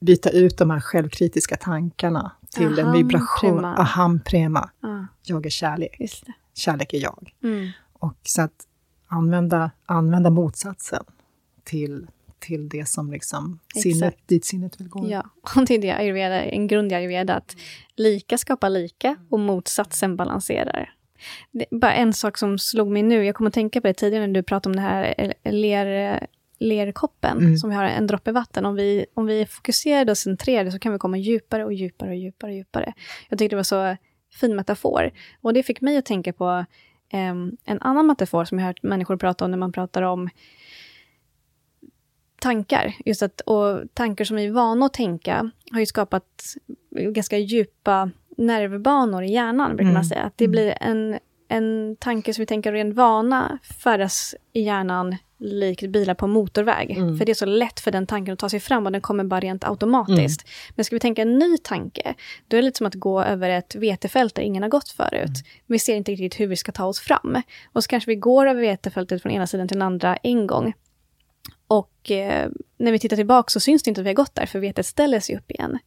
byta 0.00 0.30
ut 0.30 0.58
de 0.58 0.70
här 0.70 0.80
självkritiska 0.80 1.56
tankarna 1.56 2.32
till 2.50 2.78
en 2.78 2.86
Aham 2.86 2.96
vibration. 2.96 3.50
prema. 3.52 3.76
Aham 3.76 4.20
prema. 4.20 4.70
Ja, 4.80 5.06
Jag 5.22 5.46
är 5.46 5.50
kärlek. 5.50 6.00
Kärlek 6.54 6.92
är 6.94 6.98
jag. 7.02 7.32
Mm. 7.42 7.68
Och 7.92 8.16
så 8.22 8.42
att 8.42 8.52
använda, 9.06 9.70
använda 9.86 10.30
motsatsen 10.30 11.04
till, 11.64 12.06
till 12.38 12.68
det 12.68 12.88
som 12.88 13.12
liksom 13.12 13.58
sinnet, 13.74 14.16
dit 14.26 14.44
sinnet 14.44 14.80
vill 14.80 14.88
gå. 14.88 15.08
Ja, 15.10 15.22
och 15.56 15.66
det 15.66 15.74
är 15.74 15.78
det 15.78 15.90
ayurveda, 15.92 16.42
en 16.42 16.66
grund 16.66 16.92
i 16.92 16.94
ayurveda, 16.94 17.34
att 17.34 17.56
lika 17.96 18.38
skapar 18.38 18.70
lika 18.70 19.16
och 19.30 19.40
motsatsen 19.40 20.16
balanserar. 20.16 20.92
Bara 21.70 21.94
en 21.94 22.12
sak 22.12 22.38
som 22.38 22.58
slog 22.58 22.90
mig 22.90 23.02
nu, 23.02 23.24
jag 23.24 23.34
kommer 23.34 23.48
att 23.48 23.54
tänka 23.54 23.80
på 23.80 23.86
det 23.86 23.94
tidigare 23.94 24.26
när 24.26 24.34
du 24.34 24.42
pratade 24.42 24.72
om 24.72 24.76
det 24.76 24.82
här 24.82 25.14
eh, 25.18 25.52
ler, 25.52 26.26
lerkoppen, 26.58 27.38
Mm. 27.38 27.56
som 27.56 27.70
vi 27.70 27.76
har 27.76 27.84
en 27.84 28.06
droppe 28.06 28.32
vatten. 28.32 28.66
Om 28.66 28.74
vi, 28.74 29.06
om 29.14 29.26
vi 29.26 29.40
är 29.40 29.46
fokuserade 29.46 30.12
och 30.12 30.18
centrerade 30.18 30.72
så 30.72 30.78
kan 30.78 30.92
vi 30.92 30.98
komma 30.98 31.16
djupare 31.16 31.64
och 31.64 31.72
djupare 31.72 32.10
och 32.10 32.16
djupare 32.16 32.50
och 32.50 32.56
djupare. 32.56 32.92
Jag 33.28 33.38
tyckte 33.38 33.52
det 33.52 33.56
var 33.56 33.62
så 33.62 33.96
fin 34.40 34.56
metafor. 34.56 35.10
Och 35.40 35.54
det 35.54 35.62
fick 35.62 35.80
mig 35.80 35.96
att 35.96 36.04
tänka 36.04 36.32
på 36.32 36.64
en 37.08 37.56
annan 37.80 38.06
metafor 38.06 38.44
som 38.44 38.58
jag 38.58 38.64
har 38.64 38.68
hört 38.70 38.82
människor 38.82 39.16
prata 39.16 39.44
om 39.44 39.50
när 39.50 39.58
man 39.58 39.72
pratar 39.72 40.02
om 40.02 40.28
tankar. 42.40 42.94
Just 43.04 43.22
att, 43.22 43.40
och 43.40 43.80
tankar 43.94 44.24
som 44.24 44.36
vi 44.36 44.44
är 44.46 44.50
vana 44.50 44.86
att 44.86 44.94
tänka 44.94 45.50
har 45.72 45.80
ju 45.80 45.86
skapat 45.86 46.44
ganska 46.90 47.38
djupa 47.38 48.10
nervbanor 48.36 49.22
i 49.22 49.32
hjärnan, 49.32 49.68
brukar 49.76 49.84
man 49.84 49.90
Mm. 49.90 50.04
säga. 50.04 50.22
Att 50.22 50.38
det 50.38 50.48
blir 50.48 50.74
en, 50.80 51.18
en 51.48 51.96
tanke 51.98 52.34
som 52.34 52.42
vi 52.42 52.46
tänker 52.46 52.72
ren 52.72 52.94
vana 52.94 53.58
färdas 53.82 54.34
i 54.52 54.62
hjärnan 54.62 55.16
likt 55.38 55.90
bilar 55.90 56.14
på 56.14 56.26
en 56.26 56.30
motorväg. 56.30 56.90
Mm. 56.90 57.18
För 57.18 57.24
det 57.24 57.32
är 57.32 57.34
så 57.34 57.46
lätt 57.46 57.80
för 57.80 57.90
den 57.90 58.06
tanken 58.06 58.32
att 58.32 58.38
ta 58.38 58.48
sig 58.48 58.60
fram 58.60 58.86
och 58.86 58.92
den 58.92 59.00
kommer 59.00 59.24
bara 59.24 59.40
rent 59.40 59.64
automatiskt. 59.64 60.48
Men 60.74 60.84
ska 60.84 60.96
vi 60.96 61.00
tänka 61.00 61.22
en 61.22 61.38
ny 61.38 61.58
tanke, 61.58 62.14
då 62.48 62.56
är 62.56 62.62
det 62.62 62.66
lite 62.66 62.78
som 62.78 62.86
att 62.86 62.94
gå 62.94 63.22
över 63.22 63.50
ett 63.50 63.74
vetefält 63.74 64.34
där 64.34 64.42
ingen 64.42 64.62
har 64.62 64.70
gått 64.70 64.88
förut. 64.88 65.44
Vi 65.66 65.78
ser 65.78 65.96
inte 65.96 66.12
riktigt 66.12 66.40
hur 66.40 66.46
vi 66.46 66.56
ska 66.56 66.72
ta 66.72 66.84
oss 66.84 67.00
fram. 67.00 67.42
Och 67.72 67.84
så 67.84 67.88
kanske 67.88 68.10
vi 68.10 68.16
går 68.16 68.46
över 68.46 68.60
vetefältet 68.60 69.22
från 69.22 69.32
ena 69.32 69.46
sidan 69.46 69.68
till 69.68 69.78
den 69.78 69.86
andra 69.86 70.16
en 70.16 70.46
gång. 70.46 70.74
Och 71.68 72.10
eh, 72.10 72.50
när 72.78 72.92
vi 72.92 72.98
tittar 72.98 73.16
tillbaka 73.16 73.50
så 73.50 73.60
syns 73.60 73.82
det 73.82 73.88
inte 73.88 74.00
att 74.00 74.04
vi 74.04 74.10
har 74.10 74.14
gått 74.14 74.34
där, 74.34 74.46
för 74.46 74.58
vetet 74.58 74.86
ställer 74.86 75.20
sig 75.20 75.36
upp 75.36 75.50
igen. 75.50 75.78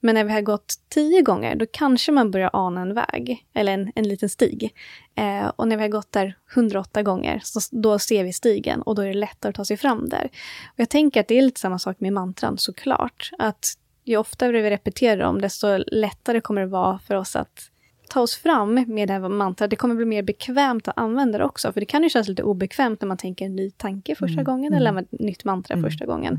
Men 0.00 0.14
när 0.14 0.24
vi 0.24 0.32
har 0.32 0.40
gått 0.40 0.74
tio 0.88 1.22
gånger, 1.22 1.54
då 1.54 1.66
kanske 1.72 2.12
man 2.12 2.30
börjar 2.30 2.50
ana 2.52 2.80
en 2.80 2.94
väg, 2.94 3.46
eller 3.54 3.72
en, 3.72 3.92
en 3.94 4.08
liten 4.08 4.28
stig. 4.28 4.74
Eh, 5.14 5.46
och 5.56 5.68
när 5.68 5.76
vi 5.76 5.82
har 5.82 5.88
gått 5.88 6.12
där 6.12 6.38
108 6.54 7.02
gånger, 7.02 7.40
så 7.44 7.60
då 7.70 7.98
ser 7.98 8.24
vi 8.24 8.32
stigen 8.32 8.82
och 8.82 8.94
då 8.94 9.02
är 9.02 9.06
det 9.06 9.14
lättare 9.14 9.50
att 9.50 9.56
ta 9.56 9.64
sig 9.64 9.76
fram 9.76 10.08
där. 10.08 10.30
Och 10.66 10.80
jag 10.80 10.88
tänker 10.88 11.20
att 11.20 11.28
det 11.28 11.38
är 11.38 11.42
lite 11.42 11.60
samma 11.60 11.78
sak 11.78 12.00
med 12.00 12.12
mantran 12.12 12.58
såklart. 12.58 13.30
Att 13.38 13.74
ju 14.04 14.16
oftare 14.16 14.62
vi 14.62 14.70
repeterar 14.70 15.22
dem, 15.22 15.40
desto 15.40 15.78
lättare 15.86 16.40
kommer 16.40 16.60
det 16.60 16.66
vara 16.66 16.98
för 16.98 17.14
oss 17.14 17.36
att 17.36 17.70
ta 18.08 18.20
oss 18.20 18.36
fram 18.36 18.74
med 18.74 19.08
det 19.08 19.12
här 19.12 19.28
mantrat. 19.28 19.70
Det 19.70 19.76
kommer 19.76 19.94
bli 19.94 20.04
mer 20.04 20.22
bekvämt 20.22 20.88
att 20.88 20.98
använda 20.98 21.38
det 21.38 21.44
också. 21.44 21.72
För 21.72 21.80
det 21.80 21.86
kan 21.86 22.02
ju 22.02 22.10
kännas 22.10 22.28
lite 22.28 22.42
obekvämt 22.42 23.00
när 23.00 23.08
man 23.08 23.16
tänker 23.16 23.44
en 23.44 23.56
ny 23.56 23.70
tanke 23.70 24.14
första 24.14 24.32
Mm, 24.32 24.44
gången, 24.44 24.72
mm. 24.72 24.86
eller 24.86 25.02
ett 25.02 25.12
nytt 25.12 25.44
mantra 25.44 25.74
Mm, 25.74 25.90
första 25.90 26.06
gången. 26.06 26.38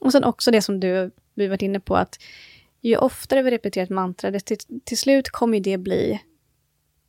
Och 0.00 0.12
sen 0.12 0.24
också 0.24 0.50
det 0.50 0.62
som 0.62 0.80
du, 0.80 1.10
vi 1.34 1.48
varit 1.48 1.62
inne 1.62 1.80
på, 1.80 1.96
att 1.96 2.18
ju 2.80 2.96
oftare 2.96 3.42
vi 3.42 3.50
repeterar 3.50 3.84
ett 3.84 3.90
mantra, 3.90 4.30
det 4.30 4.40
till, 4.40 4.56
till 4.84 4.98
slut 4.98 5.30
kommer 5.30 5.60
det 5.60 5.78
bli 5.78 6.20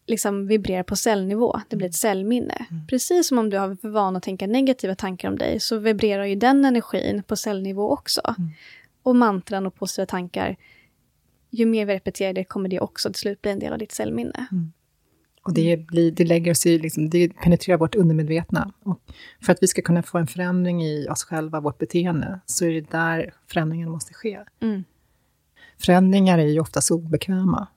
liksom 0.07 0.47
vibrera 0.47 0.83
på 0.83 0.95
cellnivå. 0.95 1.59
Det 1.69 1.75
blir 1.75 1.87
ett 1.87 1.95
cellminne. 1.95 2.65
Precis 2.89 3.27
som 3.27 3.37
om 3.37 3.49
du 3.49 3.57
har 3.57 3.75
för 3.75 3.89
vana 3.89 4.17
att 4.17 4.23
tänka 4.23 4.47
negativa 4.47 4.95
tankar 4.95 5.29
om 5.29 5.37
dig, 5.37 5.59
så 5.59 5.77
vibrerar 5.77 6.25
ju 6.25 6.35
den 6.35 6.65
energin 6.65 7.23
på 7.23 7.35
cellnivå 7.35 7.91
också. 7.91 8.35
Och 9.03 9.15
mantran 9.15 9.65
och 9.65 9.75
positiva 9.75 10.05
tankar, 10.05 10.57
ju 11.51 11.65
mer 11.65 11.85
vi 11.85 11.93
repeterar 11.93 12.33
det 12.33 12.43
kommer 12.43 12.69
det 12.69 12.79
också 12.79 13.09
till 13.09 13.19
slut 13.19 13.41
bli 13.41 13.51
en 13.51 13.59
del 13.59 13.73
av 13.73 13.79
ditt 13.79 13.91
cellminne. 13.91 14.47
Och 15.43 15.53
det, 15.53 15.77
blir, 15.77 16.11
det 16.11 16.25
lägger 16.25 16.53
sig, 16.53 16.79
liksom, 16.79 17.09
det 17.09 17.29
penetrerar 17.29 17.77
vårt 17.77 17.95
undermedvetna. 17.95 18.73
Och 18.83 19.01
för 19.41 19.51
att 19.51 19.57
vi 19.61 19.67
ska 19.67 19.81
kunna 19.81 20.03
få 20.03 20.17
en 20.17 20.27
förändring 20.27 20.83
i 20.83 21.07
oss 21.09 21.23
själva, 21.23 21.59
vårt 21.59 21.77
beteende, 21.77 22.39
så 22.45 22.65
är 22.65 22.71
det 22.71 22.91
där 22.91 23.33
förändringen 23.47 23.89
måste 23.89 24.13
ske. 24.13 24.39
Mm. 24.61 24.83
Förändringar 25.77 26.39
är 26.39 26.47
ju 26.47 26.59
oftast 26.59 26.91
obekväma. 26.91 27.67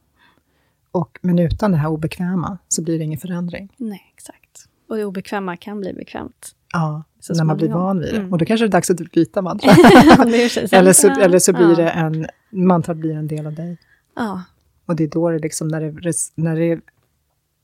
Och, 0.90 1.18
men 1.22 1.38
utan 1.38 1.70
det 1.70 1.76
här 1.76 1.88
obekväma 1.88 2.58
så 2.68 2.82
blir 2.82 2.98
det 2.98 3.04
ingen 3.04 3.20
förändring. 3.20 3.72
Nej, 3.76 4.12
exakt. 4.14 4.68
Och 4.88 4.96
det 4.96 5.04
obekväma 5.04 5.56
kan 5.56 5.80
bli 5.80 5.92
bekvämt. 5.92 6.56
Ja, 6.72 7.04
Så 7.26 7.34
när 7.34 7.44
man 7.44 7.56
blir 7.56 7.68
van 7.68 8.00
vid 8.00 8.14
det. 8.14 8.18
Mm. 8.18 8.32
Och 8.32 8.38
då 8.38 8.44
kanske 8.44 8.66
det 8.66 8.68
är 8.68 8.72
dags 8.72 8.90
att 8.90 9.12
byta 9.12 9.42
mantra. 9.42 9.70
Det 10.24 10.72
eller, 10.72 10.92
så, 10.92 11.08
eller 11.08 11.38
så 11.38 11.52
blir 11.52 11.70
ja. 11.70 11.76
det 11.76 11.90
en, 11.90 12.26
mantrat 12.50 12.96
blir 12.96 13.14
en 13.14 13.26
del 13.26 13.46
av 13.46 13.54
dig. 13.54 13.78
Ja, 14.16 14.42
Och 14.86 14.96
det 14.96 15.04
är 15.04 15.08
då 15.08 15.30
det 15.30 15.38
liksom, 15.38 15.68
när, 15.68 15.80
det, 15.80 16.12
när, 16.34 16.56
det, 16.56 16.80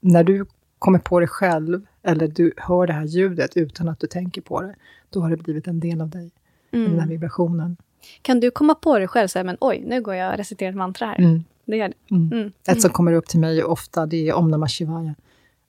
när 0.00 0.24
du 0.24 0.46
kommer 0.78 0.98
på 0.98 1.20
det 1.20 1.26
själv, 1.26 1.86
eller 2.02 2.28
du 2.28 2.52
hör 2.56 2.86
det 2.86 2.92
här 2.92 3.04
ljudet 3.04 3.56
utan 3.56 3.88
att 3.88 4.00
du 4.00 4.06
tänker 4.06 4.40
på 4.40 4.62
det, 4.62 4.74
då 5.11 5.20
har 5.20 5.30
det 5.30 5.36
blivit 5.36 5.66
en 5.66 5.80
del 5.80 6.00
av 6.00 6.08
dig, 6.08 6.30
den 6.70 6.86
här 6.86 6.92
mm. 6.92 7.08
vibrationen. 7.08 7.76
Kan 8.22 8.40
du 8.40 8.50
komma 8.50 8.74
på 8.74 8.98
dig 8.98 9.08
själv 9.08 9.28
här, 9.34 9.44
men 9.44 9.56
oj, 9.61 9.84
nu 9.86 10.02
går 10.02 10.14
jag 10.14 10.32
och 10.32 10.36
reciterar 10.38 10.70
ett 10.70 10.76
mantra 10.76 11.06
här. 11.06 11.18
Mm. 11.18 11.44
Det 11.64 11.76
gör 11.76 11.88
det. 11.88 12.14
Mm. 12.14 12.32
Mm. 12.32 12.52
Ett 12.68 12.82
som 12.82 12.90
kommer 12.90 13.12
upp 13.12 13.26
till 13.26 13.40
mig 13.40 13.64
ofta, 13.64 14.06
det 14.06 14.28
är 14.28 14.34
Om 14.34 14.50
Namah 14.50 14.68
Shivaya. 14.68 15.14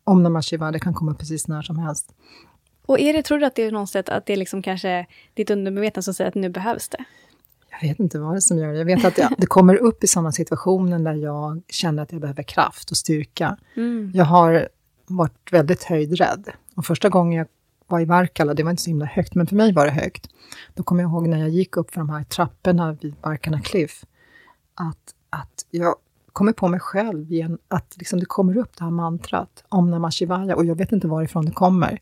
Om 0.04 0.24
Namah 0.24 0.42
Shivaya, 0.42 0.72
det 0.72 0.80
kan 0.80 0.94
komma 0.94 1.14
precis 1.14 1.48
när 1.48 1.62
som 1.62 1.80
helst. 1.80 2.14
Och 2.86 3.00
är 3.00 3.14
det, 3.14 3.24
tror 3.24 3.40
du 3.40 3.46
att 3.46 3.56
det 3.56 3.64
är 3.64 3.72
någonstans 3.72 4.10
att 4.10 4.26
det 4.26 4.34
är 4.34 4.38
liksom 4.38 4.62
kanske 4.62 5.08
ditt 5.34 5.50
undermedvetna 5.50 6.02
som 6.02 6.14
säger 6.14 6.28
att 6.28 6.36
nu 6.36 6.50
behövs 6.50 6.90
det? 6.90 7.04
Jag 7.72 7.90
vet 7.90 8.00
inte 8.00 8.20
vad 8.20 8.34
det 8.34 8.38
är 8.38 8.40
som 8.40 8.58
gör 8.58 8.72
det. 8.74 8.78
Jag 8.78 8.86
vet 8.86 9.06
att 9.06 9.16
det, 9.16 9.30
det 9.38 9.46
kommer 9.46 9.76
upp 9.76 10.04
i 10.04 10.08
sådana 10.08 10.32
situationer 10.32 11.00
där 11.00 11.14
jag 11.14 11.62
känner 11.68 12.04
att 12.04 12.12
jag 12.12 12.22
behöver 12.22 12.44
kraft 12.44 12.92
och 12.92 12.98
styrka. 12.98 13.58
Mm. 13.76 14.12
Jag 14.14 14.26
har 14.26 14.70
varit 15.08 15.52
väldigt 15.52 15.84
höjdrädd. 15.84 16.50
Och 16.76 16.86
första 16.86 17.10
gången 17.10 17.38
jag 17.38 17.48
var 17.88 18.00
i 18.00 18.06
Varkala, 18.06 18.54
det 18.54 18.64
var 18.64 18.72
inte 18.72 18.84
så 18.84 18.90
himla 18.90 19.06
högt, 19.06 19.36
men 19.36 19.48
för 19.48 19.56
mig 19.56 19.74
var 19.74 19.86
det 19.86 19.92
högt. 19.92 20.28
Då 20.74 20.84
kommer 20.84 21.04
jag 21.04 21.12
ihåg 21.12 21.28
när 21.28 21.40
jag 21.40 21.50
gick 21.50 21.78
upp 21.78 21.92
för 21.92 22.00
de 22.00 22.10
här 22.10 22.24
trapporna 22.24 22.98
vid 23.02 23.16
Varkana 23.22 23.62
Cliff, 23.62 24.06
att, 24.76 25.14
att 25.30 25.66
jag 25.70 25.96
kommer 26.34 26.54
på 26.54 26.68
mig 26.68 26.80
själv 26.80 27.32
igen, 27.32 27.58
att 27.68 27.98
liksom 27.98 28.20
det 28.20 28.26
kommer 28.26 28.58
upp 28.58 28.78
det 28.78 28.84
här 28.84 28.92
mantrat 28.92 29.64
om 29.70 29.90
Namah 29.92 30.12
Shivaya, 30.12 30.56
och 30.56 30.66
jag 30.66 30.76
vet 30.76 30.92
inte 30.92 31.08
varifrån 31.08 31.46
det 31.46 31.52
kommer. 31.52 32.00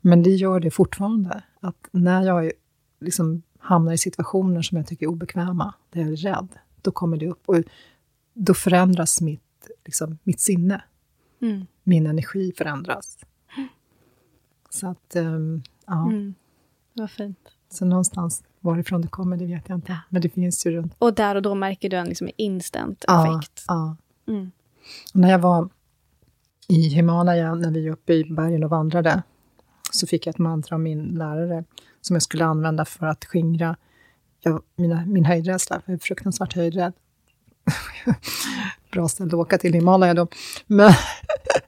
Men 0.00 0.22
det 0.22 0.30
gör 0.30 0.60
det 0.60 0.70
fortfarande. 0.70 1.42
Att 1.60 1.88
när 1.90 2.22
jag 2.22 2.46
är- 2.46 2.52
liksom 3.00 3.42
hamnar 3.58 3.92
i 3.92 3.98
situationer 3.98 4.62
som 4.62 4.76
jag 4.78 4.86
tycker 4.86 5.06
är 5.06 5.10
obekväma, 5.10 5.74
där 5.90 6.00
jag 6.00 6.10
är 6.12 6.16
rädd, 6.16 6.48
då 6.82 6.90
kommer 6.90 7.16
det 7.16 7.28
upp. 7.28 7.42
Och 7.46 7.56
då 8.34 8.54
förändras 8.54 9.20
mitt, 9.20 9.70
liksom, 9.84 10.18
mitt 10.22 10.40
sinne 10.40 10.84
Mm. 11.40 11.66
min 11.82 12.06
energi 12.06 12.52
förändras. 12.58 13.18
Så 14.70 14.88
att, 14.88 15.16
ehm, 15.16 15.62
ja. 15.86 16.06
Mm. 16.06 16.34
Vad 16.92 17.10
fint. 17.10 17.48
Så 17.70 17.84
någonstans 17.84 18.44
varifrån 18.62 19.00
det 19.02 19.08
kommer, 19.08 19.36
det 19.36 19.46
vet 19.46 19.68
jag 19.68 19.76
inte. 19.78 19.98
Men 20.08 20.22
det 20.22 20.28
finns 20.28 20.66
ju 20.66 20.70
runt. 20.70 20.94
Och 20.98 21.14
där 21.14 21.34
och 21.34 21.42
då 21.42 21.54
märker 21.54 21.88
du 21.90 21.96
en 21.96 22.08
liksom 22.08 22.30
instant 22.36 23.04
Ja, 23.08 23.38
effekt. 23.38 23.64
ja. 23.68 23.96
Mm. 24.28 24.50
Och 25.14 25.20
när 25.20 25.30
jag 25.30 25.38
var 25.38 25.68
i 26.68 26.88
Himalaya, 26.88 27.54
när 27.54 27.70
vi 27.70 27.86
var 27.86 27.92
uppe 27.92 28.12
i 28.14 28.24
bergen 28.24 28.64
och 28.64 28.70
vandrade, 28.70 29.22
så 29.90 30.06
fick 30.06 30.26
jag 30.26 30.32
ett 30.32 30.38
mantra 30.38 30.76
av 30.76 30.80
min 30.80 31.04
lärare 31.04 31.64
som 32.00 32.16
jag 32.16 32.22
skulle 32.22 32.44
använda 32.44 32.84
för 32.84 33.06
att 33.06 33.24
skingra 33.24 33.76
jag, 34.40 34.62
mina, 34.76 35.04
min 35.06 35.24
höjdrädsla, 35.24 35.82
jag 35.86 35.94
är 35.94 35.98
fruktansvärt 35.98 36.54
höjdrädd. 36.54 36.92
Bra 38.92 39.08
ställe 39.08 39.28
att 39.28 39.34
åka 39.34 39.58
till 39.58 39.72
Himalaya 39.72 40.14
då. 40.14 40.26
Men, 40.66 40.92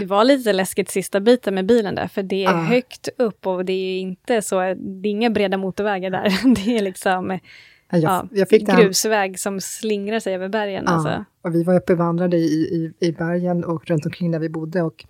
Det 0.00 0.06
var 0.06 0.24
lite 0.24 0.52
läskigt 0.52 0.90
sista 0.90 1.20
biten 1.20 1.54
med 1.54 1.66
bilen 1.66 1.94
där, 1.94 2.08
för 2.08 2.22
det 2.22 2.44
är 2.44 2.50
Ja. 2.50 2.56
högt 2.56 3.08
upp 3.18 3.46
och 3.46 3.64
det 3.64 3.72
är 3.72 4.00
inte 4.00 4.42
så, 4.42 4.60
det 4.76 5.08
är 5.08 5.10
inga 5.10 5.30
breda 5.30 5.56
motorvägar 5.56 6.10
där. 6.10 6.54
Det 6.64 6.78
är 6.78 6.82
liksom 6.82 7.38
jag, 7.90 8.02
ja, 8.02 8.28
jag 8.32 8.48
fick 8.48 8.66
grusväg 8.66 9.38
som 9.40 9.60
slingrar 9.60 10.20
sig 10.20 10.34
över 10.34 10.48
bergen. 10.48 10.84
Ja, 10.86 10.92
Alltså. 10.92 11.24
och 11.42 11.54
vi 11.54 11.62
var 11.64 11.74
uppe 11.76 11.94
vandrade 11.94 12.36
i, 12.36 12.40
i, 13.00 13.06
i 13.06 13.12
bergen 13.12 13.64
och 13.64 13.86
runt 13.86 14.06
omkring 14.06 14.30
där 14.30 14.38
vi 14.38 14.48
bodde. 14.48 14.82
Och 14.82 15.04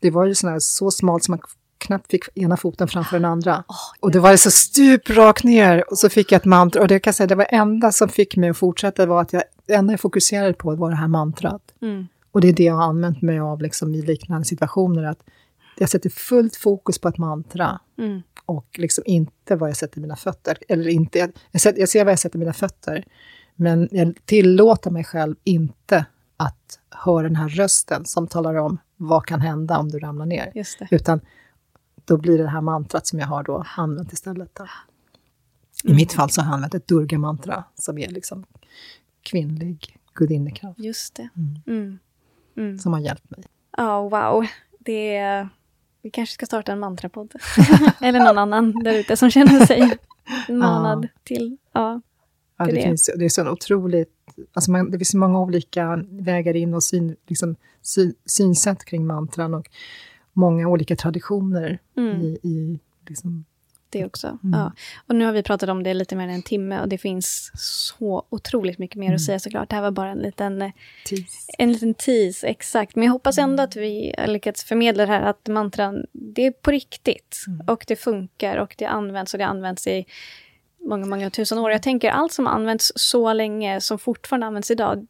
det 0.00 0.10
var 0.10 0.24
ju 0.26 0.34
sån 0.34 0.50
här, 0.50 0.58
så 0.60 0.90
smalt 0.90 1.24
som 1.24 1.32
man 1.32 1.40
knappt 1.78 2.10
fick 2.10 2.24
ena 2.34 2.56
foten 2.56 2.88
framför 2.88 3.16
den 3.16 3.24
andra. 3.24 3.64
och 4.00 4.10
det 4.10 4.18
var 4.20 4.36
så 4.36 4.50
stup 4.50 5.10
rakt 5.10 5.44
ner 5.44 5.90
och 5.90 5.98
så 5.98 6.08
fick 6.08 6.32
jag 6.32 6.36
ett 6.38 6.44
mantra. 6.44 6.82
Och 6.82 6.88
det 6.88 6.98
kan 7.00 7.12
säga, 7.12 7.26
det 7.26 7.34
var 7.34 7.46
enda 7.50 7.92
som 7.92 8.08
fick 8.08 8.36
mig 8.36 8.50
att 8.50 8.56
fortsätta 8.56 9.06
var 9.06 9.20
att 9.20 9.32
jag, 9.32 9.42
det 9.66 9.74
enda 9.74 9.92
jag 9.92 10.00
fokuserade 10.00 10.52
på 10.54 10.74
var 10.74 10.90
det 10.90 10.96
här 10.96 11.08
mantrat. 11.08 11.62
Mm. 11.82 12.08
Och 12.34 12.40
det 12.40 12.48
är 12.48 12.52
det 12.52 12.64
jag 12.64 12.74
har 12.74 12.84
använt 12.84 13.22
mig 13.22 13.38
av 13.38 13.62
liksom, 13.62 13.94
i 13.94 14.02
liknande 14.02 14.44
situationer. 14.44 15.02
Att 15.04 15.18
jag 15.78 15.88
sätter 15.88 16.10
fullt 16.10 16.56
fokus 16.56 16.98
på 16.98 17.08
ett 17.08 17.18
mantra 17.18 17.80
Mm. 17.98 18.22
och 18.44 18.78
liksom 18.78 19.04
inte 19.06 19.56
vad 19.56 19.68
jag 19.68 19.76
sätter 19.76 20.00
mina 20.00 20.16
fötter. 20.16 20.58
Eller 20.68 20.88
inte, 20.88 21.18
jag, 21.18 21.78
jag, 21.78 21.88
ser 21.88 22.04
vad 22.04 22.12
jag 22.12 22.18
sätter 22.18 22.38
mina 22.38 22.52
fötter, 22.52 23.04
men 23.54 23.88
jag 23.90 24.14
tillåter 24.24 24.90
mig 24.90 25.04
själv 25.04 25.36
inte 25.44 26.06
att 26.36 26.80
höra 26.90 27.22
den 27.22 27.36
här 27.36 27.48
rösten 27.48 28.04
som 28.04 28.26
talar 28.26 28.54
om 28.54 28.78
vad 28.96 29.26
kan 29.26 29.40
hända 29.40 29.78
om 29.78 29.88
du 29.88 29.98
ramlar 29.98 30.26
ner. 30.26 30.52
Just 30.54 30.78
det. 30.78 30.88
Utan 30.90 31.20
då 32.04 32.16
blir 32.16 32.38
det 32.38 32.44
det 32.44 32.50
här 32.50 32.60
mantrat 32.60 33.06
som 33.06 33.18
jag 33.18 33.26
har 33.26 33.42
då 33.42 33.64
använt 33.76 34.12
istället. 34.12 34.54
Då. 34.54 34.66
I 35.84 35.94
mitt 35.94 36.12
fall 36.12 36.30
så 36.30 36.40
har 36.40 36.48
jag 36.48 36.54
använt 36.54 36.74
ett 36.74 36.88
Durga-mantra 36.88 37.64
som 37.74 37.98
är 37.98 38.08
liksom 38.08 38.44
kvinnlig 39.22 39.98
gudinnekraft. 40.14 40.78
Just 40.78 41.14
det. 41.14 41.28
Mm. 41.66 41.98
Mm. 42.56 42.78
Som 42.78 42.92
har 42.92 43.00
hjälpt 43.00 43.30
mig. 43.30 43.44
Ja, 43.76 44.02
wow. 44.08 44.46
Det 44.78 45.16
är... 45.16 45.48
Vi 46.02 46.10
kanske 46.10 46.34
ska 46.34 46.46
starta 46.46 46.72
en 46.72 46.78
mantrapodd. 46.78 47.32
Eller 48.00 48.20
någon 48.20 48.38
annan 48.38 48.72
där 48.84 48.94
ute 48.94 49.16
som 49.16 49.30
känner 49.30 49.66
sig 49.66 49.98
manad 50.48 51.08
till... 51.24 51.56
Ja, 51.72 52.00
Ja, 52.56 52.64
Det 52.64 52.72
det, 52.72 52.82
finns, 52.82 53.10
det 53.16 53.24
är 53.24 53.28
så 53.28 53.50
otroligt... 53.50 54.10
Alltså 54.52 54.70
man, 54.70 54.90
det 54.90 54.98
finns 54.98 55.14
många 55.14 55.40
olika 55.40 56.04
vägar 56.10 56.56
in 56.56 56.74
och 56.74 56.82
syn, 56.82 57.16
liksom, 57.26 57.56
syn, 57.82 58.14
synsätt 58.24 58.84
kring 58.84 59.06
mantran 59.06 59.54
och 59.54 59.70
många 60.32 60.68
olika 60.68 60.96
traditioner 60.96 61.78
Mm. 61.96 62.20
i, 62.22 62.38
i 62.42 62.80
liksom, 63.08 63.44
det 63.98 64.04
också. 64.04 64.26
Mm. 64.44 64.60
Ja. 64.60 64.72
Och 65.06 65.14
nu 65.14 65.24
har 65.24 65.32
vi 65.32 65.42
pratat 65.42 65.68
om 65.68 65.82
det 65.82 65.94
lite 65.94 66.16
mer 66.16 66.24
än 66.24 66.30
en 66.30 66.42
timme 66.42 66.80
och 66.80 66.88
det 66.88 66.98
finns 66.98 67.50
så 67.54 68.26
otroligt 68.30 68.78
mycket 68.78 68.96
mer 68.96 69.06
Mm. 69.06 69.14
att 69.14 69.22
säga 69.22 69.38
såklart. 69.38 69.70
Det 69.70 69.76
här 69.76 69.82
var 69.82 69.90
bara 69.90 70.10
en 70.10 70.18
liten, 70.18 70.62
eh, 70.62 70.70
tis. 71.06 71.46
en 71.58 71.72
liten 71.72 71.94
tease, 71.94 72.46
exakt. 72.46 72.96
Men 72.96 73.04
jag 73.04 73.12
hoppas 73.12 73.38
ändå 73.38 73.52
Mm. 73.54 73.64
att 73.64 73.76
vi 73.76 74.14
har 74.18 74.26
lyckats 74.26 74.64
förmedla 74.64 75.06
det 75.06 75.12
här 75.12 75.22
att 75.22 75.48
mantran, 75.48 76.04
det 76.12 76.46
är 76.46 76.50
på 76.50 76.70
riktigt. 76.70 77.44
Mm. 77.48 77.68
Och 77.68 77.84
det 77.88 77.96
funkar 77.96 78.56
och 78.56 78.74
det 78.78 78.86
används 78.86 79.34
och 79.34 79.38
det 79.38 79.46
används 79.46 79.86
i 79.86 80.04
många, 80.88 81.06
många 81.06 81.30
tusen 81.30 81.58
år. 81.58 81.70
Jag 81.70 81.82
tänker 81.82 82.10
allt 82.10 82.32
som 82.32 82.46
används 82.46 82.92
så 82.96 83.32
länge, 83.32 83.80
som 83.80 83.98
fortfarande 83.98 84.46
används 84.46 84.70
idag, 84.70 85.06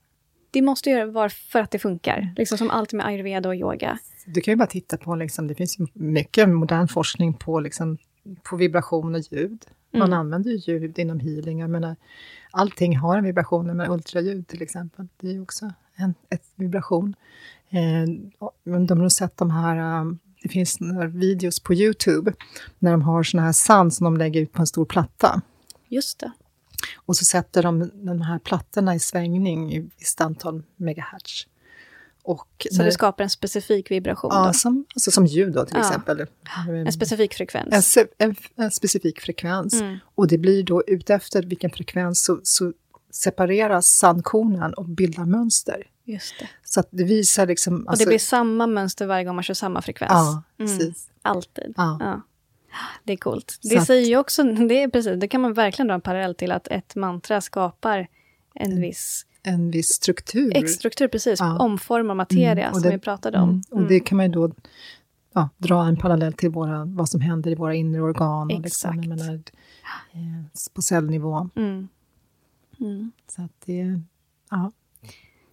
det 0.50 0.62
måste 0.62 0.90
ju 0.90 1.04
vara 1.04 1.28
för 1.28 1.60
att 1.60 1.70
det 1.70 1.78
funkar. 1.78 2.32
Liksom 2.36 2.58
som 2.58 2.70
allt 2.70 2.92
med 2.92 3.06
ayurveda 3.06 3.48
och 3.48 3.54
yoga. 3.56 3.98
Du 4.26 4.40
kan 4.40 4.52
ju 4.52 4.56
bara 4.56 4.66
titta 4.66 4.96
på, 4.96 5.14
liksom, 5.16 5.48
det 5.48 5.54
finns 5.54 5.76
mycket 5.92 6.48
modern 6.48 6.88
forskning 6.88 7.34
på, 7.34 7.60
liksom, 7.60 7.98
på 8.42 8.56
vibration 8.56 9.14
och 9.14 9.20
ljud. 9.20 9.64
Man 9.92 10.02
Mm. 10.02 10.18
använder 10.18 10.50
ju 10.50 10.56
ljud 10.56 10.98
inom 10.98 11.20
healing. 11.20 11.58
Jag 11.60 11.70
menar, 11.70 11.96
allting 12.50 12.96
har 12.96 13.18
en 13.18 13.24
vibration, 13.24 13.76
med 13.76 13.90
ultraljud 13.90 14.46
till 14.48 14.62
exempel. 14.62 15.08
Det 15.20 15.28
är 15.28 15.32
ju 15.32 15.42
också 15.42 15.72
en 15.96 16.14
vibration. 16.56 17.14
Eh, 17.68 18.08
men 18.64 18.86
de 18.86 19.00
har 19.00 19.08
sett 19.08 19.36
de 19.36 19.50
här, 19.50 20.00
um, 20.00 20.18
det 20.42 20.48
finns 20.48 20.80
några 20.80 21.06
videos 21.06 21.60
på 21.60 21.74
Youtube, 21.74 22.32
när 22.78 22.90
de 22.90 23.02
har 23.02 23.22
såna 23.22 23.42
här 23.42 23.52
sand 23.52 23.94
som 23.94 24.04
de 24.04 24.16
lägger 24.16 24.40
ut 24.40 24.52
på 24.52 24.62
en 24.62 24.66
stor 24.66 24.84
platta. 24.84 25.42
Just 25.88 26.18
det. 26.18 26.32
Och 26.96 27.16
så 27.16 27.24
sätter 27.24 27.62
de 27.62 27.90
de 27.94 28.20
här 28.20 28.38
plattorna 28.38 28.94
i 28.94 28.98
svängning 28.98 29.72
i 29.74 29.90
visst 29.98 30.20
antal 30.20 30.62
megahertz. 30.76 31.46
Och 32.26 32.66
Så 32.70 32.78
när- 32.78 32.84
det 32.84 32.92
skapar 32.92 33.24
en 33.24 33.30
specifik 33.30 33.90
vibration. 33.90 34.30
Ja, 34.34 34.46
då. 34.46 34.52
som, 34.52 34.84
alltså 34.94 35.10
som 35.10 35.26
ljud 35.26 35.52
då 35.52 35.64
till 35.64 35.76
Ja. 35.76 35.80
exempel. 35.88 36.26
En 36.86 36.92
specifik 36.92 37.32
en, 37.32 37.36
frekvens. 37.36 37.92
se- 37.92 38.06
en, 38.18 38.36
en 38.56 38.70
specifik 38.70 39.20
frekvens. 39.20 39.74
Mm. 39.80 39.96
Och 40.14 40.28
det 40.28 40.38
blir 40.38 40.62
då 40.62 40.82
utefter 40.86 41.42
vilken 41.42 41.70
frekvens 41.70 42.24
så, 42.24 42.40
så 42.42 42.72
separeras 43.10 43.86
sandkornen 43.86 44.74
och 44.74 44.84
bildar 44.84 45.24
mönster. 45.24 45.82
Just 46.04 46.34
det. 46.38 46.48
Så 46.64 46.80
att 46.80 46.88
det 46.90 47.04
visar 47.04 47.46
liksom... 47.46 47.82
Och 47.84 47.90
alltså- 47.90 48.04
det 48.04 48.08
blir 48.08 48.18
samma 48.18 48.66
mönster 48.66 49.06
varje 49.06 49.24
gång 49.24 49.34
man 49.34 49.44
kör 49.44 49.54
samma 49.54 49.82
frekvens. 49.82 50.10
Ja, 50.12 50.42
Mm. 50.58 50.78
precis. 50.78 51.08
Alltid. 51.22 51.74
Ja. 51.76 51.96
Ja. 52.00 52.20
Det 53.04 53.12
är 53.12 53.16
coolt. 53.16 53.58
Det 53.62 53.76
att- 53.78 53.86
säger 53.86 54.06
ju 54.08 54.16
också, 54.16 54.42
det 54.42 54.82
är 54.82 54.88
precis, 54.88 55.20
det 55.20 55.28
kan 55.28 55.40
man 55.40 55.52
verkligen 55.54 55.86
dra 55.88 55.94
en 55.94 56.00
parallell 56.00 56.34
till 56.34 56.52
att 56.52 56.68
ett 56.68 56.94
mantra 56.94 57.40
skapar 57.40 58.06
en 58.54 58.80
viss 58.80 59.26
En 59.46 59.70
viss 59.70 59.88
struktur. 59.88 60.52
X-struktur, 60.56 61.08
precis, 61.08 61.40
Ja. 61.40 61.58
omformar 61.58 62.14
materia 62.14 62.62
Mm, 62.68 62.72
som 62.74 62.82
det- 62.82 62.90
vi 62.90 62.98
pratade 62.98 63.38
om. 63.38 63.48
Mm. 63.48 63.62
Och 63.70 63.88
det 63.88 64.00
kan 64.00 64.16
man 64.16 64.26
ju 64.26 64.32
då 64.32 64.50
ja, 65.32 65.48
dra 65.58 65.84
en 65.86 65.96
parallell 65.96 66.32
till 66.32 66.50
våra, 66.50 66.84
vad 66.84 67.08
som 67.08 67.20
händer 67.20 67.50
i 67.50 67.54
våra 67.54 67.74
inre 67.74 68.00
organ. 68.02 68.42
Och 68.50 68.60
liksom, 68.60 68.90
Exakt. 68.90 69.08
menar, 69.08 69.34
eh, 70.12 70.44
på 70.74 70.82
cellnivå. 70.82 71.48
Mm. 71.56 71.88
Mm. 72.80 73.12
Så 73.28 73.42
att 73.42 73.52
det 73.64 73.80
är... 73.80 74.02
Ja. 74.50 74.72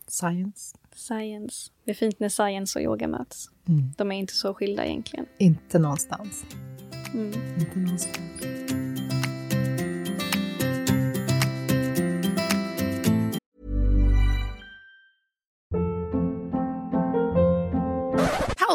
Science. 0.07 0.75
Science. 0.95 1.71
Det 1.85 1.91
är 1.91 1.95
fint 1.95 2.19
när 2.19 2.29
science 2.29 2.79
och 2.79 2.83
yoga 2.85 3.07
möts. 3.07 3.49
Mm. 3.67 3.91
De 3.97 4.11
är 4.11 4.15
inte 4.15 4.33
så 4.33 4.53
skilda 4.53 4.85
egentligen. 4.85 5.25
Inte 5.37 5.79
någonstans. 5.79 6.45
Mm. 7.13 7.31
Inte 7.59 7.79
någonstans. 7.79 8.17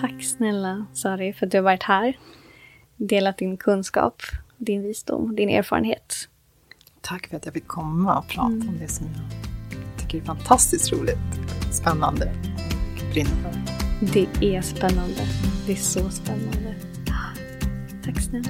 Tack 0.00 0.24
snälla 0.24 0.86
Sari 0.92 1.32
för 1.32 1.46
att 1.46 1.52
du 1.52 1.58
har 1.58 1.62
varit 1.62 1.82
här. 1.82 2.18
Delat 2.96 3.38
din 3.38 3.56
kunskap, 3.56 4.22
din 4.56 4.82
visdom, 4.82 5.36
din 5.36 5.48
erfarenhet. 5.48 6.28
Tack 7.00 7.26
för 7.26 7.36
att 7.36 7.44
jag 7.44 7.54
fick 7.54 7.66
komma 7.66 8.18
och 8.18 8.28
prata 8.28 8.42
om 8.48 8.78
det 8.80 8.88
som 8.88 9.06
jag 9.06 10.00
tycker 10.00 10.18
är 10.18 10.22
fantastiskt 10.22 10.92
roligt, 10.92 11.18
spännande 11.72 12.32
och 13.00 13.12
brinner 13.12 13.30
för. 13.30 13.52
Det 14.12 14.56
är 14.56 14.62
spännande. 14.62 15.26
Det 15.66 15.72
är 15.72 15.76
så 15.76 16.10
spännande. 16.10 16.74
Tack 18.04 18.20
snälla. 18.20 18.48